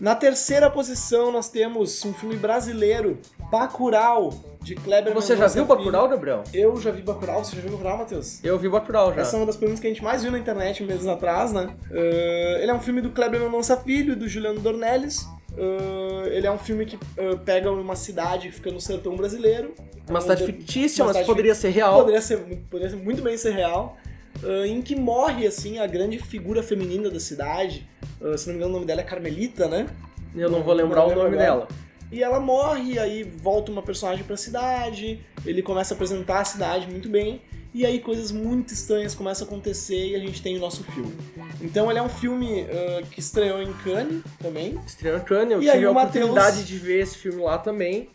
Na 0.00 0.14
terceira 0.14 0.68
posição 0.68 1.32
nós 1.32 1.48
temos 1.48 2.04
um 2.04 2.12
filme 2.12 2.36
brasileiro, 2.36 3.18
Bacurau, 3.50 4.30
de 4.60 4.74
Kleber 4.74 5.14
Você 5.14 5.34
já 5.34 5.44
Mendonça 5.44 5.54
viu 5.54 5.64
Filho. 5.64 5.76
Bacurau, 5.76 6.08
Gabriel? 6.08 6.44
Eu 6.52 6.76
já 6.80 6.90
vi 6.90 7.00
Bacurau, 7.00 7.42
você 7.44 7.56
já 7.56 7.62
viu 7.62 7.70
Bacurau, 7.70 7.98
Matheus? 7.98 8.44
Eu 8.44 8.58
vi 8.58 8.68
Bacurau 8.68 9.14
já. 9.14 9.20
Essa 9.22 9.36
é 9.36 9.38
uma 9.38 9.46
das 9.46 9.56
perguntas 9.56 9.80
que 9.80 9.86
a 9.86 9.90
gente 9.90 10.02
mais 10.02 10.22
viu 10.22 10.32
na 10.32 10.38
internet 10.38 10.82
meses 10.82 11.06
atrás, 11.06 11.52
né? 11.52 11.74
Uh, 11.90 12.58
ele 12.60 12.70
é 12.70 12.74
um 12.74 12.80
filme 12.80 13.00
do 13.00 13.10
Kleber 13.10 13.40
Mendonça 13.40 13.76
Filho 13.76 14.12
e 14.12 14.16
do 14.16 14.28
Juliano 14.28 14.60
Dornelles. 14.60 15.26
Uh, 15.56 16.26
ele 16.26 16.46
é 16.46 16.50
um 16.50 16.58
filme 16.58 16.84
que 16.84 16.96
uh, 16.96 17.38
pega 17.44 17.70
uma 17.72 17.96
cidade 17.96 18.48
que 18.48 18.54
fica 18.54 18.70
no 18.70 18.80
sertão 18.80 19.16
brasileiro. 19.16 19.74
Uma 20.08 20.20
cidade 20.20 20.42
Onde- 20.42 20.52
fictícia, 20.52 21.02
uma 21.02 21.06
mas 21.08 21.16
cidade 21.16 21.26
poderia 21.26 21.54
ser 21.54 21.70
real. 21.70 21.98
Poderia 21.98 22.20
ser, 22.20 22.38
poderia 22.70 22.90
ser 22.90 22.96
muito 23.02 23.22
bem 23.22 23.36
ser 23.36 23.50
real. 23.52 23.96
uh, 24.42 24.64
em 24.66 24.82
que 24.82 24.94
morre, 24.94 25.46
assim, 25.46 25.78
a 25.78 25.86
grande 25.86 26.18
figura 26.18 26.62
feminina 26.62 27.08
da 27.08 27.18
cidade. 27.20 27.88
Se 28.36 28.46
não 28.46 28.54
me 28.54 28.58
engano, 28.60 28.70
o 28.70 28.72
nome 28.74 28.86
dela 28.86 29.00
é 29.00 29.04
Carmelita, 29.04 29.66
né? 29.68 29.86
Eu 30.34 30.50
não 30.50 30.62
vou 30.62 30.74
lembrar 30.74 31.04
o 31.04 31.08
lembro 31.08 31.24
nome 31.24 31.36
agora. 31.36 31.50
dela. 31.50 31.68
E 32.12 32.22
ela 32.22 32.38
morre, 32.38 32.98
aí 32.98 33.22
volta 33.24 33.70
uma 33.72 33.82
personagem 33.82 34.24
pra 34.24 34.36
cidade, 34.36 35.20
ele 35.44 35.60
começa 35.62 35.92
a 35.92 35.96
apresentar 35.96 36.40
a 36.40 36.44
cidade 36.44 36.86
muito 36.88 37.08
bem, 37.08 37.42
e 37.80 37.84
aí 37.86 38.00
coisas 38.00 38.32
muito 38.32 38.72
estranhas 38.72 39.14
começam 39.14 39.46
a 39.46 39.48
acontecer 39.50 40.08
e 40.10 40.16
a 40.16 40.18
gente 40.18 40.40
tem 40.42 40.56
o 40.56 40.60
nosso 40.60 40.82
filme. 40.84 41.14
Então 41.60 41.90
ele 41.90 41.98
é 41.98 42.02
um 42.02 42.08
filme 42.08 42.62
uh, 42.62 43.06
que 43.10 43.20
estreou 43.20 43.60
em 43.62 43.72
Cannes 43.84 44.22
também. 44.38 44.78
Estreou 44.86 45.18
em 45.18 45.20
Cannes, 45.20 45.52
eu 45.52 45.58
E 45.58 45.66
tive 45.66 45.76
aí 45.78 45.84
a 45.84 45.90
o 45.90 45.94
Matheus- 45.94 46.24
oportunidade 46.30 46.64
de 46.64 46.78
ver 46.78 47.00
esse 47.02 47.18
filme 47.18 47.42
lá 47.42 47.58
também. 47.58 48.08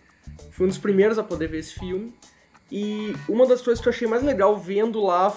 Fui 0.52 0.66
um 0.66 0.70
dos 0.70 0.78
primeiros 0.78 1.20
a 1.20 1.24
poder 1.24 1.48
ver 1.48 1.60
esse 1.60 1.74
filme. 1.74 2.14
E 2.72 3.14
uma 3.28 3.46
das 3.46 3.62
coisas 3.62 3.82
que 3.82 3.88
eu 3.88 3.94
achei 3.94 4.08
mais 4.08 4.24
legal 4.24 4.58
vendo 4.58 5.02
lá 5.02 5.30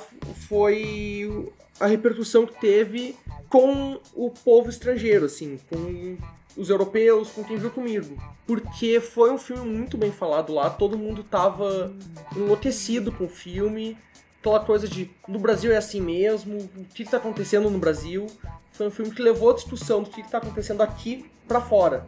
foi 0.49 1.51
a 1.81 1.87
repercussão 1.87 2.47
que 2.47 2.61
teve 2.61 3.17
com 3.49 3.99
o 4.15 4.31
povo 4.31 4.69
estrangeiro, 4.71 5.27
assim, 5.27 5.59
com 5.69 6.17
os 6.57 6.71
europeus, 6.71 7.31
com 7.31 7.43
quem 7.43 7.57
viu 7.57 7.71
comigo. 7.71 8.17
Porque 8.47 9.01
foi 9.01 9.33
um 9.33 9.39
filme 9.39 9.69
muito 9.69 9.97
bem 9.97 10.13
falado 10.13 10.55
lá, 10.55 10.71
todo 10.71 10.97
mundo 10.97 11.25
tava 11.25 11.93
enlouquecido 12.37 13.11
com 13.11 13.25
o 13.25 13.29
filme, 13.29 13.97
aquela 14.45 14.61
coisa 14.61 14.87
de 14.87 15.11
no 15.27 15.39
Brasil 15.39 15.73
é 15.73 15.77
assim 15.77 16.01
mesmo, 16.01 16.59
o 16.77 16.85
que 16.95 17.03
está 17.03 17.17
acontecendo 17.17 17.71
no 17.71 17.79
Brasil. 17.79 18.27
Foi 18.73 18.87
um 18.87 18.91
filme 18.91 19.11
que 19.11 19.23
levou 19.23 19.51
a 19.51 19.55
discussão 19.55 20.03
do 20.03 20.11
que 20.11 20.21
está 20.21 20.39
acontecendo 20.39 20.83
aqui 20.83 21.31
pra 21.49 21.61
fora. 21.61 22.07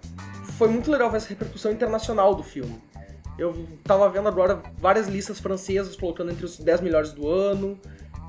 Foi 0.59 0.69
muito 0.69 0.91
legal 0.91 1.11
ver 1.11 1.19
essa 1.19 1.29
repercussão 1.29 1.73
internacional 1.73 2.35
do 2.35 2.43
filme. 2.43 2.79
Eu 3.39 3.67
tava 3.85 4.09
vendo 4.11 4.29
agora 4.29 4.63
várias 4.79 5.09
listas 5.09 5.41
francesas 5.41 5.97
colocando 5.97 6.31
entre 6.31 6.45
os 6.45 6.59
10 6.59 6.81
melhores 6.81 7.13
do 7.13 7.29
ano, 7.29 7.79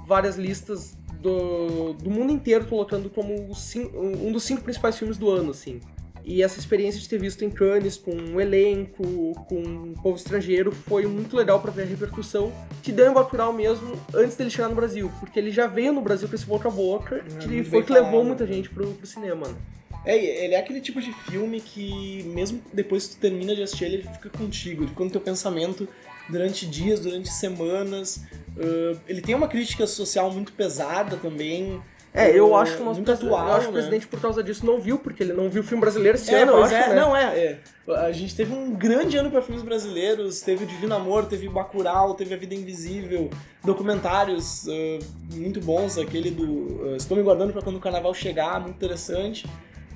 várias 0.06 0.38
listas 0.38 0.96
do, 1.20 1.94
do 1.94 2.10
mundo 2.10 2.32
inteiro 2.32 2.66
colocando 2.66 3.10
como 3.10 3.34
um 3.34 4.32
dos 4.32 4.44
cinco 4.44 4.62
principais 4.62 4.98
filmes 4.98 5.18
do 5.18 5.30
ano, 5.30 5.52
assim. 5.52 5.82
E 6.28 6.44
essa 6.44 6.60
experiência 6.60 7.00
de 7.00 7.08
ter 7.08 7.18
visto 7.18 7.46
em 7.46 7.50
Cannes 7.50 7.96
com 7.96 8.12
um 8.12 8.42
elenco, 8.42 9.34
com 9.48 9.56
um 9.56 9.94
povo 9.94 10.18
estrangeiro, 10.18 10.74
foi 10.74 11.06
muito 11.06 11.38
legal 11.38 11.62
pra 11.62 11.72
ver 11.72 11.84
a 11.84 11.86
repercussão 11.86 12.52
que 12.84 12.92
deu 12.92 13.10
em 13.10 13.14
Bacurau 13.14 13.54
mesmo 13.54 13.98
antes 14.14 14.36
dele 14.36 14.50
chegar 14.50 14.68
no 14.68 14.76
Brasil. 14.76 15.10
Porque 15.22 15.40
ele 15.40 15.52
já 15.52 15.68
veio 15.68 15.94
no 15.94 16.02
Brasil 16.02 16.28
com 16.28 16.36
esse 16.36 16.46
boca 16.46 16.68
a 16.68 16.72
boca, 16.72 17.24
que 17.40 17.48
muito 17.48 17.70
foi 17.70 17.82
que 17.82 17.94
levou 17.94 18.26
muita 18.26 18.46
gente 18.46 18.70
pro, 18.70 18.88
pro 18.88 19.08
cinema, 19.08 19.48
né? 19.48 19.56
É, 20.04 20.44
ele 20.44 20.54
é 20.54 20.60
aquele 20.60 20.82
tipo 20.82 21.00
de 21.00 21.14
filme 21.14 21.62
que, 21.62 22.24
mesmo 22.24 22.62
depois 22.74 23.08
que 23.08 23.16
tu 23.16 23.20
termina 23.22 23.56
de 23.56 23.64
assistir 23.64 23.86
ele, 23.86 23.96
ele 23.96 24.10
fica 24.10 24.30
contigo, 24.30 24.84
ele 24.84 24.90
fica 24.90 25.04
no 25.06 25.10
teu 25.10 25.22
pensamento 25.22 25.88
durante 26.28 26.66
dias, 26.66 27.00
durante 27.00 27.30
semanas. 27.30 28.18
Uh, 28.58 29.00
ele 29.08 29.22
tem 29.22 29.34
uma 29.34 29.48
crítica 29.48 29.88
social 29.88 30.30
muito 30.30 30.52
pesada 30.52 31.16
também. 31.16 31.82
É, 32.14 32.32
eu 32.32 32.56
acho, 32.56 32.82
uma, 32.82 32.94
muito 32.94 33.12
atual, 33.12 33.48
eu 33.48 33.54
acho 33.54 33.66
que 33.66 33.72
o 33.72 33.74
né? 33.74 33.80
presidente, 33.80 34.08
por 34.08 34.20
causa 34.20 34.42
disso, 34.42 34.66
não 34.66 34.80
viu, 34.80 34.98
porque 34.98 35.22
ele 35.22 35.34
não 35.34 35.50
viu 35.50 35.62
o 35.62 35.66
filme 35.66 35.82
brasileiro 35.82 36.18
esse 36.18 36.34
É, 36.34 36.42
ano, 36.42 36.54
eu 36.54 36.64
acho, 36.64 36.74
é, 36.74 36.90
né? 36.90 36.96
não, 36.96 37.16
é, 37.16 37.24
é. 37.38 37.60
A 38.06 38.12
gente 38.12 38.36
teve 38.36 38.54
um 38.54 38.74
grande 38.74 39.18
ano 39.18 39.30
para 39.30 39.42
filmes 39.42 39.64
brasileiros, 39.64 40.42
teve 40.42 40.64
o 40.64 40.68
Divino 40.68 40.96
Amor, 40.96 41.26
teve 41.26 41.48
Bacurau, 41.48 42.16
teve 42.16 42.34
A 42.34 42.38
Vida 42.38 42.56
Invisível, 42.56 43.30
documentários 43.64 44.66
uh, 44.66 45.36
muito 45.36 45.62
bons, 45.62 45.98
aquele 45.98 46.32
do 46.32 46.44
uh, 46.44 46.96
Estou 46.96 47.16
Me 47.16 47.24
Guardando 47.24 47.54
para 47.54 47.62
Quando 47.62 47.76
o 47.76 47.80
Carnaval 47.80 48.14
Chegar, 48.14 48.60
muito 48.62 48.76
interessante. 48.76 49.48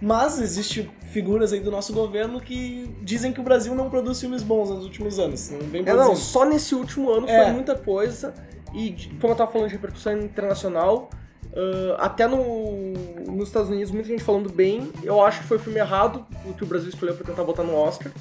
Mas 0.02 0.42
existe 0.42 0.90
figuras 1.12 1.54
aí 1.54 1.60
do 1.60 1.70
nosso 1.70 1.94
governo 1.94 2.42
que 2.42 2.90
dizem 3.02 3.32
que 3.32 3.40
o 3.40 3.44
Brasil 3.44 3.76
não 3.76 3.88
produz 3.88 4.20
filmes 4.20 4.42
bons 4.42 4.70
nos 4.70 4.84
últimos 4.84 5.20
anos. 5.20 5.52
Não 5.52 5.60
vem 5.60 5.84
É, 5.86 5.94
não, 5.94 6.16
só 6.16 6.44
nesse 6.44 6.74
último 6.74 7.12
ano 7.12 7.28
É. 7.28 7.44
foi 7.44 7.54
muita 7.54 7.76
coisa. 7.76 8.34
E, 8.74 8.96
como 9.20 9.34
eu 9.34 9.38
tava 9.38 9.52
falando 9.52 9.68
de 9.68 9.76
repercussão 9.76 10.14
internacional, 10.20 11.10
ah, 11.56 12.06
até 12.06 12.28
no, 12.28 12.94
nos 13.28 13.48
Estados 13.48 13.70
Unidos, 13.70 13.92
muita 13.92 14.08
gente 14.08 14.24
falando 14.24 14.50
bem. 14.50 14.92
Eu 15.04 15.24
acho 15.24 15.42
que 15.42 15.48
foi 15.48 15.58
o 15.58 15.60
filme 15.60 15.80
errado, 15.80 16.26
o 16.46 16.54
que 16.54 16.64
o 16.64 16.68
Brasil 16.68 16.90
escolheu 16.90 17.16
pra 17.16 17.26
tentar 17.26 17.44
botar 17.44 17.64
no 17.64 17.76
Oscar. 17.76 18.12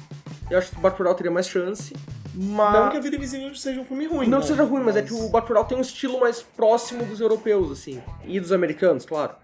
Eu 0.49 0.57
acho 0.57 0.71
que 0.71 0.77
o 0.77 0.81
Bacurau 0.81 1.15
teria 1.15 1.31
mais 1.31 1.47
chance. 1.47 1.93
Mas... 2.33 2.73
Não 2.73 2.89
que 2.89 2.97
A 2.97 2.99
Vida 2.99 3.15
Invisível 3.15 3.53
seja 3.55 3.79
um 3.79 3.85
filme 3.85 4.05
ruim. 4.05 4.27
Não 4.27 4.37
né? 4.37 4.41
que 4.43 4.49
seja 4.49 4.63
ruim, 4.63 4.83
mas 4.83 4.95
é 4.95 5.01
que 5.01 5.13
o 5.13 5.29
Bacurau 5.29 5.65
tem 5.65 5.77
um 5.77 5.81
estilo 5.81 6.19
mais 6.19 6.41
próximo 6.41 7.05
dos 7.05 7.19
europeus, 7.19 7.71
assim. 7.71 8.01
E 8.25 8.39
dos 8.39 8.51
americanos, 8.51 9.05
claro. 9.05 9.35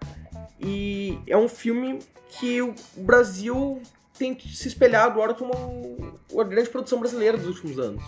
E 0.60 1.18
é 1.26 1.36
um 1.36 1.48
filme 1.48 1.98
que 2.28 2.60
o 2.60 2.74
Brasil 2.96 3.80
tem 4.18 4.34
que 4.34 4.54
se 4.54 4.68
espelhar 4.68 5.04
agora 5.04 5.32
como 5.32 5.52
a 6.38 6.44
grande 6.44 6.68
produção 6.68 6.98
brasileira 6.98 7.38
dos 7.38 7.46
últimos 7.46 7.78
anos. 7.78 8.02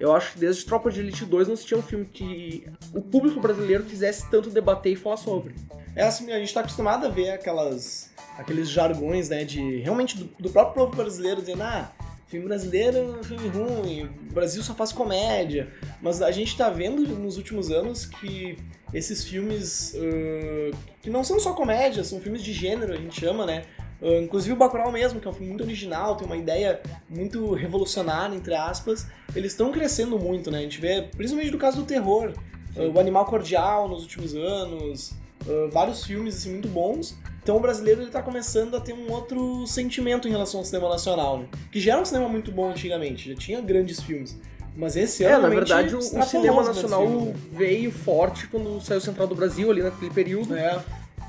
Eu 0.00 0.14
acho 0.14 0.32
que 0.32 0.38
desde 0.38 0.64
Tropa 0.64 0.90
de 0.90 1.00
Elite 1.00 1.26
2 1.26 1.46
não 1.46 1.54
se 1.54 1.66
tinha 1.66 1.78
um 1.78 1.82
filme 1.82 2.06
que 2.06 2.66
o 2.94 3.02
público 3.02 3.38
brasileiro 3.38 3.84
quisesse 3.84 4.28
tanto 4.30 4.48
debater 4.48 4.94
e 4.94 4.96
falar 4.96 5.18
sobre. 5.18 5.54
É 5.94 6.04
assim, 6.04 6.32
a 6.32 6.38
gente 6.38 6.54
tá 6.54 6.60
acostumado 6.60 7.04
a 7.04 7.10
ver 7.10 7.30
aquelas, 7.30 8.10
aqueles 8.38 8.70
jargões, 8.70 9.28
né, 9.28 9.44
de 9.44 9.76
realmente 9.80 10.16
do, 10.16 10.24
do 10.38 10.48
próprio 10.48 10.86
povo 10.86 10.96
brasileiro 10.96 11.40
dizendo, 11.40 11.64
ah, 11.64 11.92
filme 12.28 12.46
brasileiro 12.46 12.96
é 12.96 13.02
um 13.02 13.22
filme 13.22 13.48
ruim, 13.48 14.04
o 14.04 14.32
Brasil 14.32 14.62
só 14.62 14.72
faz 14.72 14.90
comédia. 14.90 15.68
Mas 16.00 16.22
a 16.22 16.30
gente 16.30 16.56
tá 16.56 16.70
vendo 16.70 17.02
nos 17.18 17.36
últimos 17.36 17.70
anos 17.70 18.06
que 18.06 18.56
esses 18.94 19.24
filmes, 19.24 19.94
ãh, 19.96 20.70
que 21.02 21.10
não 21.10 21.22
são 21.22 21.38
só 21.38 21.52
comédia, 21.52 22.04
são 22.04 22.20
filmes 22.20 22.42
de 22.42 22.52
gênero, 22.52 22.92
a 22.92 22.96
gente 22.96 23.20
chama, 23.20 23.44
né? 23.44 23.64
Ãh, 24.02 24.22
inclusive 24.22 24.52
o 24.54 24.56
Bacurau 24.56 24.90
mesmo, 24.90 25.20
que 25.20 25.26
é 25.26 25.30
um 25.30 25.34
filme 25.34 25.48
muito 25.48 25.64
original, 25.64 26.16
tem 26.16 26.26
uma 26.26 26.36
ideia 26.36 26.80
muito 27.08 27.52
revolucionária, 27.52 28.34
entre 28.34 28.54
aspas, 28.54 29.06
eles 29.34 29.52
estão 29.52 29.70
crescendo 29.70 30.18
muito, 30.18 30.50
né? 30.50 30.58
A 30.58 30.62
gente 30.62 30.80
vê, 30.80 31.02
principalmente 31.16 31.52
no 31.52 31.58
caso 31.58 31.78
do 31.78 31.84
terror, 31.84 32.32
ãh, 32.76 32.88
o 32.94 32.98
Animal 32.98 33.24
Cordial 33.26 33.88
nos 33.88 34.02
últimos 34.02 34.34
anos, 34.34 35.12
ãh, 35.48 35.68
vários 35.70 36.04
filmes 36.04 36.36
assim, 36.36 36.52
muito 36.52 36.68
bons. 36.68 37.16
Então 37.42 37.56
o 37.56 37.60
brasileiro 37.60 38.02
ele 38.02 38.10
tá 38.10 38.22
começando 38.22 38.76
a 38.76 38.80
ter 38.80 38.92
um 38.92 39.10
outro 39.10 39.66
sentimento 39.66 40.28
em 40.28 40.30
relação 40.30 40.60
ao 40.60 40.64
cinema 40.66 40.88
nacional, 40.90 41.38
né? 41.38 41.46
Que 41.72 41.80
já 41.80 41.92
era 41.92 42.02
um 42.02 42.04
cinema 42.04 42.28
muito 42.28 42.52
bom 42.52 42.70
antigamente, 42.70 43.30
já 43.30 43.34
tinha 43.34 43.60
grandes 43.60 44.00
filmes. 44.00 44.38
Mas 44.76 44.94
esse 44.94 45.24
É, 45.24 45.32
ano 45.32 45.42
na 45.42 45.48
realmente 45.48 45.68
verdade, 45.68 45.94
o, 45.96 45.98
o 45.98 46.22
cinema 46.22 46.62
nacional 46.62 47.00
filmes, 47.02 47.26
né? 47.28 47.34
veio 47.50 47.90
forte 47.90 48.46
quando 48.46 48.80
saiu 48.80 49.00
Central 49.00 49.26
do 49.26 49.34
Brasil, 49.34 49.70
ali 49.70 49.82
naquele 49.82 50.10
período. 50.12 50.54
É, 50.54 50.78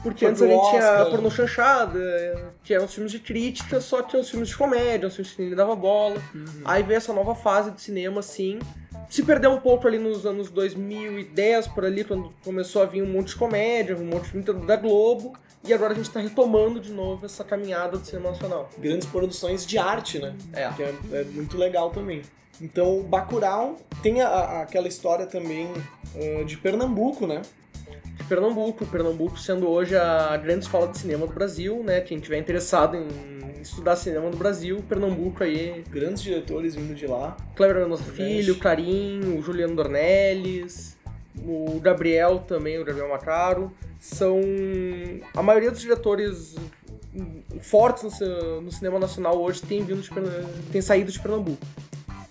Porque 0.03 0.25
antes 0.25 0.41
a 0.41 0.47
gente 0.47 0.69
tinha. 0.69 1.05
Porno 1.05 1.29
Chanchada, 1.29 2.53
que 2.63 2.73
eram 2.73 2.85
os 2.85 2.93
filmes 2.93 3.11
de 3.11 3.19
crítica, 3.19 3.79
só 3.79 4.01
que 4.01 4.15
eram 4.15 4.21
os 4.23 4.29
filmes 4.29 4.49
de 4.49 4.57
comédia, 4.57 5.07
os 5.07 5.15
filmes 5.15 5.33
que 5.33 5.41
ninguém 5.41 5.55
dava 5.57 5.75
bola. 5.75 6.15
Uhum. 6.33 6.45
Aí 6.65 6.81
veio 6.83 6.97
essa 6.97 7.13
nova 7.13 7.35
fase 7.35 7.71
de 7.71 7.81
cinema, 7.81 8.19
assim. 8.19 8.59
Se 9.09 9.23
perdeu 9.23 9.51
um 9.51 9.59
pouco 9.59 9.87
ali 9.87 9.97
nos 9.99 10.25
anos 10.25 10.49
2010, 10.49 11.67
por 11.69 11.85
ali, 11.85 12.03
quando 12.03 12.33
começou 12.43 12.81
a 12.81 12.85
vir 12.85 13.03
um 13.03 13.07
monte 13.11 13.29
de 13.29 13.35
comédia, 13.35 13.95
um 13.95 14.05
monte 14.05 14.23
de 14.23 14.29
filme 14.29 14.65
da 14.65 14.75
Globo. 14.75 15.33
E 15.63 15.71
agora 15.73 15.93
a 15.93 15.95
gente 15.95 16.09
tá 16.09 16.19
retomando 16.19 16.79
de 16.79 16.91
novo 16.91 17.23
essa 17.25 17.43
caminhada 17.43 17.95
do 17.97 18.03
cinema 18.05 18.31
nacional. 18.31 18.67
grandes 18.79 19.07
produções 19.07 19.63
de 19.65 19.77
arte, 19.77 20.17
né? 20.17 20.33
É. 20.53 20.69
Que 20.69 20.81
é, 20.83 20.93
é 21.13 21.23
muito 21.25 21.55
legal 21.57 21.91
também. 21.91 22.23
Então, 22.59 22.99
o 22.99 23.03
Bacurau 23.03 23.75
tem 24.01 24.21
a- 24.21 24.27
a- 24.27 24.61
aquela 24.63 24.87
história 24.87 25.25
também 25.27 25.67
ãh, 26.15 26.43
de 26.45 26.57
Pernambuco, 26.57 27.27
né? 27.27 27.41
De 28.17 28.23
Pernambuco, 28.25 28.85
Pernambuco 28.85 29.37
sendo 29.39 29.67
hoje 29.67 29.95
a 29.95 30.37
grande 30.37 30.65
escola 30.65 30.87
de 30.87 30.97
cinema 30.97 31.25
do 31.27 31.33
Brasil, 31.33 31.81
né? 31.83 32.01
Quem 32.01 32.19
tiver 32.19 32.37
interessado 32.37 32.95
em 32.95 33.07
estudar 33.61 33.95
cinema 33.95 34.29
no 34.29 34.37
Brasil, 34.37 34.83
Pernambuco 34.87 35.43
aí 35.43 35.83
Grandes 35.89 36.21
diretores 36.23 36.75
vindo 36.75 36.95
de 36.95 37.07
lá. 37.07 37.35
Cleber 37.55 37.83
Mendonça 37.83 38.03
Verdade. 38.03 38.29
Filho, 38.35 38.55
Carim, 38.59 39.37
o 39.37 39.41
Juliano 39.41 39.75
Dornelles, 39.75 40.97
o 41.45 41.79
Gabriel 41.79 42.39
também, 42.47 42.79
o 42.79 42.85
Gabriel 42.85 43.09
Macaro. 43.09 43.71
São 43.99 44.39
a 45.35 45.43
maioria 45.43 45.69
dos 45.71 45.79
diretores 45.81 46.55
fortes 47.61 48.03
no, 48.03 48.09
ci- 48.09 48.23
no 48.63 48.71
cinema 48.71 48.97
nacional 48.97 49.39
hoje 49.39 49.61
tem 49.61 49.83
vindo 49.83 50.01
de 50.01 50.09
tem 50.71 50.81
saído 50.81 51.11
de 51.11 51.19
Pernambuco. 51.19 51.63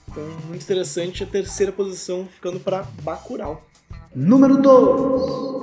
Então, 0.09 0.25
muito 0.49 0.63
interessante 0.63 1.23
a 1.23 1.27
terceira 1.27 1.71
posição 1.71 2.27
ficando 2.27 2.59
para 2.59 2.83
Bacurau. 3.03 3.65
Número 4.13 4.57
2. 4.61 5.60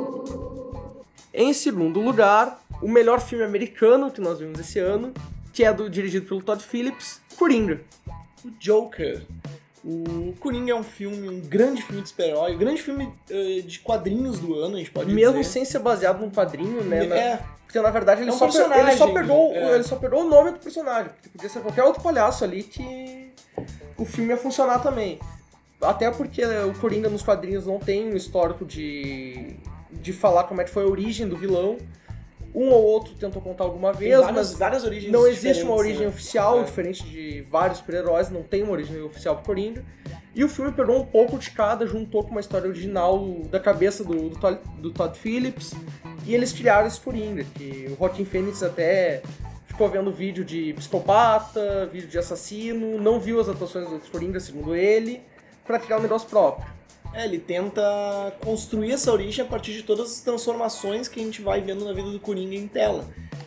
Em 1.39 1.53
segundo 1.53 2.01
lugar, 2.01 2.59
o 2.81 2.87
melhor 2.87 3.21
filme 3.21 3.43
americano 3.43 4.09
que 4.09 4.19
nós 4.19 4.39
vimos 4.39 4.59
esse 4.59 4.79
ano, 4.79 5.13
que 5.53 5.63
é 5.63 5.71
do 5.71 5.87
dirigido 5.87 6.25
pelo 6.25 6.41
Todd 6.41 6.63
Phillips, 6.63 7.21
Coringa. 7.37 7.79
O 8.43 8.49
Joker. 8.59 9.21
O 9.85 10.33
Coringa 10.39 10.71
é 10.71 10.75
um 10.75 10.81
filme, 10.83 11.29
um 11.29 11.39
grande 11.39 11.83
filme 11.83 12.01
de 12.01 12.09
super-herói, 12.09 12.55
um 12.55 12.57
grande 12.57 12.81
filme 12.81 13.13
ãh, 13.31 13.61
de 13.61 13.79
quadrinhos 13.79 14.39
do 14.39 14.55
ano, 14.55 14.75
a 14.75 14.79
gente 14.79 14.89
pode 14.89 15.13
Mesmo 15.13 15.37
dizer. 15.37 15.51
sem 15.51 15.63
ser 15.63 15.77
baseado 15.79 16.19
num 16.21 16.31
quadrinho, 16.31 16.83
né? 16.83 17.05
na- 17.05 17.15
É, 17.15 17.39
Porque 17.67 17.79
na 17.79 17.91
verdade 17.91 18.21
ele, 18.21 18.31
É 18.31 18.33
um 18.33 18.37
só, 18.37 18.45
ele 18.47 18.91
só 18.97 19.11
pegou 19.13 19.53
é. 19.53 19.75
ele 19.75 19.83
só 19.83 19.95
pegou 19.97 20.23
o 20.25 20.27
nome 20.29 20.51
do 20.51 20.59
personagem. 20.59 21.11
Porque 21.11 21.29
podia 21.29 21.49
ser 21.49 21.59
qualquer 21.59 21.83
outro 21.83 22.01
palhaço 22.01 22.43
ali 22.43 22.63
que 22.63 23.31
o 23.95 24.05
filme 24.05 24.31
ia 24.31 24.37
funcionar 24.37 24.79
também. 24.79 25.19
Até 25.81 26.09
porque 26.09 26.43
o 26.43 26.73
Coringa 26.79 27.09
nos 27.09 27.21
quadrinhos 27.21 27.65
não 27.67 27.77
tem 27.77 28.11
um 28.11 28.15
histórico 28.15 28.65
de, 28.65 29.55
de 29.91 30.13
falar 30.13 30.45
como 30.45 30.61
é 30.61 30.63
que 30.63 30.69
foi 30.69 30.83
a 30.83 30.87
origem 30.87 31.27
do 31.27 31.37
vilão. 31.37 31.77
Um 32.55 32.69
ou 32.69 32.83
outro 32.83 33.13
tentou 33.13 33.39
contar 33.41 33.65
alguma 33.65 33.93
vez, 33.93 34.17
várias, 34.19 34.35
mas 34.35 34.53
várias 34.57 34.83
origens 34.83 35.11
não 35.11 35.27
existe 35.27 35.61
uma 35.63 35.75
diferentes, 35.75 35.79
origem 35.79 36.01
né? 36.01 36.07
oficial, 36.07 36.59
É. 36.59 36.63
diferente 36.63 37.03
de 37.03 37.41
vários 37.51 37.77
super-heróis, 37.79 38.29
não 38.31 38.41
tem 38.41 38.63
uma 38.63 38.71
origem 38.71 38.99
oficial 39.01 39.35
pro 39.35 39.45
Coringa. 39.45 39.85
E 40.33 40.43
o 40.43 40.49
filme 40.49 40.71
pegou 40.71 40.97
um 40.97 41.05
pouco 41.05 41.37
de 41.37 41.51
cada, 41.51 41.85
juntou 41.85 42.23
com 42.23 42.31
uma 42.31 42.39
história 42.39 42.67
original 42.67 43.27
da 43.51 43.59
cabeça 43.59 44.03
do, 44.03 44.29
do, 44.29 44.39
Todd, 44.39 44.59
do 44.79 44.91
Todd 44.91 45.17
Phillips, 45.17 45.73
e 46.25 46.33
eles 46.33 46.51
criaram 46.51 46.87
esse 46.87 46.99
Coringa, 46.99 47.43
que 47.55 47.89
o 47.91 47.97
Joaquin 47.97 48.25
Phoenix 48.25 48.63
até 48.63 49.21
ficou 49.67 49.87
vendo 49.89 50.11
vídeo 50.11 50.43
de 50.43 50.73
psicopata, 50.73 51.85
vídeo 51.91 52.07
de 52.07 52.17
assassino, 52.17 52.99
não 52.99 53.19
viu 53.19 53.39
as 53.39 53.49
atuações 53.49 53.85
dos 53.85 53.93
outros 53.93 54.09
Coringa, 54.11 54.39
segundo 54.39 54.73
ele, 54.75 55.21
pra 55.65 55.77
criar 55.77 55.97
um 55.97 56.01
negócio 56.01 56.27
próprio. 56.27 56.76
É, 57.17 57.25
ele 57.25 57.39
tenta 57.39 57.81
construir 58.43 58.91
essa 58.91 59.11
origem 59.11 59.43
a 59.43 59.47
partir 59.47 59.73
de 59.73 59.81
todas 59.83 60.11
as 60.11 60.21
transformações 60.21 61.07
que 61.07 61.19
a 61.19 61.23
gente 61.23 61.41
vai 61.41 61.59
vendo 61.61 61.83
na 61.83 61.91
vida 61.91 62.09
do 62.11 62.19
Coringa 62.19 62.55
em 62.55 62.67
tela. 62.67 63.05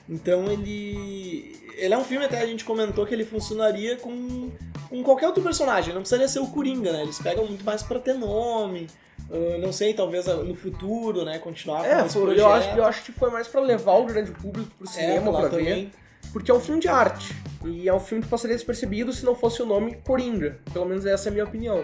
Então 0.09 0.51
ele. 0.51 1.57
Ele 1.77 1.95
é 1.95 1.97
um 1.97 2.05
filme, 2.05 2.25
até 2.27 2.41
a 2.41 2.47
gente 2.47 2.65
comentou 2.65 3.07
que 3.07 3.15
ele 3.15 3.25
funcionaria 3.25 3.97
com, 3.97 4.51
com 4.91 5.03
qualquer 5.03 5.29
outro 5.29 5.43
personagem, 5.43 5.95
não 5.95 6.01
precisaria 6.03 6.29
ser 6.29 6.41
o 6.41 6.47
Coringa, 6.49 6.93
né? 6.93 7.03
Eles 7.03 7.19
pegam 7.19 7.47
muito 7.47 7.65
mais 7.65 7.83
pra 7.83 7.99
ter 7.99 8.15
nome. 8.15 8.87
Uh, 9.31 9.59
não 9.61 9.73
sei, 9.73 9.95
talvez 9.95 10.27
no 10.27 10.55
futuro, 10.57 11.25
né? 11.25 11.39
Continuar 11.39 11.87
É, 11.87 12.01
com 12.01 12.07
esse 12.07 12.19
projeto. 12.19 12.39
eu 12.41 12.49
acho, 12.49 12.69
eu 12.77 12.85
acho 12.85 13.03
que 13.05 13.13
foi 13.13 13.31
mais 13.31 13.47
pra 13.49 13.61
levar 13.61 13.93
o 13.95 14.05
grande 14.05 14.33
público 14.33 14.71
pro 14.77 14.87
cinema 14.89 15.31
lá 15.31 15.41
pra 15.41 15.49
ver. 15.51 15.57
também. 15.59 15.91
Porque 16.33 16.51
é 16.51 16.55
um 16.55 16.61
filme 16.61 16.81
de 16.81 16.89
arte. 16.89 17.35
E 17.65 17.89
é 17.89 17.95
um 17.95 18.01
filme 18.01 18.23
que 18.23 18.29
passaria 18.29 18.57
despercebido 18.57 19.13
se 19.13 19.25
não 19.25 19.35
fosse 19.35 19.63
o 19.63 19.67
nome 19.67 19.95
Coringa. 20.05 20.59
Pelo 20.73 20.85
menos 20.87 21.07
essa 21.07 21.29
é 21.29 21.31
a 21.31 21.33
minha 21.33 21.45
opinião. 21.45 21.83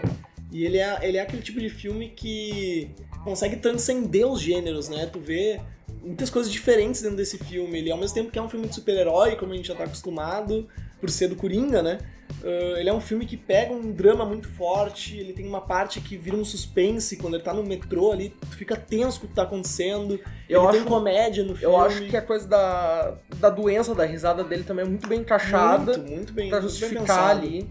E 0.51 0.63
ele 0.65 0.77
é, 0.77 0.97
ele 1.01 1.17
é 1.17 1.21
aquele 1.21 1.41
tipo 1.41 1.59
de 1.59 1.69
filme 1.69 2.09
que 2.09 2.89
consegue 3.23 3.57
transcender 3.57 4.25
os 4.27 4.39
gêneros, 4.41 4.87
né? 4.89 5.05
Tu 5.05 5.19
vê 5.19 5.59
muitas 6.01 6.29
coisas 6.29 6.51
diferentes 6.51 7.01
dentro 7.01 7.17
desse 7.17 7.37
filme. 7.37 7.77
Ele, 7.79 7.91
ao 7.91 7.97
mesmo 7.97 8.13
tempo 8.15 8.31
que 8.31 8.39
é 8.39 8.41
um 8.41 8.47
filme 8.49 8.67
de 8.67 8.75
super-herói, 8.75 9.35
como 9.35 9.51
a 9.51 9.55
gente 9.55 9.67
já 9.67 9.75
tá 9.75 9.83
acostumado, 9.83 10.67
por 11.01 11.09
ser 11.09 11.27
do 11.27 11.35
Coringa, 11.35 11.83
né? 11.83 11.99
Uh, 12.41 12.77
ele 12.77 12.89
é 12.89 12.93
um 12.93 12.99
filme 13.01 13.25
que 13.25 13.35
pega 13.37 13.73
um 13.73 13.91
drama 13.91 14.25
muito 14.25 14.47
forte, 14.49 15.17
ele 15.17 15.33
tem 15.33 15.47
uma 15.47 15.61
parte 15.61 15.99
que 16.01 16.17
vira 16.17 16.35
um 16.35 16.43
suspense, 16.45 17.15
quando 17.17 17.35
ele 17.35 17.43
tá 17.43 17.53
no 17.53 17.63
metrô 17.63 18.11
ali, 18.11 18.29
tu 18.41 18.55
fica 18.57 18.75
tenso 18.75 19.19
com 19.21 19.25
o 19.25 19.29
que 19.29 19.35
tá 19.35 19.43
acontecendo. 19.43 20.19
Eu 20.47 20.61
ele 20.61 20.67
acho- 20.69 20.77
tem 20.77 20.83
comédia 20.87 21.43
no 21.43 21.55
filme. 21.55 21.73
Eu 21.73 21.79
acho 21.81 22.05
que 22.05 22.15
a 22.15 22.21
coisa 22.21 22.47
da, 22.47 23.15
da 23.37 23.49
doença, 23.49 23.93
da 23.95 24.05
risada 24.05 24.43
dele 24.43 24.63
também 24.63 24.85
é 24.85 24.87
muito 24.87 25.07
bem 25.07 25.19
encaixada. 25.21 25.97
Muito, 25.97 26.11
muito 26.11 26.33
bem 26.33 26.49
pra 26.49 26.59
bem 26.59 26.69
justificar 26.69 27.01
pensado. 27.01 27.39
ali. 27.41 27.69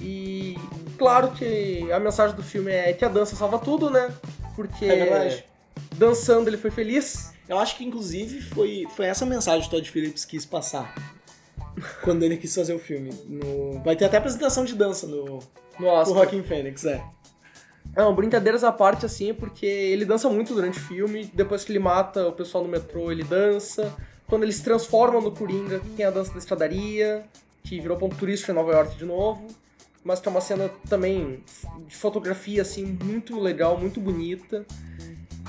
E 0.00 0.56
claro 1.00 1.32
que 1.32 1.90
a 1.90 1.98
mensagem 1.98 2.36
do 2.36 2.42
filme 2.42 2.70
é 2.70 2.92
que 2.92 3.04
a 3.04 3.08
dança 3.08 3.34
salva 3.34 3.58
tudo, 3.58 3.88
né? 3.90 4.12
Porque 4.54 4.84
É 4.84 4.96
verdade. 4.96 5.44
dançando 5.96 6.48
ele 6.48 6.56
foi 6.58 6.70
feliz. 6.70 7.32
Eu 7.48 7.58
acho 7.58 7.76
que, 7.76 7.84
inclusive, 7.84 8.40
foi, 8.42 8.86
foi 8.94 9.06
essa 9.06 9.24
mensagem 9.26 9.62
que 9.62 9.68
o 9.68 9.70
Todd 9.70 9.90
Phillips 9.90 10.24
quis 10.24 10.44
passar. 10.46 10.94
quando 12.02 12.22
ele 12.24 12.36
quis 12.36 12.54
fazer 12.54 12.74
o 12.74 12.78
filme. 12.78 13.10
No- 13.26 13.80
Vai 13.82 13.96
ter 13.96 14.04
até 14.04 14.18
apresentação 14.18 14.64
de 14.64 14.74
dança 14.74 15.06
no, 15.06 15.38
No. 15.78 16.04
Joaquin 16.04 16.42
Phoenix, 16.42 16.84
é. 16.84 17.02
Não, 17.96 18.14
brincadeiras 18.14 18.62
à 18.62 18.70
parte, 18.70 19.06
assim, 19.06 19.32
porque 19.34 19.66
ele 19.66 20.04
dança 20.04 20.28
muito 20.28 20.54
durante 20.54 20.78
o 20.78 20.82
filme. 20.82 21.30
Depois 21.34 21.64
que 21.64 21.72
ele 21.72 21.78
mata 21.78 22.28
o 22.28 22.32
pessoal 22.32 22.62
no 22.64 22.70
metrô, 22.70 23.10
ele 23.10 23.24
dança. 23.24 23.92
Quando 24.26 24.42
ele 24.44 24.52
se 24.52 24.62
transforma 24.62 25.20
no 25.20 25.32
Coringa, 25.32 25.80
tem 25.96 26.04
a 26.04 26.10
dança 26.10 26.32
da 26.32 26.38
escadaria, 26.38 27.24
que 27.64 27.80
virou 27.80 27.96
ponto 27.96 28.14
turístico 28.16 28.52
em 28.52 28.54
Nova 28.54 28.72
York 28.72 28.96
de 28.96 29.04
novo. 29.04 29.46
Mas 30.02 30.18
que 30.20 30.28
é 30.28 30.30
uma 30.30 30.40
cena 30.40 30.70
também 30.88 31.44
de 31.86 31.96
fotografia, 31.96 32.62
assim, 32.62 32.98
muito 33.02 33.38
legal, 33.38 33.78
muito 33.78 34.00
bonita. 34.00 34.64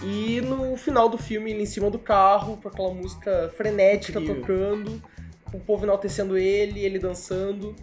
E 0.03 0.41
no 0.41 0.75
final 0.75 1.07
do 1.07 1.17
filme, 1.17 1.51
ele 1.51 1.63
em 1.63 1.65
cima 1.65 1.89
do 1.89 1.99
carro, 1.99 2.57
com 2.57 2.67
aquela 2.67 2.93
música 2.93 3.51
frenética 3.55 4.19
tocando, 4.19 5.01
o 5.53 5.59
povo 5.59 5.85
enaltecendo 5.85 6.37
ele, 6.37 6.83
ele 6.83 6.99
dançando. 6.99 7.75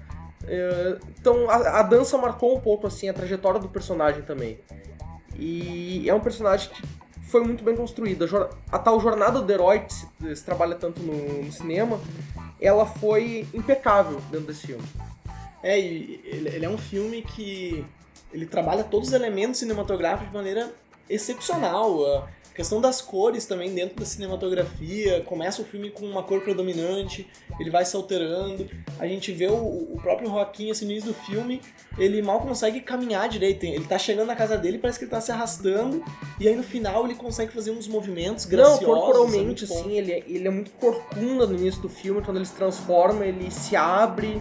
É, 0.47 0.99
Então 1.19 1.49
a, 1.49 1.81
a 1.81 1.83
dança 1.83 2.17
marcou 2.19 2.57
um 2.57 2.61
pouco 2.61 2.87
assim 2.87 3.09
a 3.09 3.15
trajetória 3.15 3.61
do 3.61 3.69
personagem 3.69 4.23
também. 4.23 4.59
E 5.39 6.09
é 6.09 6.15
um 6.15 6.21
personagem 6.21 6.71
que 6.71 6.83
foi 7.29 7.45
muito 7.45 7.63
bem 7.63 7.77
construído. 7.77 8.25
A, 8.25 8.77
a 8.77 8.79
tal 8.79 8.99
jornada 9.01 9.41
do 9.41 9.53
herói 9.53 9.81
que 9.81 9.95
se, 9.95 10.07
se 10.35 10.45
trabalha 10.45 10.75
tanto 10.75 11.01
no, 11.03 11.45
no 11.45 11.53
cinema, 11.53 12.01
ela 12.61 12.85
foi 12.85 13.47
impecável 13.55 14.21
dentro 14.31 14.49
desse 14.49 14.67
filme. 14.67 14.83
É, 15.63 15.79
e 15.79 16.21
ele, 16.25 16.49
ele 16.51 16.65
é 16.65 16.69
um 16.69 16.79
filme 16.79 17.23
que 17.23 17.85
ele 18.33 18.47
trabalha 18.47 18.85
todos 18.85 19.09
os 19.09 19.15
elementos 19.15 19.59
cinematográficos 19.59 20.29
de 20.29 20.35
maneira 20.35 20.73
excepcional. 21.09 22.05
A 22.07 22.29
questão 22.59 22.81
das 22.81 23.01
cores 23.01 23.47
também 23.47 23.73
dentro 23.73 23.97
da 24.01 24.05
cinematografia. 24.05 25.21
Começa 25.23 25.63
o 25.63 25.65
filme 25.65 25.91
com 25.91 26.05
uma 26.05 26.23
cor 26.25 26.41
predominante, 26.41 27.25
ele 27.61 27.71
vai 27.71 27.85
se 27.85 27.95
alterando. 27.95 28.69
A 28.99 29.07
gente 29.07 29.31
vê 29.33 29.47
o, 29.47 29.55
o 29.55 29.99
próprio 30.03 30.29
Joaquim, 30.29 30.71
assim, 30.71 30.85
no 30.85 30.91
início 30.91 31.13
do 31.13 31.15
filme, 31.15 31.61
ele 31.97 32.21
mal 32.21 32.41
consegue 32.41 32.81
caminhar 32.81 33.29
direito. 33.29 33.63
Ele 33.65 33.85
tá 33.85 33.97
chegando 33.97 34.27
na 34.27 34.35
casa 34.37 34.57
dele, 34.59 34.79
parece 34.79 34.99
que 34.99 35.05
ele 35.05 35.11
tá 35.13 35.21
se 35.21 35.31
arrastando. 35.31 36.03
E 36.41 36.49
aí 36.49 36.57
no 36.57 36.65
final 36.65 37.05
ele 37.05 37.15
consegue 37.15 37.53
fazer 37.53 37.71
uns 37.71 37.87
movimentos 37.87 38.45
Não, 38.45 38.51
graciosos. 38.51 38.85
corporalmente, 38.87 39.63
é 39.65 39.67
assim, 39.67 39.93
ele, 39.97 40.13
é- 40.13 40.25
ele 40.27 40.49
é 40.49 40.51
muito 40.51 40.73
corcunda 40.73 41.47
no 41.47 41.55
início 41.57 41.81
do 41.81 41.89
filme, 41.89 42.23
quando 42.23 42.39
ele 42.39 42.47
se 42.47 42.55
transforma, 42.55 43.25
ele 43.25 43.51
se 43.53 43.77
abre 43.77 44.41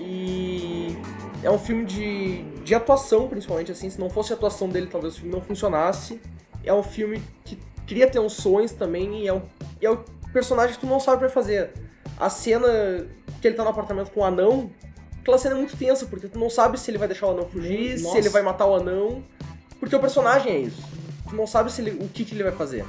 e 0.00 0.96
é 1.42 1.50
um 1.50 1.58
filme 1.58 1.84
de, 1.84 2.42
de 2.64 2.74
atuação, 2.74 3.28
principalmente, 3.28 3.70
assim, 3.72 3.88
se 3.90 3.98
não 4.00 4.10
fosse 4.10 4.32
a 4.32 4.36
atuação 4.36 4.68
dele, 4.68 4.86
talvez 4.90 5.14
o 5.14 5.20
filme 5.20 5.32
não 5.34 5.40
funcionasse. 5.40 6.20
É 6.64 6.72
um 6.74 6.82
filme 6.82 7.22
que 7.44 7.58
cria 7.86 8.06
tensões 8.08 8.72
também 8.72 9.22
e 9.24 9.28
é, 9.28 9.32
um, 9.32 9.42
é 9.80 9.90
o 9.90 9.98
personagem 10.32 10.74
que 10.74 10.80
tu 10.80 10.86
não 10.86 11.00
sabe 11.00 11.24
o 11.24 11.28
que 11.28 11.32
fazer. 11.34 11.70
A 12.18 12.28
cena 12.28 13.06
que 13.40 13.48
ele 13.48 13.56
tá 13.56 13.64
no 13.64 13.70
apartamento 13.70 14.10
com 14.10 14.20
o 14.20 14.24
anão, 14.24 14.70
aquela 15.20 15.38
cena 15.38 15.54
é 15.54 15.58
muito 15.58 15.76
tensa, 15.76 16.04
porque 16.06 16.28
tu 16.28 16.38
não 16.38 16.50
sabe 16.50 16.78
se 16.78 16.90
ele 16.90 16.98
vai 16.98 17.08
deixar 17.08 17.28
o 17.28 17.30
anão 17.30 17.46
fugir, 17.48 17.96
se 17.98 18.04
Nossa. 18.04 18.18
ele 18.18 18.28
vai 18.28 18.42
matar 18.42 18.66
o 18.66 18.74
anão, 18.76 19.24
porque 19.78 19.96
o 19.96 20.00
personagem 20.00 20.52
é 20.52 20.58
isso. 20.58 20.82
Tu 21.28 21.34
não 21.34 21.46
sabe 21.46 21.72
se 21.72 21.80
ele- 21.80 21.92
o 22.04 22.08
que, 22.08 22.24
que 22.24 22.34
ele 22.34 22.42
vai 22.42 22.52
fazer. 22.52 22.84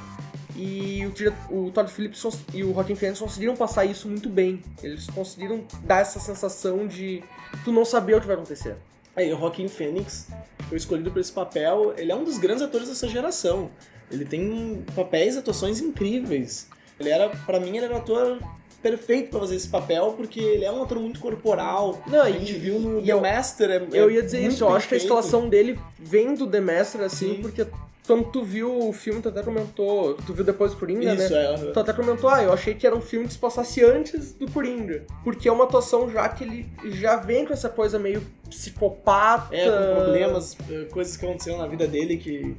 E 0.64 1.04
o, 1.50 1.66
o 1.68 1.72
Todd 1.72 1.92
Phillips 1.92 2.24
e 2.54 2.64
o 2.64 2.72
Joaquin 2.74 2.94
Phoenix 2.94 3.20
conseguiram 3.20 3.56
passar 3.56 3.84
isso 3.86 4.08
muito 4.08 4.30
bem. 4.30 4.62
Eles 4.84 5.08
conseguiram 5.08 5.64
dar 5.84 6.02
essa 6.02 6.20
sensação 6.20 6.86
de 6.86 7.24
tu 7.64 7.72
não 7.72 7.84
saber 7.84 8.16
o 8.16 8.22
que 8.22 8.28
vai 8.28 8.36
acontecer. 8.36 8.76
Aí, 9.16 9.34
o 9.34 9.38
Joaquin 9.40 9.68
Phoenix 9.68 10.28
foi 10.70 10.78
escolhido 10.78 11.10
para 11.10 11.20
esse 11.20 11.32
papel. 11.32 11.96
Ele 11.98 12.12
é 12.12 12.16
um 12.16 12.24
dos 12.24 12.38
grandes 12.38 12.62
atores 12.62 12.88
dessa 12.90 13.08
geração. 13.08 13.72
Ele 14.12 14.24
tem 14.24 14.84
papéis 14.96 15.36
e 15.36 15.40
atuações 15.40 15.80
incríveis. 15.82 16.68
Ele 17.00 17.10
era, 17.10 17.30
para 17.30 17.60
mim, 17.60 17.76
ele 17.78 17.86
era 17.86 17.96
o 17.96 17.98
ator 17.98 18.40
perfeito 18.84 19.30
para 19.32 19.40
fazer 19.40 19.56
esse 19.56 19.68
papel, 19.68 20.14
porque 20.16 20.40
ele 20.40 20.64
é 20.66 20.72
um 20.72 20.84
ator 20.84 21.00
muito 21.00 21.20
corporal. 21.20 22.02
Não, 22.08 22.22
a 22.22 22.30
e- 22.30 22.34
gente 22.40 22.54
viu 22.54 22.80
no 22.80 23.00
e 23.00 23.04
The 23.06 23.12
eu- 23.14 23.22
Master. 23.22 23.70
é- 23.72 23.88
Eu 23.92 24.10
é 24.10 24.14
ia 24.14 24.22
dizer 24.24 24.42
isso, 24.48 24.64
eu 24.64 24.70
acho 24.70 24.88
que 24.88 24.96
a 24.96 25.00
feito. 25.00 25.04
escalação 25.04 25.50
dele 25.50 25.80
vem 26.00 26.34
do 26.36 26.46
The 26.48 26.60
Master, 26.62 27.02
assim, 27.02 27.36
Sim. 27.36 27.42
porque 27.42 27.66
quando 28.06 28.26
tu 28.32 28.44
viu 28.44 28.90
o 28.90 28.92
filme, 28.92 29.22
tu 29.22 29.30
até 29.30 29.44
comentou, 29.44 30.16
tu 30.16 30.34
viu 30.34 30.44
depois 30.44 30.72
do 30.72 30.78
Coringa, 30.78 31.14
Isso, 31.14 31.34
né? 31.34 31.54
é. 31.54 31.72
Tu 31.72 31.80
até 31.80 31.94
comentou, 31.94 32.30
ah, 32.30 32.44
eu 32.44 32.52
achei 32.52 32.74
que 32.74 32.86
era 32.86 32.96
um 32.96 33.02
filme 33.02 33.28
que 33.28 33.34
se 33.34 33.40
passasse 33.40 33.84
antes 33.84 34.34
do 34.34 34.50
Coringa. 34.52 35.06
Porque 35.24 35.48
é 35.48 35.52
uma 35.52 35.66
atuação 35.66 36.10
já 36.10 36.28
que 36.28 36.44
ele 36.44 36.70
já 37.00 37.18
vem 37.18 37.46
com 37.46 37.54
essa 37.54 37.70
coisa 37.70 38.00
meio 38.00 38.22
psicopata. 38.50 39.56
É, 39.56 39.66
com 39.66 39.96
problemas, 40.04 40.58
eh, 40.70 40.86
coisas 40.92 41.16
que 41.16 41.26
aconteceram 41.26 41.60
na 41.60 41.68
vida 41.68 41.88
dele 41.88 42.18
que 42.18 42.56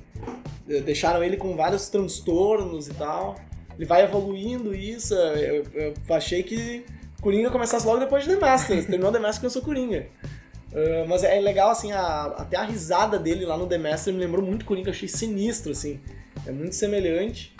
eh, 0.69 0.81
deixaram 0.81 1.23
ele 1.23 1.37
com 1.37 1.57
vários 1.57 1.89
transtornos 1.89 2.89
e 2.89 2.95
tal. 2.95 3.37
Ele 3.77 3.85
vai 3.85 4.05
evoluindo 4.05 4.75
isso. 4.75 5.15
Eu, 5.15 5.65
eu 5.75 5.95
achei 6.11 6.43
que 6.43 6.85
Coringa 7.21 7.51
começasse 7.51 7.87
logo 7.87 7.99
depois 7.99 8.25
de 8.25 8.31
The 8.31 8.41
Master. 8.41 8.87
Terminou 8.87 9.13
The 9.13 9.19
Master 9.19 9.41
começou 9.41 9.63
Coringa. 9.63 10.07
Ah, 10.75 11.05
mas 11.07 11.23
é 11.23 11.39
legal, 11.41 11.71
assim, 11.71 11.93
a- 11.93 12.35
até 12.39 12.57
a 12.57 12.65
risada 12.65 13.19
dele 13.19 13.45
lá 13.45 13.57
no 13.57 13.67
The 13.67 13.79
Master 13.79 14.13
me 14.13 14.21
lembrou 14.21 14.45
muito 14.45 14.65
Coringa, 14.65 14.91
achei 14.91 15.09
sinistro, 15.09 15.73
assim. 15.73 16.01
É 16.47 16.51
muito 16.51 16.75
semelhante. 16.75 17.55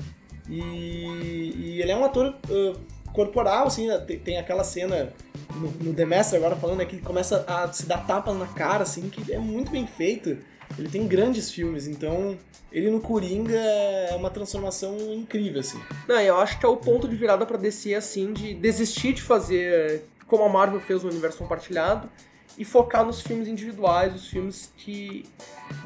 E, 0.49 1.53
e 1.57 1.81
ele 1.81 1.91
é 1.91 1.97
um 1.97 2.05
ator 2.05 2.35
ah, 2.51 2.77
corporal, 3.13 3.67
assim, 3.67 3.87
né? 3.87 3.99
tem, 3.99 4.19
tem 4.19 4.39
aquela 4.39 4.65
cena 4.65 5.13
no, 5.55 5.71
no 5.71 5.95
The 5.95 6.05
Master 6.05 6.39
agora 6.39 6.57
falando, 6.57 6.79
né, 6.79 6.85
que 6.85 6.97
ele 6.97 7.03
começa 7.03 7.45
a 7.47 7.71
se 7.73 7.87
dar 7.87 8.07
tapas 8.07 8.37
na 8.37 8.47
cara, 8.47 8.83
assim, 8.83 9.09
que 9.09 9.33
é 9.33 9.39
muito 9.39 9.71
bem 9.71 9.87
feito. 9.87 10.39
Ele 10.79 10.89
tem 10.89 11.07
grandes 11.07 11.51
filmes, 11.51 11.87
então 11.87 12.37
ele 12.73 12.91
no 12.91 12.99
Coringa 12.99 13.55
é 13.55 14.15
uma 14.15 14.31
transformação 14.31 14.97
incrível, 15.13 15.61
assim. 15.61 15.79
Não, 16.09 16.19
eu 16.19 16.39
acho 16.41 16.59
que 16.59 16.65
é 16.65 16.69
o 16.69 16.79
ponto 16.79 17.07
de 17.07 17.15
virada 17.15 17.45
pra 17.45 17.59
DC, 17.59 17.95
assim, 17.95 18.33
de 18.33 18.55
desistir 18.55 19.13
de 19.13 19.21
fazer 19.21 20.05
como 20.27 20.43
a 20.45 20.49
Marvel 20.49 20.81
fez 20.81 21.03
no 21.03 21.11
universo 21.11 21.37
compartilhado 21.37 22.09
e 22.59 22.65
focar 22.65 23.05
nos 23.05 23.21
filmes 23.21 23.49
individuais, 23.49 24.15
os 24.15 24.29
filmes 24.29 24.73
que 24.77 25.25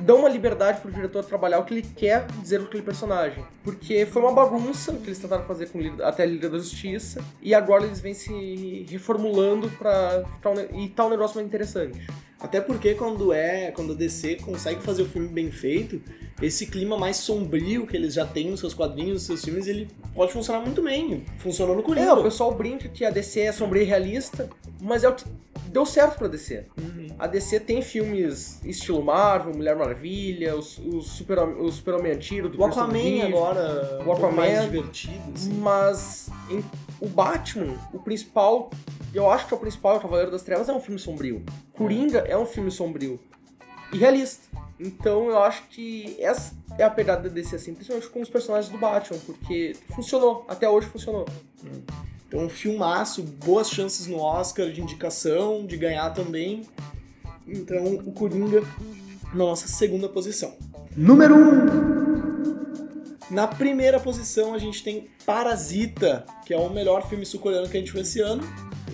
dão 0.01 0.19
uma 0.21 0.29
liberdade 0.29 0.81
pro 0.81 0.91
diretor 0.91 1.25
trabalhar 1.25 1.59
o 1.59 1.65
que 1.65 1.75
ele 1.75 1.83
quer 1.83 2.27
dizer 2.41 2.61
com 2.61 2.67
aquele 2.67 2.83
personagem. 2.83 3.45
Porque 3.63 4.05
foi 4.07 4.23
uma 4.23 4.33
bagunça 4.33 4.93
que 4.93 5.07
eles 5.07 5.19
tentaram 5.19 5.45
fazer 5.45 5.69
com 5.69 5.79
até 6.03 6.23
a 6.23 6.27
Liga 6.27 6.49
da 6.49 6.59
Justiça 6.59 7.25
e 7.41 7.55
agora 7.55 7.85
eles 7.85 8.01
vêm 8.01 8.15
se 8.15 8.87
reformulando 8.89 9.71
pra 9.71 10.25
ficar 10.35 10.51
um, 10.51 10.81
e 10.81 10.89
tá 10.89 11.07
um 11.07 11.11
negócio 11.11 11.37
mais 11.37 11.47
interessante. 11.47 12.07
Até 12.39 12.61
porque 12.61 12.95
quando 12.95 13.33
é, 13.33 13.71
quando 13.71 13.93
a 13.93 13.97
DC 13.97 14.37
consegue 14.37 14.83
fazer 14.83 15.03
o 15.03 15.07
filme 15.09 15.29
bem 15.29 15.51
feito, 15.51 16.01
esse 16.43 16.67
clima 16.67 16.97
mais 16.99 17.17
sombrio 17.17 17.87
que 17.87 17.97
eles 17.97 18.13
já 18.13 18.27
têm 18.27 18.51
nos 18.51 18.61
seus 18.61 18.75
quadrinhos, 18.75 19.15
nos 19.15 19.23
seus 19.23 19.43
filmes, 19.45 19.67
ele 19.67 19.89
pode 20.15 20.33
funcionar 20.33 20.61
muito 20.61 20.83
bem. 20.83 21.25
Funcionou 21.39 21.75
no 21.75 21.83
Coringa. 21.83 22.07
É, 22.09 22.13
o 22.13 22.23
pessoal 22.23 22.55
brinca 22.55 22.89
que 22.89 23.05
a 23.05 23.11
DC 23.11 23.41
é 23.41 23.53
sombria 23.53 23.83
e 23.83 23.87
realista, 23.87 24.51
mas 24.83 25.03
é 25.03 25.09
o 25.09 25.15
que 25.15 25.25
deu 25.69 25.87
certo 25.87 26.19
pra 26.19 26.29
DC. 26.29 26.65
Uhum. 26.79 27.07
A 27.19 27.27
DC 27.27 27.59
tem 27.61 27.81
filmes 27.81 28.61
estilo 28.65 29.03
Marvel, 29.03 29.55
Mulher 29.55 29.75
Maravilha, 29.75 30.55
os, 30.55 30.77
os 30.79 31.07
Super, 31.13 31.39
o 31.39 31.73
Super-Homem 31.73 32.13
antigo, 32.13 32.51
do 32.51 32.61
O 32.61 32.65
Aquaman 32.67 32.93
Reeve, 32.93 33.23
agora, 33.35 34.03
O 34.05 34.09
um 34.09 34.13
Aquaman- 34.13 34.37
mais 34.37 34.63
divertido, 34.65 35.15
assim. 35.35 35.55
Mas 35.55 36.29
em- 36.51 36.63
o 37.01 37.09
Batman, 37.09 37.75
o 37.95 37.99
principal, 37.99 38.71
eu 39.15 39.31
acho 39.31 39.47
que 39.47 39.55
é 39.55 39.57
o 39.57 39.61
principal, 39.61 39.97
o 39.97 40.01
Cavaleiro 40.01 40.31
das 40.31 40.43
Trevas, 40.43 40.69
é 40.69 40.73
um 40.73 40.81
filme 40.81 40.99
sombrio. 40.99 41.43
Coringa 41.77 42.21
é 42.21 42.37
um 42.37 42.47
filme 42.47 42.71
sombrio 42.71 43.21
e 43.93 43.99
realista. 43.99 44.45
Então 44.79 45.29
eu 45.29 45.39
acho 45.39 45.63
que 45.69 46.17
essa 46.19 46.55
é 46.79 46.85
a 46.85 46.91
pegada 46.91 47.29
da 47.29 47.35
DC, 47.35 47.57
assim, 47.57 47.75
principalmente 47.75 48.11
com 48.11 48.21
os 48.21 48.29
personagens 48.29 48.71
do 48.71 48.79
Batman, 48.79 49.19
porque 49.25 49.75
funcionou, 49.95 50.45
até 50.49 50.69
hoje 50.69 50.87
funcionou. 50.89 51.27
Então, 52.29 52.41
um 52.41 52.49
filmaço, 52.49 53.23
boas 53.23 53.71
chances 53.71 54.07
no 54.07 54.19
Oscar 54.19 54.71
de 54.71 54.83
indicação, 54.83 55.65
de 55.65 55.77
ganhar 55.77 56.11
também. 56.11 56.63
Então, 57.47 57.95
o 58.05 58.13
Coringa 58.13 58.63
na 59.33 59.45
nossa 59.45 59.69
segunda 59.69 60.09
posição. 60.09 60.55
Número 60.97 61.35
1. 61.37 63.31
Na 63.31 63.47
primeira 63.47 64.01
posição, 64.01 64.55
a 64.55 64.59
gente 64.59 64.83
tem 64.83 65.09
Parasita, 65.25 66.25
que 66.45 66.53
é 66.53 66.57
o 66.57 66.69
melhor 66.69 67.09
filme 67.09 67.25
sul-coreano 67.25 67.69
que 67.69 67.77
a 67.77 67.81
gente 67.81 67.93
viu 67.93 68.03
esse 68.03 68.21
ano. 68.21 68.43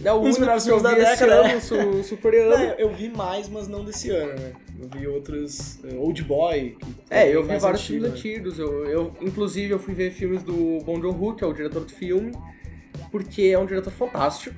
É 0.05 0.12
o 0.12 0.16
Um 0.16 0.22
único 0.22 0.40
melhores 0.40 0.64
que 0.64 0.70
eu 0.70 0.78
filmes 0.80 0.96
vi 0.96 1.03
da 1.05 1.11
década, 1.11 1.34
ano, 1.40 1.48
né? 1.48 1.61
su- 1.61 2.05
sul-coreano. 2.05 2.55
É, 2.55 2.74
eu 2.78 2.92
vi 2.92 3.09
mais, 3.09 3.48
mas 3.48 3.68
não 3.68 3.84
desse 3.84 4.11
ano, 4.11 4.32
né? 4.40 4.53
Eu 4.80 4.88
vi 5.00 5.07
outros. 5.07 5.78
eh, 5.84 5.94
Old 5.96 6.22
Boy. 6.24 6.76
que 6.80 7.14
É, 7.14 7.28
eu 7.34 7.42
vi 7.44 7.57
vários 7.59 7.80
antigo, 7.82 8.00
filmes 8.05 8.18
antigos. 8.18 8.59
Eu, 8.59 8.84
eu, 8.86 9.12
inclusive, 9.20 9.70
eu 9.72 9.78
fui 9.78 9.94
ver 9.94 10.11
filmes 10.11 10.42
do 10.42 10.78
Bong 10.84 11.00
Joon-ho, 11.00 11.34
que 11.36 11.44
é 11.44 11.46
o 11.46 11.53
diretor 11.53 11.84
do 11.84 11.92
filme, 11.92 12.32
porque 13.11 13.42
é 13.42 13.59
um 13.59 13.66
diretor 13.66 13.92
fantástico. 13.92 14.57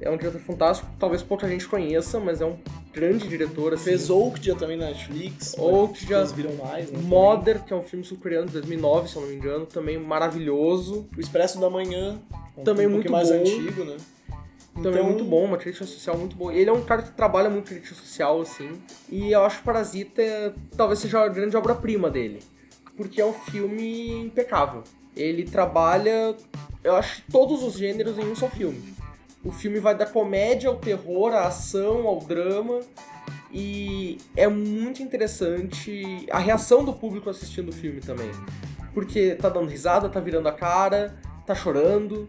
É 0.00 0.10
um 0.10 0.16
diretor 0.18 0.40
fantástico, 0.40 0.90
talvez 0.98 1.22
pouca 1.22 1.48
gente 1.48 1.66
conheça, 1.66 2.18
mas 2.20 2.40
é 2.40 2.44
um 2.44 2.56
grande 2.92 3.26
diretor. 3.28 3.70
né? 3.70 3.74
Assim. 3.76 3.84
Fez 3.84 4.10
Okja 4.10 4.54
também 4.54 4.76
na 4.76 4.86
Netflix. 4.88 5.54
Vocês 5.56 6.32
viram 6.32 6.52
mais, 6.56 6.90
né? 6.90 6.98
Mother, 7.00 7.62
que 7.64 7.72
é 7.72 7.76
um 7.76 7.82
filme 7.82 8.04
sul-coreano 8.04 8.46
de 8.48 8.52
2009, 8.54 9.08
se 9.08 9.16
eu 9.16 9.22
não 9.22 9.28
me 9.28 9.36
engano, 9.36 9.64
também 9.64 9.96
maravilhoso. 9.98 11.08
O 11.16 11.20
Expresso 11.20 11.58
da 11.60 11.70
Manhã. 11.70 12.20
um 12.58 12.64
Também 12.64 12.86
filme 12.86 12.86
um 12.86 12.90
muito 12.98 13.08
pouquinho 13.10 13.12
mais 13.12 13.30
bom. 13.30 13.62
antigo, 13.62 13.84
né? 13.84 13.96
Também 14.74 14.92
Então- 15.00 15.04
muito 15.04 15.24
bom, 15.24 15.44
uma 15.44 15.56
crítica 15.56 15.84
social 15.86 16.16
muito 16.18 16.34
boa. 16.36 16.52
Ele 16.52 16.68
é 16.68 16.72
um 16.72 16.82
cara 16.82 17.02
que 17.02 17.12
trabalha 17.12 17.48
muito 17.48 17.68
crítica 17.68 17.94
social, 17.94 18.40
assim. 18.40 18.70
E 19.08 19.30
eu 19.32 19.44
acho 19.44 19.62
Parasita 19.62 20.20
é- 20.20 20.52
talvez 20.76 20.98
seja 20.98 21.20
a 21.22 21.28
grande 21.28 21.56
obra-prima 21.56 22.10
dele. 22.10 22.40
Porque 22.96 23.20
é 23.20 23.26
um 23.26 23.32
filme 23.32 24.10
impecável. 24.26 24.82
Ele 25.16 25.44
trabalha, 25.44 26.34
eu 26.82 26.96
acho, 26.96 27.22
todos 27.30 27.62
os 27.62 27.74
gêneros 27.74 28.18
em 28.18 28.24
um 28.24 28.34
só 28.34 28.48
filme. 28.48 28.94
O 29.44 29.52
filme 29.52 29.78
vai 29.78 29.94
da 29.96 30.06
comédia 30.06 30.68
ao 30.68 30.76
terror, 30.76 31.32
à 31.32 31.46
ação, 31.46 32.06
ao 32.06 32.18
drama. 32.20 32.80
E 33.52 34.18
é 34.36 34.48
muito 34.48 35.02
interessante 35.02 36.26
a 36.30 36.38
reação 36.38 36.84
do 36.84 36.92
público 36.92 37.30
assistindo 37.30 37.68
o 37.68 37.72
filme 37.72 38.00
também. 38.00 38.30
Porque 38.92 39.34
tá 39.36 39.48
dando 39.48 39.68
risada, 39.68 40.08
tá 40.08 40.18
virando 40.18 40.48
a 40.48 40.52
cara, 40.52 41.14
tá 41.46 41.54
chorando. 41.54 42.28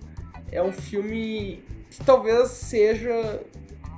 É 0.52 0.62
um 0.62 0.72
filme 0.72 1.64
que 1.96 2.06
talvez 2.06 2.50
seja 2.50 3.42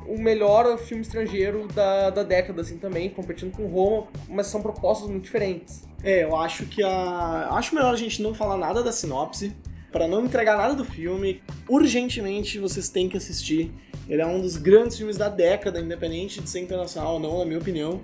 o 0.07 0.17
melhor 0.17 0.77
filme 0.77 1.01
estrangeiro 1.01 1.67
da, 1.67 2.09
da 2.09 2.23
década, 2.23 2.61
assim, 2.61 2.77
também, 2.77 3.09
competindo 3.09 3.51
com 3.51 3.67
Roma, 3.67 4.07
mas 4.29 4.47
são 4.47 4.61
propostas 4.61 5.09
muito 5.09 5.23
diferentes. 5.23 5.83
É, 6.03 6.23
eu 6.23 6.35
acho 6.35 6.65
que 6.65 6.81
a. 6.81 7.49
Acho 7.51 7.75
melhor 7.75 7.93
a 7.93 7.97
gente 7.97 8.21
não 8.21 8.33
falar 8.33 8.57
nada 8.57 8.81
da 8.81 8.91
sinopse, 8.91 9.53
Pra 9.91 10.07
não 10.07 10.25
entregar 10.25 10.57
nada 10.57 10.75
do 10.75 10.83
filme. 10.83 11.41
Urgentemente 11.67 12.59
vocês 12.59 12.89
têm 12.89 13.07
que 13.07 13.17
assistir. 13.17 13.71
Ele 14.07 14.21
é 14.21 14.25
um 14.25 14.39
dos 14.39 14.57
grandes 14.57 14.97
filmes 14.97 15.17
da 15.17 15.29
década, 15.29 15.79
independente 15.79 16.41
de 16.41 16.49
ser 16.49 16.59
internacional 16.59 17.15
ou 17.15 17.19
não, 17.19 17.39
na 17.39 17.45
minha 17.45 17.57
opinião. 17.59 18.01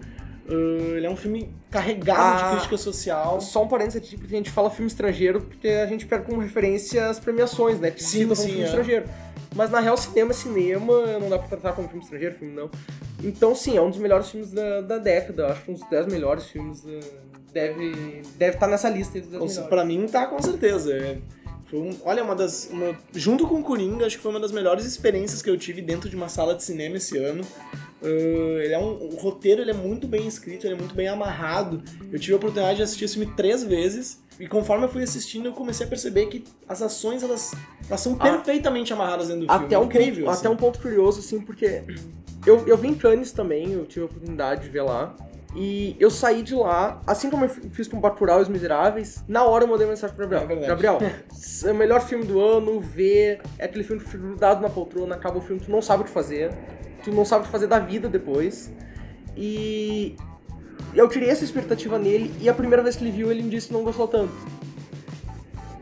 Uh, 0.47 0.95
ele 0.97 1.05
é 1.05 1.09
um 1.09 1.15
filme 1.15 1.49
carregado 1.71 2.19
Ah. 2.19 2.43
de 2.45 2.51
crítica 2.55 2.77
social. 2.77 3.39
Só 3.39 3.63
um 3.63 3.67
parênteses 3.67 4.01
aqui, 4.01 4.17
porque 4.17 4.33
a 4.33 4.37
gente 4.37 4.51
fala 4.51 4.69
filme 4.69 4.87
estrangeiro, 4.87 5.39
porque 5.41 5.67
a 5.69 5.85
gente 5.85 6.05
pega 6.05 6.23
como 6.23 6.41
referência 6.41 7.07
as 7.09 7.19
premiações, 7.19 7.79
né? 7.79 7.91
Que 7.91 8.03
Sim, 8.03 8.33
sim, 8.35 8.47
filme 8.47 8.61
é. 8.61 8.65
estrangeiro. 8.65 9.05
Mas 9.55 9.69
na 9.69 9.79
real, 9.79 9.95
cinema 9.95 10.31
é 10.31 10.33
cinema, 10.33 11.19
não 11.19 11.29
dá 11.29 11.37
pra 11.37 11.47
tratar 11.47 11.73
como 11.73 11.87
filme 11.87 12.03
estrangeiro, 12.03 12.35
filme 12.35 12.53
não. 12.55 12.69
Então, 13.23 13.55
sim, 13.55 13.77
é 13.77 13.81
um 13.81 13.89
dos 13.89 13.99
melhores 13.99 14.29
filmes 14.29 14.51
da, 14.51 14.81
da 14.81 14.97
década. 14.97 15.47
Acho 15.47 15.63
que 15.63 15.71
uns 15.71 15.81
10 15.89 16.07
melhores 16.07 16.45
filmes 16.45 16.83
uh, 16.83 16.99
deve 17.53 18.21
deve 18.35 18.55
estar 18.55 18.67
nessa 18.67 18.89
lista 18.89 19.17
aí 19.17 19.21
dos 19.21 19.29
10 19.29 19.39
Com- 19.39 19.47
melhores. 19.47 19.69
Pra 19.69 19.85
mim 19.85 20.07
tá 20.07 20.25
com 20.25 20.41
certeza. 20.41 20.91
É, 20.93 21.17
um- 21.71 21.95
olha, 22.03 22.23
uma 22.23 22.35
das. 22.35 22.67
uma- 22.71 22.95
junto 23.13 23.47
com 23.47 23.55
o 23.59 23.63
Coringa, 23.63 24.05
acho 24.05 24.17
que 24.17 24.23
foi 24.23 24.31
uma 24.31 24.39
das 24.39 24.51
melhores 24.51 24.85
experiências 24.85 25.41
que 25.41 25.49
eu 25.49 25.57
tive 25.57 25.81
dentro 25.81 26.09
de 26.09 26.15
uma 26.15 26.27
sala 26.29 26.53
de 26.55 26.63
cinema 26.63 26.97
esse 26.97 27.17
ano. 27.17 27.43
Uh, 28.03 28.59
ele 28.59 28.73
é 28.73 28.77
um, 28.79 28.91
o 29.13 29.15
roteiro 29.15 29.61
ele 29.61 29.71
é 29.71 29.73
muito 29.73 30.07
bem 30.07 30.27
escrito, 30.27 30.67
ele 30.67 30.73
é 30.73 30.77
muito 30.77 30.93
bem 30.93 31.07
amarrado. 31.07 31.81
Eu 32.11 32.19
tive 32.19 32.33
a 32.33 32.35
oportunidade 32.35 32.77
de 32.77 32.83
assistir 32.83 33.05
esse 33.05 33.17
filme 33.17 33.33
três 33.35 33.63
vezes. 33.63 34.21
E 34.39 34.47
conforme 34.47 34.85
eu 34.85 34.89
fui 34.89 35.03
assistindo, 35.03 35.45
eu 35.45 35.53
comecei 35.53 35.85
a 35.85 35.89
perceber 35.89 36.25
que 36.25 36.43
as 36.67 36.81
ações 36.81 37.23
elas, 37.23 37.53
elas 37.87 38.01
são 38.01 38.17
Ah. 38.19 38.23
perfeitamente 38.23 38.91
amarradas 38.91 39.27
dentro 39.27 39.45
do 39.45 39.49
filme. 39.51 39.65
Até 39.65 39.77
um, 39.79 39.83
incrível. 39.85 40.25
ponto, 40.25 40.31
assim. 40.33 40.39
até 40.39 40.49
um 40.49 40.55
ponto 40.57 40.79
curioso, 40.79 41.19
assim, 41.19 41.39
porque 41.39 41.83
eu, 42.45 42.67
eu 42.67 42.75
vi 42.77 42.87
em 42.89 42.95
Cannes 42.95 43.31
também, 43.31 43.71
eu 43.71 43.85
tive 43.85 44.01
a 44.01 44.05
oportunidade 44.05 44.63
de 44.63 44.69
ver 44.69 44.81
lá. 44.81 45.15
E 45.55 45.95
eu 45.99 46.09
saí 46.09 46.41
de 46.41 46.55
lá, 46.55 46.99
assim 47.05 47.29
como 47.29 47.45
eu 47.45 47.49
fiz 47.49 47.87
com 47.87 47.99
Bacurau 47.99 48.39
e 48.39 48.41
Os 48.41 48.49
Miseráveis, 48.49 49.23
na 49.27 49.43
hora 49.43 49.65
eu 49.65 49.67
mandei 49.67 49.85
mensagem 49.85 50.15
pro 50.15 50.25
É 50.25 50.27
Gabriel. 50.27 50.47
verdade. 50.47 50.67
Gabriel, 50.83 50.99
é 51.65 51.71
o 51.71 51.75
melhor 51.75 52.01
filme 52.01 52.25
do 52.25 52.41
ano, 52.41 52.79
vê, 52.79 53.39
é 53.59 53.65
aquele 53.65 53.83
filme 53.83 54.01
que 54.01 54.09
fica 54.09 54.23
grudado 54.23 54.61
na 54.61 54.69
poltrona, 54.69 55.13
acaba 55.13 55.37
o 55.37 55.41
filme, 55.41 55.61
tu 55.61 55.69
não 55.69 55.81
sabe 55.81 56.01
o 56.01 56.05
que 56.05 56.11
fazer, 56.11 56.51
tu 57.03 57.11
não 57.11 57.23
sabe 57.23 57.43
o 57.43 57.45
que 57.45 57.51
fazer 57.51 57.67
da 57.67 57.77
vida 57.77 58.09
depois. 58.09 58.71
E 59.37 60.15
eu 60.95 61.07
tirei 61.07 61.29
essa 61.29 61.43
expectativa 61.43 61.99
nele, 61.99 62.33
e 62.41 62.49
a 62.49 62.53
primeira 62.53 62.81
vez 62.81 62.95
que 62.95 63.03
ele 63.03 63.11
viu, 63.11 63.29
ele 63.31 63.43
me 63.43 63.49
disse 63.49 63.67
que 63.67 63.73
não 63.73 63.83
gostou 63.83 64.07
tanto. 64.07 64.33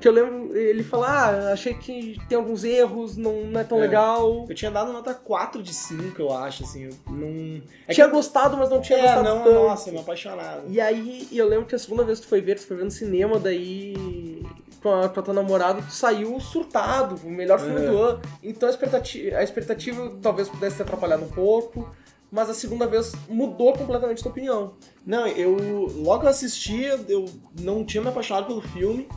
Que 0.01 0.07
eu 0.07 0.11
lembro 0.11 0.57
ele 0.57 0.83
falar, 0.83 1.33
ah, 1.33 1.53
achei 1.53 1.75
que 1.75 2.19
tem 2.27 2.35
alguns 2.35 2.63
erros, 2.63 3.15
não, 3.17 3.43
não 3.45 3.59
é 3.59 3.63
tão 3.63 3.77
É. 3.77 3.81
legal. 3.81 4.47
Eu 4.49 4.55
tinha 4.55 4.71
dado 4.71 4.91
nota 4.91 5.13
4 5.13 5.61
de 5.61 5.73
5, 5.73 6.19
eu 6.19 6.33
acho, 6.33 6.63
assim. 6.63 6.85
Eu 6.85 6.93
não. 7.07 7.61
É 7.87 7.93
tinha 7.93 8.07
que- 8.07 8.13
gostado, 8.13 8.57
mas 8.57 8.69
não 8.69 8.81
tinha 8.81 8.97
É, 8.97 9.01
gostado 9.03 9.23
não, 9.23 9.43
tanto. 9.43 9.53
nossa, 9.53 9.91
me 9.91 9.99
apaixonado. 9.99 10.63
E 10.67 10.81
aí, 10.81 11.27
eu 11.31 11.47
lembro 11.47 11.67
que 11.67 11.75
a 11.75 11.79
segunda 11.79 12.03
vez 12.03 12.19
que 12.19 12.25
tu 12.25 12.29
foi 12.29 12.41
ver, 12.41 12.55
tu 12.55 12.65
foi 12.65 12.77
ver 12.77 12.83
no 12.85 12.91
cinema, 12.91 13.37
daí 13.39 14.43
com 14.81 14.91
a, 14.91 15.07
com 15.07 15.19
a 15.19 15.23
tua 15.23 15.33
namorada, 15.35 15.81
tu 15.83 15.91
saiu 15.93 16.39
surtado, 16.39 17.15
o 17.23 17.29
melhor 17.29 17.59
filme 17.59 17.79
É. 17.85 17.87
do 17.87 17.97
ano. 17.99 18.21
Então 18.41 18.67
a 18.67 18.71
expectativa, 18.71 19.37
a 19.37 19.43
expectativa 19.43 20.11
talvez 20.19 20.49
pudesse 20.49 20.77
ter 20.77 20.81
atrapalhado 20.83 21.23
um 21.23 21.29
pouco, 21.29 21.87
mas 22.31 22.49
a 22.49 22.53
segunda 22.55 22.87
vez 22.87 23.11
mudou 23.29 23.73
completamente 23.73 24.23
tua 24.23 24.31
opinião. 24.31 24.73
Não, 25.05 25.27
eu 25.27 25.55
logo 25.97 26.25
assisti, 26.27 26.81
eu 27.07 27.25
não 27.59 27.85
tinha 27.85 28.01
me 28.01 28.09
apaixonado 28.09 28.47
pelo 28.47 28.61
filme. 28.61 29.07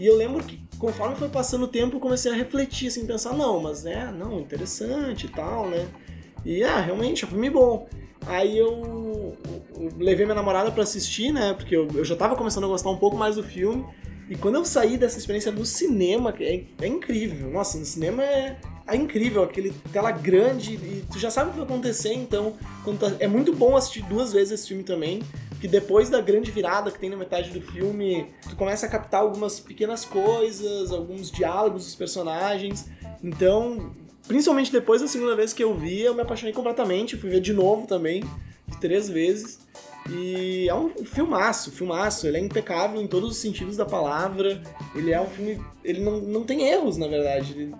E 0.00 0.06
eu 0.06 0.16
lembro 0.16 0.42
que 0.42 0.58
conforme 0.78 1.14
foi 1.14 1.28
passando 1.28 1.64
o 1.64 1.68
tempo, 1.68 1.96
eu 1.96 2.00
comecei 2.00 2.32
a 2.32 2.34
refletir, 2.34 2.88
assim, 2.88 3.04
pensar, 3.04 3.34
não, 3.36 3.60
mas 3.60 3.84
é, 3.84 4.10
não, 4.10 4.40
interessante 4.40 5.26
e 5.26 5.28
tal, 5.28 5.68
né? 5.68 5.86
E 6.42 6.64
ah, 6.64 6.80
realmente, 6.80 7.22
é 7.22 7.26
um 7.28 7.30
filme 7.30 7.50
bom. 7.50 7.86
Aí 8.26 8.56
eu, 8.56 9.36
eu 9.74 9.88
levei 9.98 10.24
minha 10.24 10.34
namorada 10.34 10.72
pra 10.72 10.84
assistir, 10.84 11.30
né? 11.32 11.52
Porque 11.52 11.76
eu, 11.76 11.86
eu 11.94 12.02
já 12.02 12.16
tava 12.16 12.34
começando 12.34 12.64
a 12.64 12.68
gostar 12.68 12.88
um 12.88 12.96
pouco 12.96 13.14
mais 13.14 13.36
do 13.36 13.42
filme. 13.42 13.84
E 14.30 14.36
quando 14.36 14.54
eu 14.54 14.64
saí 14.64 14.96
dessa 14.96 15.18
experiência 15.18 15.52
no 15.52 15.66
cinema, 15.66 16.34
é, 16.40 16.64
é 16.80 16.86
incrível. 16.86 17.50
Nossa, 17.50 17.76
no 17.76 17.84
cinema 17.84 18.24
é, 18.24 18.56
é 18.86 18.96
incrível, 18.96 19.42
aquele 19.42 19.70
tela 19.92 20.12
grande 20.12 20.76
e 20.76 21.04
tu 21.12 21.18
já 21.18 21.30
sabe 21.30 21.50
o 21.50 21.52
que 21.52 21.58
vai 21.58 21.66
acontecer, 21.66 22.14
então 22.14 22.54
tá- 22.98 23.16
é 23.18 23.28
muito 23.28 23.52
bom 23.52 23.76
assistir 23.76 24.02
duas 24.04 24.32
vezes 24.32 24.52
esse 24.52 24.68
filme 24.68 24.82
também. 24.82 25.20
Que 25.60 25.68
depois 25.68 26.08
da 26.08 26.20
grande 26.20 26.50
virada 26.50 26.90
que 26.90 26.98
tem 26.98 27.10
na 27.10 27.16
metade 27.16 27.50
do 27.50 27.60
filme, 27.60 28.26
tu 28.48 28.56
começa 28.56 28.86
a 28.86 28.88
captar 28.88 29.20
algumas 29.20 29.60
pequenas 29.60 30.04
coisas, 30.04 30.90
alguns 30.90 31.30
diálogos 31.30 31.84
dos 31.84 31.94
personagens. 31.94 32.88
Então, 33.22 33.94
principalmente 34.26 34.72
depois 34.72 35.02
da 35.02 35.08
segunda 35.08 35.36
vez 35.36 35.52
que 35.52 35.62
eu 35.62 35.74
vi, 35.76 36.00
eu 36.00 36.14
me 36.14 36.22
apaixonei 36.22 36.54
completamente. 36.54 37.16
Fui 37.16 37.28
ver 37.28 37.40
de 37.40 37.52
novo 37.52 37.86
também, 37.86 38.24
três 38.80 39.08
vezes. 39.08 39.60
E 40.08 40.66
é 40.66 40.74
um 40.74 40.88
filmaço, 41.04 41.70
filmaço. 41.70 42.26
Ele 42.26 42.38
é 42.38 42.40
impecável 42.40 43.00
em 43.00 43.06
todos 43.06 43.30
os 43.32 43.36
sentidos 43.36 43.76
da 43.76 43.84
palavra. 43.84 44.62
Ele 44.94 45.12
é 45.12 45.20
um 45.20 45.26
filme. 45.26 45.62
Ele 45.84 46.00
não, 46.00 46.20
não 46.22 46.42
tem 46.42 46.66
erros, 46.68 46.96
na 46.96 47.06
verdade. 47.06 47.52
Ele- 47.52 47.74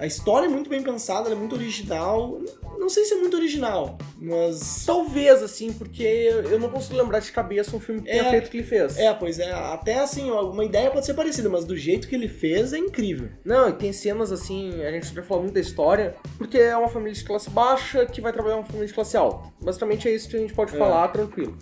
a 0.00 0.06
história 0.06 0.46
é 0.46 0.48
muito 0.48 0.68
bem 0.70 0.82
pensada, 0.82 1.26
ela 1.26 1.36
é 1.36 1.38
muito 1.38 1.54
original. 1.54 2.40
Não 2.78 2.88
sei 2.88 3.04
se 3.04 3.12
é 3.12 3.16
muito 3.18 3.36
original, 3.36 3.98
mas. 4.18 4.84
Talvez, 4.86 5.42
assim, 5.42 5.72
porque 5.72 6.02
eu 6.02 6.58
não 6.58 6.70
consigo 6.70 6.96
lembrar 6.96 7.18
de 7.20 7.30
cabeça 7.30 7.76
um 7.76 7.80
filme 7.80 8.02
É. 8.06 8.24
feito 8.30 8.46
o 8.46 8.50
que 8.50 8.56
ele 8.56 8.66
fez. 8.66 8.96
É, 8.98 9.12
pois 9.12 9.38
é. 9.38 9.52
Até 9.52 9.98
assim, 10.00 10.30
uma 10.30 10.64
ideia 10.64 10.90
pode 10.90 11.04
ser 11.06 11.12
parecida, 11.14 11.48
mas 11.50 11.64
do 11.64 11.76
jeito 11.76 12.08
que 12.08 12.14
ele 12.14 12.28
fez 12.28 12.72
é 12.72 12.78
incrível. 12.78 13.28
Não, 13.44 13.68
e 13.68 13.72
tem 13.74 13.92
cenas 13.92 14.32
assim, 14.32 14.82
a 14.82 14.90
gente 14.90 15.14
já 15.14 15.22
falou 15.22 15.42
muito 15.42 15.54
da 15.54 15.60
história, 15.60 16.14
porque 16.38 16.56
é 16.58 16.74
uma 16.76 16.88
família 16.88 17.12
de 17.12 17.22
classe 17.24 17.50
baixa 17.50 18.06
que 18.06 18.20
vai 18.22 18.32
trabalhar 18.32 18.56
uma 18.56 18.64
família 18.64 18.86
de 18.88 18.94
classe 18.94 19.16
alta. 19.16 19.50
Basicamente 19.60 20.08
é 20.08 20.14
isso 20.14 20.28
que 20.28 20.36
a 20.36 20.40
gente 20.40 20.54
pode 20.54 20.74
É. 20.74 20.78
falar 20.78 21.06
tranquilo. 21.08 21.56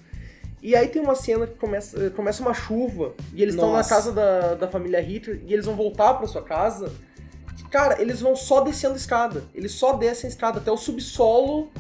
E 0.63 0.75
aí 0.75 0.89
tem 0.89 1.01
uma 1.01 1.15
cena 1.15 1.47
que 1.47 1.55
começa, 1.55 2.11
começa 2.11 2.43
uma 2.43 2.53
chuva 2.55 3.15
e 3.33 3.43
eles 3.43 3.55
estão 3.55 3.73
na 3.73 3.85
casa 3.85 4.13
da, 4.13 4.55
da 4.55 4.67
família 4.69 5.01
Hitler 5.01 5.41
e 5.47 5.53
eles 5.53 5.67
vão 5.67 5.77
voltar 5.77 6.15
pra 6.15 6.27
sua 6.27 6.43
casa. 6.43 6.91
Cara, 7.71 8.01
eles 8.01 8.21
vão 8.21 8.35
só 8.35 8.61
descendo 8.61 8.95
a 8.95 8.97
escada. 8.97 9.45
Eles 9.55 9.73
só 9.73 9.93
descem 9.93 10.29
a 10.29 10.31
escada 10.31 10.59
até 10.59 10.71
o 10.71 10.77
subsolo 10.77 11.71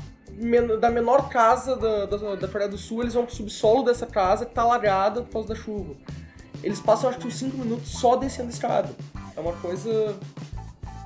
da 0.80 0.90
menor 0.90 1.28
casa 1.28 1.74
da, 1.74 2.06
da, 2.06 2.36
da 2.36 2.48
Coreia 2.48 2.70
do 2.70 2.78
Sul, 2.78 3.02
eles 3.02 3.14
vão 3.14 3.26
pro 3.26 3.34
subsolo 3.34 3.82
dessa 3.82 4.06
casa 4.06 4.46
que 4.46 4.54
tá 4.54 4.62
alagada 4.62 5.22
por 5.22 5.32
causa 5.32 5.48
da 5.48 5.54
chuva. 5.56 5.96
Eles 6.62 6.80
passam 6.80 7.10
acho 7.10 7.18
que 7.18 7.26
uns 7.26 7.34
5 7.34 7.56
minutos 7.56 7.90
só 7.90 8.16
descendo 8.16 8.48
a 8.48 8.52
escada. 8.52 8.90
É 9.36 9.40
uma 9.40 9.54
coisa 9.54 10.16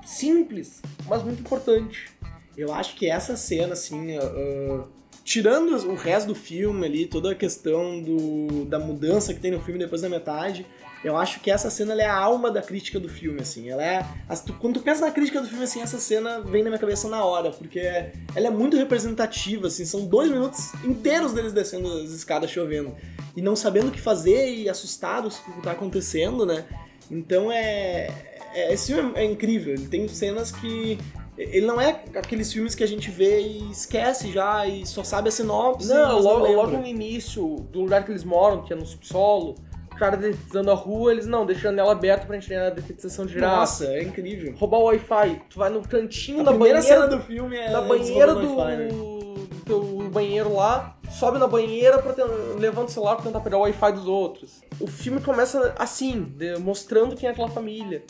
simples, 0.04 0.82
mas 1.06 1.22
muito 1.22 1.40
importante. 1.40 2.10
Eu 2.56 2.72
acho 2.74 2.94
que 2.96 3.08
essa 3.08 3.36
cena, 3.36 3.72
assim, 3.72 4.18
uh, 4.18 4.86
tirando 5.24 5.74
o 5.88 5.94
resto 5.94 6.28
do 6.28 6.34
filme 6.34 6.86
ali, 6.86 7.06
toda 7.06 7.32
a 7.32 7.34
questão 7.34 8.02
do, 8.02 8.66
da 8.66 8.78
mudança 8.78 9.32
que 9.32 9.40
tem 9.40 9.50
no 9.50 9.60
filme 9.60 9.78
depois 9.78 10.02
da 10.02 10.08
metade, 10.08 10.66
eu 11.04 11.16
acho 11.16 11.40
que 11.40 11.50
essa 11.50 11.68
cena 11.70 12.00
é 12.00 12.06
a 12.06 12.16
alma 12.16 12.50
da 12.50 12.62
crítica 12.62 13.00
do 13.00 13.08
filme, 13.08 13.40
assim. 13.40 13.68
Ela 13.68 13.84
é. 13.84 14.06
tu- 14.46 14.54
quando 14.54 14.74
tu 14.74 14.80
pensa 14.80 15.04
na 15.04 15.10
crítica 15.10 15.40
do 15.40 15.48
filme, 15.48 15.64
assim, 15.64 15.82
essa 15.82 15.98
cena 15.98 16.40
vem 16.40 16.62
na 16.62 16.70
minha 16.70 16.78
cabeça 16.78 17.08
na 17.08 17.24
hora, 17.24 17.50
porque 17.50 17.80
ela 17.80 18.46
é 18.46 18.50
muito 18.50 18.76
representativa, 18.76 19.66
assim, 19.66 19.84
são 19.84 20.04
dois 20.04 20.30
minutos 20.30 20.72
inteiros 20.84 21.32
deles 21.32 21.52
descendo 21.52 21.88
as 22.02 22.10
escadas 22.10 22.50
chovendo. 22.50 22.94
E 23.36 23.42
não 23.42 23.56
sabendo 23.56 23.88
o 23.88 23.90
que 23.90 24.00
fazer 24.00 24.54
e 24.54 24.68
assustados 24.68 25.38
com 25.38 25.50
o 25.50 25.54
que 25.54 25.62
tá 25.62 25.72
acontecendo, 25.72 26.46
né? 26.46 26.64
Então 27.10 27.50
é. 27.50 28.08
é 28.54 28.72
esse 28.72 28.92
filme 28.94 29.12
é 29.16 29.24
incrível, 29.24 29.74
ele 29.74 29.88
tem 29.88 30.06
cenas 30.08 30.52
que. 30.52 30.98
Ele 31.36 31.64
não 31.66 31.80
é 31.80 32.02
aqueles 32.14 32.52
filmes 32.52 32.74
que 32.74 32.84
a 32.84 32.86
gente 32.86 33.10
vê 33.10 33.40
e 33.40 33.70
esquece 33.70 34.30
já 34.30 34.66
e 34.66 34.84
só 34.86 35.02
sabe 35.02 35.30
a 35.30 35.32
sinopse. 35.32 35.88
Não, 35.88 36.20
logo, 36.20 36.42
lembra. 36.44 36.56
logo 36.62 36.76
no 36.76 36.86
início 36.86 37.56
do 37.72 37.80
lugar 37.80 38.04
que 38.04 38.12
eles 38.12 38.22
moram, 38.22 38.62
que 38.62 38.72
é 38.72 38.76
no 38.76 38.84
subsolo, 38.84 39.54
cara 40.02 40.16
detetizando 40.16 40.68
a 40.70 40.74
rua, 40.74 41.12
eles 41.12 41.26
não, 41.26 41.46
deixando 41.46 41.66
a 41.66 41.72
janela 41.74 41.92
aberta 41.92 42.26
pra 42.26 42.34
gente 42.34 42.48
ter 42.48 42.56
a 42.56 42.70
detetização 42.70 43.24
de 43.24 43.34
girafa. 43.34 43.56
Nossa, 43.56 43.86
é 43.86 44.02
incrível. 44.02 44.52
Roubar 44.56 44.78
o 44.78 44.84
Wi-Fi, 44.86 45.42
tu 45.48 45.58
vai 45.60 45.70
no 45.70 45.80
cantinho 45.82 46.40
A 46.40 46.42
da 46.42 46.50
primeira 46.50 46.80
banheira, 46.80 47.02
cena 47.06 47.16
do 47.16 47.22
filme 47.22 47.56
é. 47.56 47.70
na 47.70 47.80
banheira 47.82 48.34
do, 48.34 48.56
né? 48.64 48.88
do 48.88 49.46
teu 49.64 49.80
banheiro 50.10 50.54
lá, 50.54 50.98
sobe 51.08 51.38
na 51.38 51.46
banheira, 51.46 51.98
pra 51.98 52.12
ten- 52.14 52.24
levanta 52.58 52.88
o 52.88 52.92
celular 52.92 53.14
pra 53.14 53.26
tentar 53.26 53.38
pegar 53.40 53.58
o 53.58 53.60
Wi-Fi 53.60 53.92
dos 53.92 54.08
outros. 54.08 54.60
O 54.80 54.88
filme 54.88 55.20
começa 55.20 55.72
assim, 55.78 56.34
mostrando 56.60 57.14
quem 57.14 57.28
é 57.28 57.32
aquela 57.32 57.48
família. 57.48 58.02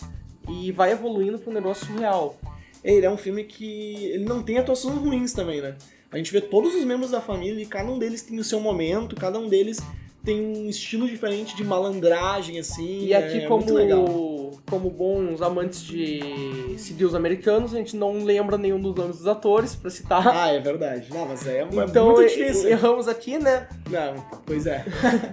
E 0.48 0.72
vai 0.72 0.92
evoluindo 0.92 1.38
pra 1.38 1.50
um 1.50 1.54
negócio 1.54 1.86
surreal. 1.86 2.36
Ele 2.82 3.04
é 3.04 3.10
um 3.10 3.18
filme 3.18 3.44
que 3.44 4.06
ele 4.06 4.24
não 4.24 4.42
tem 4.42 4.56
atuações 4.58 4.96
ruins 4.96 5.32
também, 5.34 5.60
né? 5.60 5.76
A 6.10 6.16
gente 6.16 6.32
vê 6.32 6.40
todos 6.40 6.74
os 6.74 6.84
membros 6.84 7.10
da 7.10 7.20
família 7.20 7.62
e 7.62 7.66
cada 7.66 7.88
um 7.90 7.98
deles 7.98 8.22
tem 8.22 8.38
o 8.38 8.44
seu 8.44 8.58
momento, 8.60 9.14
cada 9.14 9.38
um 9.38 9.46
deles 9.48 9.78
tem 10.24 10.40
um 10.40 10.68
estilo 10.68 11.08
diferente 11.08 11.56
de 11.56 11.64
malandragem, 11.64 12.58
assim. 12.58 13.06
E 13.06 13.14
aqui, 13.14 13.38
é 13.38 13.46
como, 13.48 14.50
como 14.70 14.88
bons 14.90 15.42
amantes 15.42 15.82
de 15.82 16.74
civis 16.78 17.14
americanos, 17.14 17.74
a 17.74 17.78
gente 17.78 17.96
não 17.96 18.22
lembra 18.24 18.56
nenhum 18.56 18.80
dos 18.80 18.94
nomes 18.94 19.16
dos 19.18 19.26
atores 19.26 19.74
pra 19.74 19.90
citar. 19.90 20.26
Ah, 20.28 20.48
é 20.48 20.60
verdade. 20.60 21.08
Não, 21.12 21.26
mas 21.26 21.46
é, 21.46 21.58
é 21.62 21.68
então 21.84 22.06
muito 22.06 22.22
e- 22.22 22.28
difícil. 22.28 22.68
erramos 22.70 23.08
aqui, 23.08 23.38
né? 23.38 23.68
Não, 23.90 24.24
pois 24.46 24.66
é. 24.66 24.84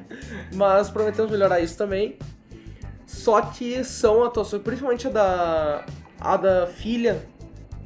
Mas 0.54 0.90
prometemos 0.90 1.30
melhorar 1.32 1.60
isso 1.60 1.78
também. 1.78 2.18
Só 3.06 3.42
que 3.42 3.84
são 3.84 4.24
atuações, 4.24 4.62
principalmente 4.62 5.08
a 5.08 5.10
da, 5.12 5.86
a 6.20 6.38
da 6.38 6.68
filha 6.68 7.22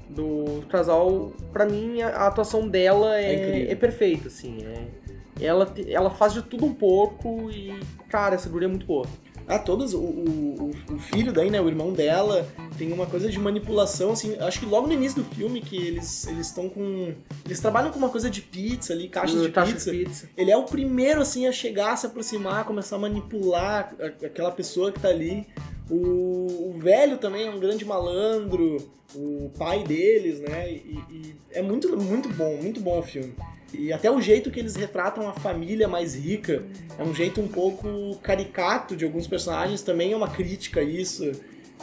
do 0.09 0.63
casal, 0.69 1.31
pra 1.51 1.65
mim 1.65 2.01
a, 2.01 2.27
atuação 2.27 2.67
dela 2.67 3.17
É 3.19 3.33
é, 3.67 3.71
é 3.71 3.75
perfeita, 3.75 4.27
assim. 4.27 4.59
é- 4.63 5.02
ela, 5.39 5.73
ela 5.87 6.09
faz 6.09 6.33
de 6.33 6.41
tudo 6.41 6.65
um 6.65 6.73
pouco 6.73 7.49
e, 7.51 7.79
cara, 8.09 8.35
essa 8.35 8.49
guria 8.49 8.67
é 8.67 8.69
muito 8.71 8.85
boa. 8.85 9.05
Ah, 9.45 9.59
todos, 9.59 9.93
o, 9.93 9.99
o, 9.99 10.71
o- 10.89 10.97
filho 10.99 11.33
daí, 11.33 11.49
né, 11.49 11.59
o 11.59 11.67
irmão 11.67 11.91
dela, 11.91 12.47
tem 12.77 12.93
uma 12.93 13.05
coisa 13.05 13.29
de 13.29 13.37
manipulação, 13.37 14.11
assim, 14.13 14.37
acho 14.39 14.57
que 14.57 14.65
logo 14.65 14.87
no 14.87 14.93
início 14.93 15.21
do 15.21 15.35
filme 15.35 15.59
que 15.59 15.75
eles 15.75 16.25
eles 16.27 16.47
estão 16.47 16.69
com... 16.69 17.13
Eles 17.45 17.59
trabalham 17.59 17.91
com 17.91 17.97
uma 17.99 18.07
coisa 18.07 18.29
de 18.29 18.41
pizza 18.41 18.93
ali, 18.93 19.09
caixas 19.09 19.41
de 19.41 19.49
Caixa 19.51 19.73
pizza. 19.73 19.91
de 19.91 19.97
pizza. 20.05 20.29
Ele 20.37 20.49
é 20.49 20.55
o 20.55 20.63
primeiro, 20.63 21.19
assim, 21.21 21.45
a 21.45 21.51
chegar, 21.51 21.91
a 21.91 21.97
se 21.97 22.05
aproximar, 22.05 22.63
começar 22.63 22.95
a 22.95 22.99
manipular 22.99 23.93
a- 23.99 24.25
aquela 24.25 24.49
pessoa 24.51 24.93
que 24.93 24.99
tá 25.01 25.09
ali. 25.09 25.45
O, 25.89 26.69
o 26.69 26.79
velho 26.79 27.17
também 27.17 27.45
é 27.45 27.49
um 27.49 27.59
grande 27.59 27.83
malandro, 27.83 28.77
o 29.13 29.51
pai 29.57 29.83
deles, 29.83 30.39
né? 30.39 30.71
E, 30.71 30.97
e 31.11 31.35
é 31.51 31.61
muito, 31.61 31.95
muito 32.01 32.29
bom, 32.29 32.55
muito 32.61 32.79
bom 32.79 32.97
o 32.99 33.03
filme. 33.03 33.33
E 33.73 33.91
até 33.91 34.09
o 34.09 34.21
jeito 34.21 34.51
que 34.51 34.59
eles 34.59 34.75
retratam 34.75 35.27
a 35.27 35.33
família 35.33 35.87
mais 35.87 36.15
rica 36.15 36.63
é 36.97 37.03
um 37.03 37.13
jeito 37.13 37.41
um 37.41 37.47
pouco 37.47 38.17
caricato 38.21 38.95
de 38.95 39.03
alguns 39.03 39.27
personagens, 39.27 39.81
também 39.81 40.13
é 40.13 40.15
uma 40.15 40.29
crítica 40.29 40.79
a 40.79 40.83
isso. 40.83 41.31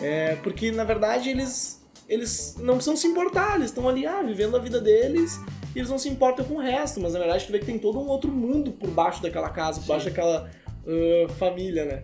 É, 0.01 0.37
porque, 0.37 0.71
na 0.71 0.85
verdade, 0.85 1.29
eles, 1.29 1.85
eles 2.09 2.57
não 2.59 2.75
precisam 2.75 2.97
se 2.97 3.07
importar, 3.07 3.57
eles 3.57 3.67
estão 3.67 3.89
ali, 3.89 4.07
ah, 4.07 4.23
vivendo 4.23 4.57
a 4.57 4.61
vida 4.61 4.81
deles 4.81 5.39
e 5.75 5.79
eles 5.79 5.91
não 5.91 5.99
se 5.99 6.09
importam 6.09 6.45
com 6.45 6.55
o 6.55 6.61
resto, 6.61 7.01
mas 7.01 7.13
na 7.13 7.19
verdade 7.19 7.47
tu 7.47 7.53
vê 7.53 7.59
que 7.59 7.67
tem 7.67 7.79
todo 7.79 7.99
um 7.99 8.09
outro 8.09 8.31
mundo 8.31 8.73
por 8.73 8.91
baixo 8.91 9.23
daquela 9.23 9.51
casa, 9.51 9.81
por 9.81 9.89
baixo 9.89 10.07
daquela 10.07 10.51
ah, 10.87 11.29
família, 11.35 11.85
né? 11.85 12.03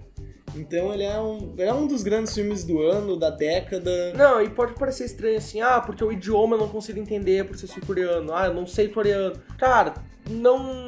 Então 0.57 0.93
ele 0.93 1.03
é, 1.03 1.19
um, 1.21 1.53
ele 1.57 1.69
é 1.69 1.75
um 1.75 1.87
dos 1.87 2.03
grandes 2.03 2.35
filmes 2.35 2.65
do 2.65 2.81
ano, 2.83 3.17
da 3.17 3.31
década. 3.31 4.13
Não, 4.15 4.41
e 4.41 4.49
pode 4.49 4.75
parecer 4.75 5.05
estranho 5.05 5.37
assim, 5.39 5.61
ah, 5.61 5.81
porque 5.81 6.03
o 6.03 6.11
idioma 6.13 6.57
eu 6.57 6.61
não 6.61 6.69
consigo 6.69 6.99
entender 6.99 7.45
por 7.47 7.57
ser 7.57 7.67
sul-coreano, 7.67 8.33
ah, 8.35 8.47
eu 8.47 8.55
não 8.55 8.67
sei 8.67 8.89
coreano. 8.89 9.37
Cara, 9.59 9.95
não. 10.29 10.87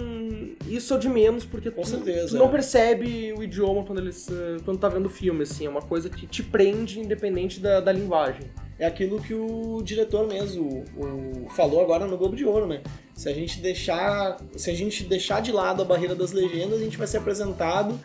Isso 0.66 0.94
é 0.94 0.98
de 0.98 1.08
menos, 1.08 1.44
porque 1.44 1.70
Com 1.70 1.82
tu, 1.82 1.88
certeza, 1.88 2.28
tu 2.28 2.36
não 2.36 2.46
é. 2.48 2.50
percebe 2.50 3.32
o 3.32 3.42
idioma 3.42 3.84
quando 3.84 4.00
eles. 4.00 4.28
eh, 4.30 4.56
quando 4.64 4.78
tá 4.78 4.88
vendo 4.88 5.06
o 5.06 5.10
filme, 5.10 5.42
assim, 5.42 5.66
é 5.66 5.68
uma 5.68 5.80
coisa 5.82 6.08
que 6.10 6.26
te 6.26 6.42
prende 6.42 7.00
independente 7.00 7.60
da, 7.60 7.80
da 7.80 7.92
linguagem. 7.92 8.42
É 8.78 8.86
aquilo 8.86 9.20
que 9.20 9.34
o 9.34 9.80
diretor 9.82 10.28
mesmo 10.28 10.84
o, 10.96 11.44
o 11.46 11.48
falou 11.50 11.80
agora 11.80 12.06
no 12.06 12.16
Globo 12.16 12.36
de 12.36 12.44
Ouro, 12.44 12.66
né? 12.66 12.80
Se 13.12 13.28
a 13.28 13.32
gente 13.32 13.58
deixar, 13.60 14.36
se 14.56 14.70
a 14.70 14.74
gente 14.74 15.02
deixar 15.02 15.40
de 15.40 15.50
lado 15.50 15.82
a 15.82 15.84
barreira 15.84 16.14
das 16.14 16.30
legendas, 16.30 16.80
a 16.80 16.84
gente 16.84 16.96
vai 16.96 17.06
ser 17.06 17.16
apresentado 17.18 17.98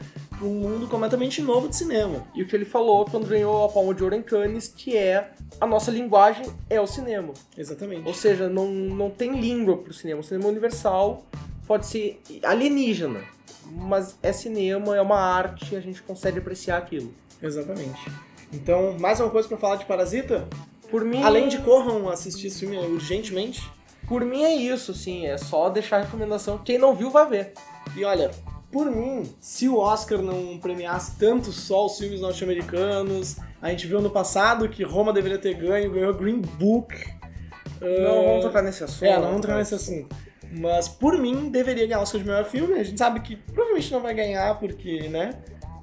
um 0.45 0.53
mundo 0.53 0.87
completamente 0.87 1.41
novo 1.41 1.67
de 1.67 1.75
cinema. 1.75 2.25
E 2.35 2.43
o 2.43 2.47
que 2.47 2.55
ele 2.55 2.65
falou 2.65 3.05
quando 3.05 3.27
ganhou 3.27 3.65
a 3.65 3.69
Palma 3.69 3.93
de 3.93 4.03
Ouro 4.03 4.15
em 4.15 4.21
Cannes, 4.21 4.67
que 4.67 4.95
é 4.97 5.31
a 5.59 5.65
nossa 5.65 5.91
linguagem 5.91 6.45
é 6.69 6.79
o 6.79 6.87
cinema. 6.87 7.33
Exatamente. 7.57 8.07
Ou 8.07 8.13
seja, 8.13 8.49
não, 8.49 8.67
não 8.67 9.09
tem 9.09 9.39
língua 9.39 9.77
pro 9.77 9.93
cinema. 9.93 10.21
O 10.21 10.23
cinema 10.23 10.45
é 10.45 10.51
universal 10.51 11.23
pode 11.67 11.85
ser 11.85 12.21
alienígena, 12.43 13.21
mas 13.71 14.17
é 14.21 14.31
cinema, 14.31 14.95
é 14.95 15.01
uma 15.01 15.19
arte, 15.19 15.75
a 15.75 15.79
gente 15.79 16.01
consegue 16.01 16.39
apreciar 16.39 16.77
aquilo. 16.77 17.13
Exatamente. 17.41 17.99
Então, 18.51 18.97
mais 18.99 19.19
uma 19.19 19.29
coisa 19.29 19.47
para 19.47 19.57
falar 19.57 19.75
de 19.77 19.85
Parasita? 19.85 20.47
Por 20.89 21.03
mim, 21.03 21.23
Além 21.23 21.47
de 21.47 21.57
corram 21.59 22.07
assistir 22.09 22.47
esse 22.47 22.59
filme 22.59 22.77
urgentemente. 22.77 23.67
por 24.07 24.23
mim 24.23 24.43
é 24.43 24.53
isso, 24.53 24.91
assim, 24.91 25.25
é 25.25 25.37
só 25.37 25.69
deixar 25.69 25.97
a 25.97 26.01
recomendação. 26.01 26.59
Quem 26.59 26.77
não 26.77 26.93
viu, 26.93 27.09
vai 27.09 27.27
ver. 27.27 27.53
E 27.95 28.03
olha, 28.03 28.29
por 28.74 28.89
mim, 28.89 29.24
se 29.39 29.69
o 29.69 29.78
Oscar 29.78 30.19
não 30.19 30.57
premiasse 30.57 31.15
tanto 31.19 31.51
só 31.51 31.86
os 31.86 31.95
filmes 31.95 32.19
norte-americanos, 32.19 33.38
a 33.61 33.69
gente 33.69 33.86
viu 33.86 34.01
no 34.01 34.09
passado 34.09 34.67
que 34.67 34.84
Roma 34.84 35.13
deveria 35.13 35.38
ter 35.38 35.53
ganho, 35.53 35.91
ganhou 35.91 36.11
Green 36.15 36.41
Book. 36.41 36.95
Não 37.80 38.26
vamos 38.26 38.43
tocar 38.43 38.63
nesse 38.63 38.84
assunto. 38.84 39.05
É, 39.05 39.13
não 39.15 39.26
vamos 39.26 39.38
entrar 39.38 39.57
nesse 39.57 39.76
assunto. 39.76 40.15
Mas 40.51 40.88
por 40.88 41.17
mim, 41.19 41.49
deveria 41.49 41.86
ganhar 41.86 41.99
o 41.99 42.01
Oscar 42.01 42.19
de 42.19 42.28
melhor 42.28 42.45
filme. 42.45 42.80
A 42.80 42.84
gente 42.84 42.97
sabe 42.97 43.19
que 43.19 43.36
provavelmente 43.36 43.91
não 43.91 44.01
vai 44.01 44.13
ganhar, 44.15 44.59
porque, 44.59 45.07
né? 45.07 45.36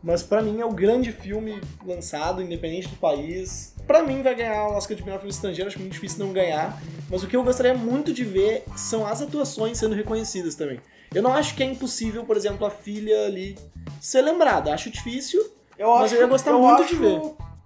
Mas 0.03 0.23
pra 0.23 0.43
mim 0.43 0.61
é 0.61 0.65
o 0.65 0.73
grande 0.73 1.13
filme 1.13 1.61
lançado, 1.87 2.43
independente 2.43 2.89
do 2.89 2.97
país. 2.97 3.75
Pra 3.87 4.03
mim 4.03 4.23
vai 4.23 4.35
ganhar 4.35 4.67
o 4.69 4.75
Oscar 4.75 4.97
de 4.97 5.05
melhor 5.05 5.19
filme 5.19 5.33
estrangeiro, 5.33 5.69
acho 5.69 5.79
muito 5.79 5.93
difícil 5.93 6.25
não 6.25 6.33
ganhar. 6.33 6.81
Mas 7.09 7.23
o 7.23 7.29
que 7.29 7.37
eu 7.37 7.45
gostaria 7.45 7.75
muito 7.75 8.13
de 8.13 8.25
ver 8.25 8.65
são 8.77 9.07
as 9.07 9.23
atuações 9.23 9.79
sendo 9.79 9.95
reconhecidas 9.95 10.57
também. 10.57 10.81
Eu 11.15 11.23
não 11.23 11.33
acho 11.33 11.55
que 11.55 11.63
é 11.63 11.67
impossível, 11.67 12.25
por 12.25 12.37
exemplo, 12.37 12.67
a 12.67 12.71
filha 12.71 13.27
ali 13.27 13.59
ser 14.01 14.23
lembrada. 14.23 14.73
Acho 14.73 14.91
difícil, 14.91 15.41
Eu 15.79 15.89
Mas 15.99 16.13
eu 16.13 16.21
ia 16.21 16.27
gostar 16.27 16.53
muito 16.53 16.85
de 16.87 16.95
ver. 16.97 17.21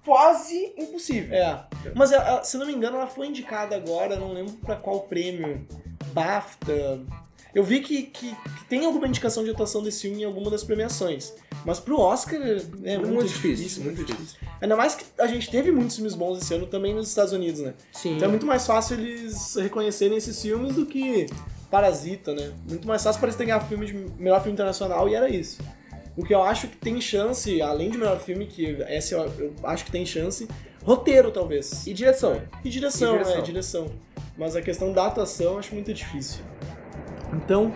Quase 0.05 0.73
impossível. 0.77 1.35
É. 1.35 1.65
Mas 1.95 2.13
ela- 2.13 2.45
se 2.45 2.57
não 2.59 2.67
me 2.67 2.73
engano, 2.73 2.97
ela 2.97 3.07
foi 3.07 3.27
indicada 3.27 3.75
agora, 3.75 4.17
não 4.17 4.33
lembro 4.33 4.53
pra 4.55 4.77
qual 4.77 5.01
prêmio. 5.01 5.67
BAFTA. 6.13 7.01
Eu 7.55 7.63
vi 7.63 7.81
que, 7.81 8.03
que, 8.05 8.31
que 8.35 8.65
tem 8.69 8.85
alguma 8.85 9.07
indicação 9.07 9.45
de 9.45 9.51
atuação 9.51 9.83
desse 9.83 10.03
filme 10.03 10.23
em 10.23 10.25
alguma 10.25 10.51
das 10.51 10.65
premiações. 10.65 11.33
Mas 11.65 11.79
pro 11.79 11.99
Oscar 12.01 12.41
é 12.83 12.99
muito, 12.99 13.13
Muito 13.15 13.29
difícil, 13.29 13.57
difícil, 13.57 13.83
muito 13.85 13.97
muito 13.99 14.13
difícil. 14.13 14.39
Ainda 14.61 14.77
mais 14.77 14.95
que 14.97 15.05
a 15.19 15.27
gente 15.27 15.51
teve 15.51 15.71
muitos 15.71 15.95
filmes 15.97 16.15
bons 16.15 16.39
esse 16.43 16.53
ano 16.53 16.67
também 16.67 16.93
nos 16.95 17.09
Estados 17.09 17.33
Unidos, 17.33 17.61
né? 17.61 17.75
Sim. 17.93 18.17
Então 18.17 18.27
é 18.27 18.31
muito 18.31 18.45
mais 18.47 18.67
fácil 18.67 18.99
eles 18.99 19.55
reconhecerem 19.57 20.17
esses 20.19 20.41
filmes 20.43 20.75
do 20.75 20.85
que 20.85 21.27
Parasita, 21.75 22.33
né? 22.33 22.53
Muito 22.69 22.87
mais 22.87 23.03
fácil 23.03 23.19
para 23.19 23.29
eles 23.29 23.37
ganhar 23.37 23.59
filme 23.59 23.85
de 23.85 23.95
melhor 24.17 24.39
filme 24.39 24.53
internacional 24.53 25.09
e 25.09 25.15
era 25.17 25.29
isso. 25.29 25.61
O 26.17 26.25
que 26.25 26.33
eu 26.33 26.41
acho 26.41 26.69
que 26.69 26.77
tem 26.77 27.01
chance, 27.01 27.61
além 27.61 27.91
de 27.91 27.99
melhor 27.99 28.21
filme, 28.21 28.47
que 28.47 28.65
esse 28.89 29.13
eu, 29.13 29.23
eu 29.41 29.53
acho 29.65 29.85
que 29.85 29.91
tem 29.91 30.07
chance, 30.07 30.47
roteiro 30.85 31.33
talvez. 31.33 31.85
E 31.85 31.93
direção. 31.93 32.41
E 32.65 32.71
direção, 32.71 33.17
E 33.17 33.19
direção. 33.19 33.39
é, 33.39 33.41
direção. 33.41 33.91
Mas 34.39 34.55
a 34.55 34.63
questão 34.63 34.93
da 34.93 35.09
atuação 35.09 35.55
eu 35.55 35.59
acho 35.59 35.75
muito 35.75 35.93
difícil. 35.93 36.45
Então, 37.33 37.75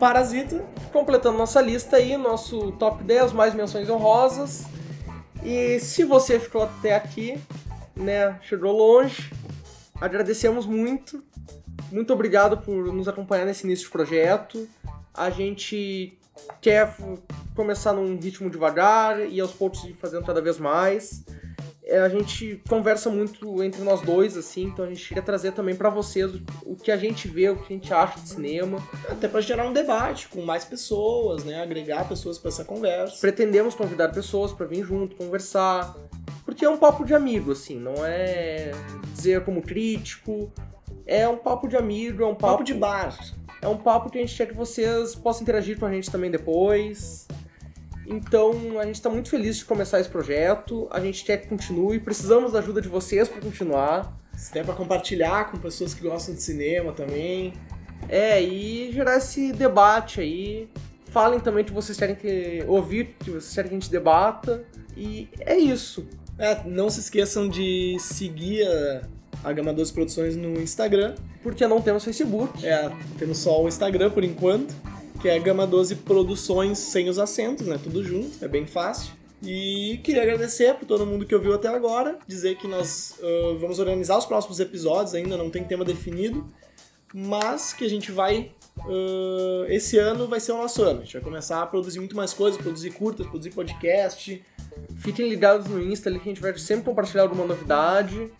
Parasita, 0.00 0.64
Completando 0.90 1.36
nossa 1.36 1.60
lista 1.60 1.96
aí, 1.98 2.16
nosso 2.16 2.72
top 2.72 3.04
10, 3.04 3.34
mais 3.34 3.54
menções 3.54 3.90
honrosas. 3.90 4.64
E 5.42 5.78
se 5.80 6.02
você 6.02 6.40
ficou 6.40 6.62
até 6.62 6.94
aqui, 6.94 7.38
né, 7.94 8.38
chegou 8.40 8.72
longe, 8.72 9.30
agradecemos 10.00 10.64
muito. 10.64 11.22
Muito 11.90 12.12
obrigado 12.12 12.58
por 12.58 12.92
nos 12.92 13.08
acompanhar 13.08 13.44
nesse 13.44 13.64
início 13.64 13.86
de 13.86 13.90
projeto. 13.90 14.68
A 15.12 15.30
gente 15.30 16.18
quer 16.60 16.96
começar 17.54 17.92
num 17.92 18.18
ritmo 18.18 18.50
devagar 18.50 19.20
e 19.20 19.40
aos 19.40 19.52
poucos 19.52 19.84
ir 19.84 19.94
fazendo 19.94 20.24
cada 20.24 20.40
vez 20.40 20.58
mais. 20.58 21.24
É, 21.86 22.00
a 22.00 22.08
gente 22.08 22.62
conversa 22.66 23.10
muito 23.10 23.62
entre 23.62 23.82
nós 23.82 24.00
dois, 24.00 24.38
assim, 24.38 24.64
então 24.64 24.86
a 24.86 24.88
gente 24.88 25.06
queria 25.06 25.22
trazer 25.22 25.52
também 25.52 25.76
pra 25.76 25.90
vocês 25.90 26.32
o, 26.64 26.74
que 26.74 26.90
a 26.90 26.96
gente 26.96 27.28
vê, 27.28 27.50
o 27.50 27.56
que 27.56 27.74
a 27.74 27.76
gente 27.76 27.92
acha 27.92 28.18
de 28.20 28.28
cinema. 28.30 28.78
Até 29.06 29.28
pra 29.28 29.42
gerar 29.42 29.68
um 29.68 29.72
debate 29.72 30.28
com 30.28 30.40
mais 30.40 30.64
pessoas, 30.64 31.44
né? 31.44 31.62
Agregar 31.62 32.08
pessoas 32.08 32.38
pra 32.38 32.48
essa 32.48 32.64
conversa. 32.64 33.20
Pretendemos 33.20 33.74
convidar 33.74 34.08
pessoas 34.08 34.50
pra 34.50 34.64
vir 34.64 34.82
junto, 34.82 35.14
conversar, 35.14 35.94
porque 36.46 36.64
é 36.64 36.70
um 36.70 36.78
papo 36.78 37.04
de 37.04 37.14
amigo, 37.14 37.52
assim, 37.52 37.78
não 37.78 38.04
é 38.04 38.72
dizer 39.14 39.44
como 39.44 39.60
crítico, 39.60 40.50
é 41.06 41.28
um 41.28 41.36
papo 41.36 41.68
de 41.68 41.76
amigo, 41.76 42.22
é 42.22 42.26
um 42.26 42.34
papo, 42.34 42.52
Papo 42.54 42.64
de 42.64 42.74
bar. 42.74 43.16
é 43.60 43.68
um 43.68 43.76
papo 43.76 44.10
que 44.10 44.18
a 44.18 44.20
gente 44.20 44.36
quer 44.36 44.46
que 44.46 44.54
vocês 44.54 45.14
possam 45.14 45.42
interagir 45.42 45.78
com 45.78 45.86
a 45.86 45.92
gente 45.92 46.10
também 46.10 46.30
depois. 46.30 47.26
Então, 48.06 48.78
a 48.78 48.84
gente 48.84 48.96
está 48.96 49.08
muito 49.08 49.30
feliz 49.30 49.56
de 49.56 49.64
começar 49.64 49.98
esse 49.98 50.08
projeto. 50.10 50.86
A 50.90 51.00
gente 51.00 51.24
quer 51.24 51.38
que 51.38 51.48
continue. 51.48 51.98
Precisamos 51.98 52.52
da 52.52 52.58
ajuda 52.58 52.80
de 52.82 52.88
vocês 52.88 53.28
para 53.28 53.40
continuar. 53.40 54.18
Se 54.36 54.52
tem 54.52 54.64
pra 54.64 54.74
compartilhar 54.74 55.50
com 55.50 55.58
pessoas 55.58 55.94
que 55.94 56.02
gostam 56.02 56.34
de 56.34 56.42
cinema 56.42 56.92
também. 56.92 57.54
É, 58.08 58.42
e 58.42 58.92
gerar 58.92 59.16
esse 59.16 59.52
debate 59.52 60.20
aí. 60.20 60.68
Falem 61.06 61.40
também 61.40 61.62
o 61.62 61.66
que 61.66 61.72
vocês 61.72 61.96
querem 61.96 62.14
que 62.14 62.62
ouvir, 62.66 63.16
que 63.20 63.30
vocês 63.30 63.54
querem 63.54 63.70
que 63.70 63.76
a 63.76 63.78
gente 63.80 63.90
debata. 63.90 64.64
E 64.94 65.28
é 65.40 65.56
isso. 65.56 66.06
É, 66.38 66.62
não 66.66 66.90
se 66.90 67.00
esqueçam 67.00 67.48
de 67.48 67.96
seguir 68.00 68.66
a, 68.66 69.02
a 69.42 69.52
Gama 69.52 69.72
12 69.72 69.92
Produções 69.92 70.36
no 70.36 70.60
Instagram. 70.60 71.14
Porque 71.42 71.66
não 71.66 71.80
temos 71.80 72.04
Facebook. 72.04 72.64
É, 72.64 72.90
temos 73.18 73.38
só 73.38 73.62
o 73.62 73.68
Instagram 73.68 74.10
por 74.10 74.24
enquanto, 74.24 74.74
que 75.20 75.28
é 75.28 75.38
Gama 75.38 75.66
12 75.66 75.96
Produções 75.96 76.78
sem 76.78 77.08
os 77.08 77.18
acentos, 77.18 77.66
né? 77.66 77.78
Tudo 77.82 78.04
junto, 78.04 78.44
é 78.44 78.48
bem 78.48 78.66
fácil. 78.66 79.12
E 79.46 80.00
queria 80.02 80.22
agradecer 80.22 80.74
por 80.74 80.86
todo 80.86 81.04
mundo 81.06 81.26
que 81.26 81.34
ouviu 81.34 81.54
até 81.54 81.68
agora, 81.68 82.18
dizer 82.26 82.56
que 82.56 82.66
nós 82.66 83.14
ah, 83.22 83.56
vamos 83.60 83.78
organizar 83.78 84.16
os 84.16 84.24
próximos 84.24 84.58
episódios, 84.60 85.14
ainda 85.14 85.36
não 85.36 85.50
tem 85.50 85.62
tema 85.64 85.84
definido, 85.84 86.46
mas 87.12 87.72
que 87.72 87.84
a 87.84 87.90
gente 87.90 88.10
vai. 88.10 88.50
ah, 88.80 89.66
esse 89.68 89.98
ano 89.98 90.26
vai 90.26 90.40
ser 90.40 90.52
o 90.52 90.56
nosso 90.56 90.82
ano. 90.82 91.00
A 91.00 91.04
gente 91.04 91.14
vai 91.14 91.22
começar 91.22 91.62
a 91.62 91.66
produzir 91.66 91.98
muito 91.98 92.16
mais 92.16 92.32
coisas, 92.32 92.60
produzir 92.60 92.90
curtas, 92.92 93.26
produzir 93.26 93.50
podcast. 93.50 94.42
Fiquem 94.96 95.28
ligados 95.28 95.66
no 95.68 95.80
Insta 95.80 96.08
ali 96.08 96.18
que 96.18 96.28
a 96.28 96.32
gente 96.32 96.40
vai 96.40 96.56
sempre 96.58 96.84
compartilhar 96.84 97.22
alguma 97.22 97.44
novidade. 97.44 98.30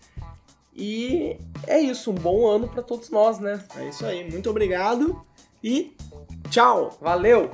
E 0.75 1.37
é 1.65 1.79
isso, 1.79 2.11
um 2.11 2.15
bom 2.15 2.47
ano 2.47 2.67
para 2.67 2.83
todos 2.83 3.09
nós, 3.09 3.39
né? 3.39 3.63
É 3.77 3.89
isso 3.89 4.05
aí, 4.05 4.29
muito 4.29 4.49
obrigado 4.49 5.25
e 5.63 5.95
tchau! 6.49 6.97
Valeu! 6.99 7.49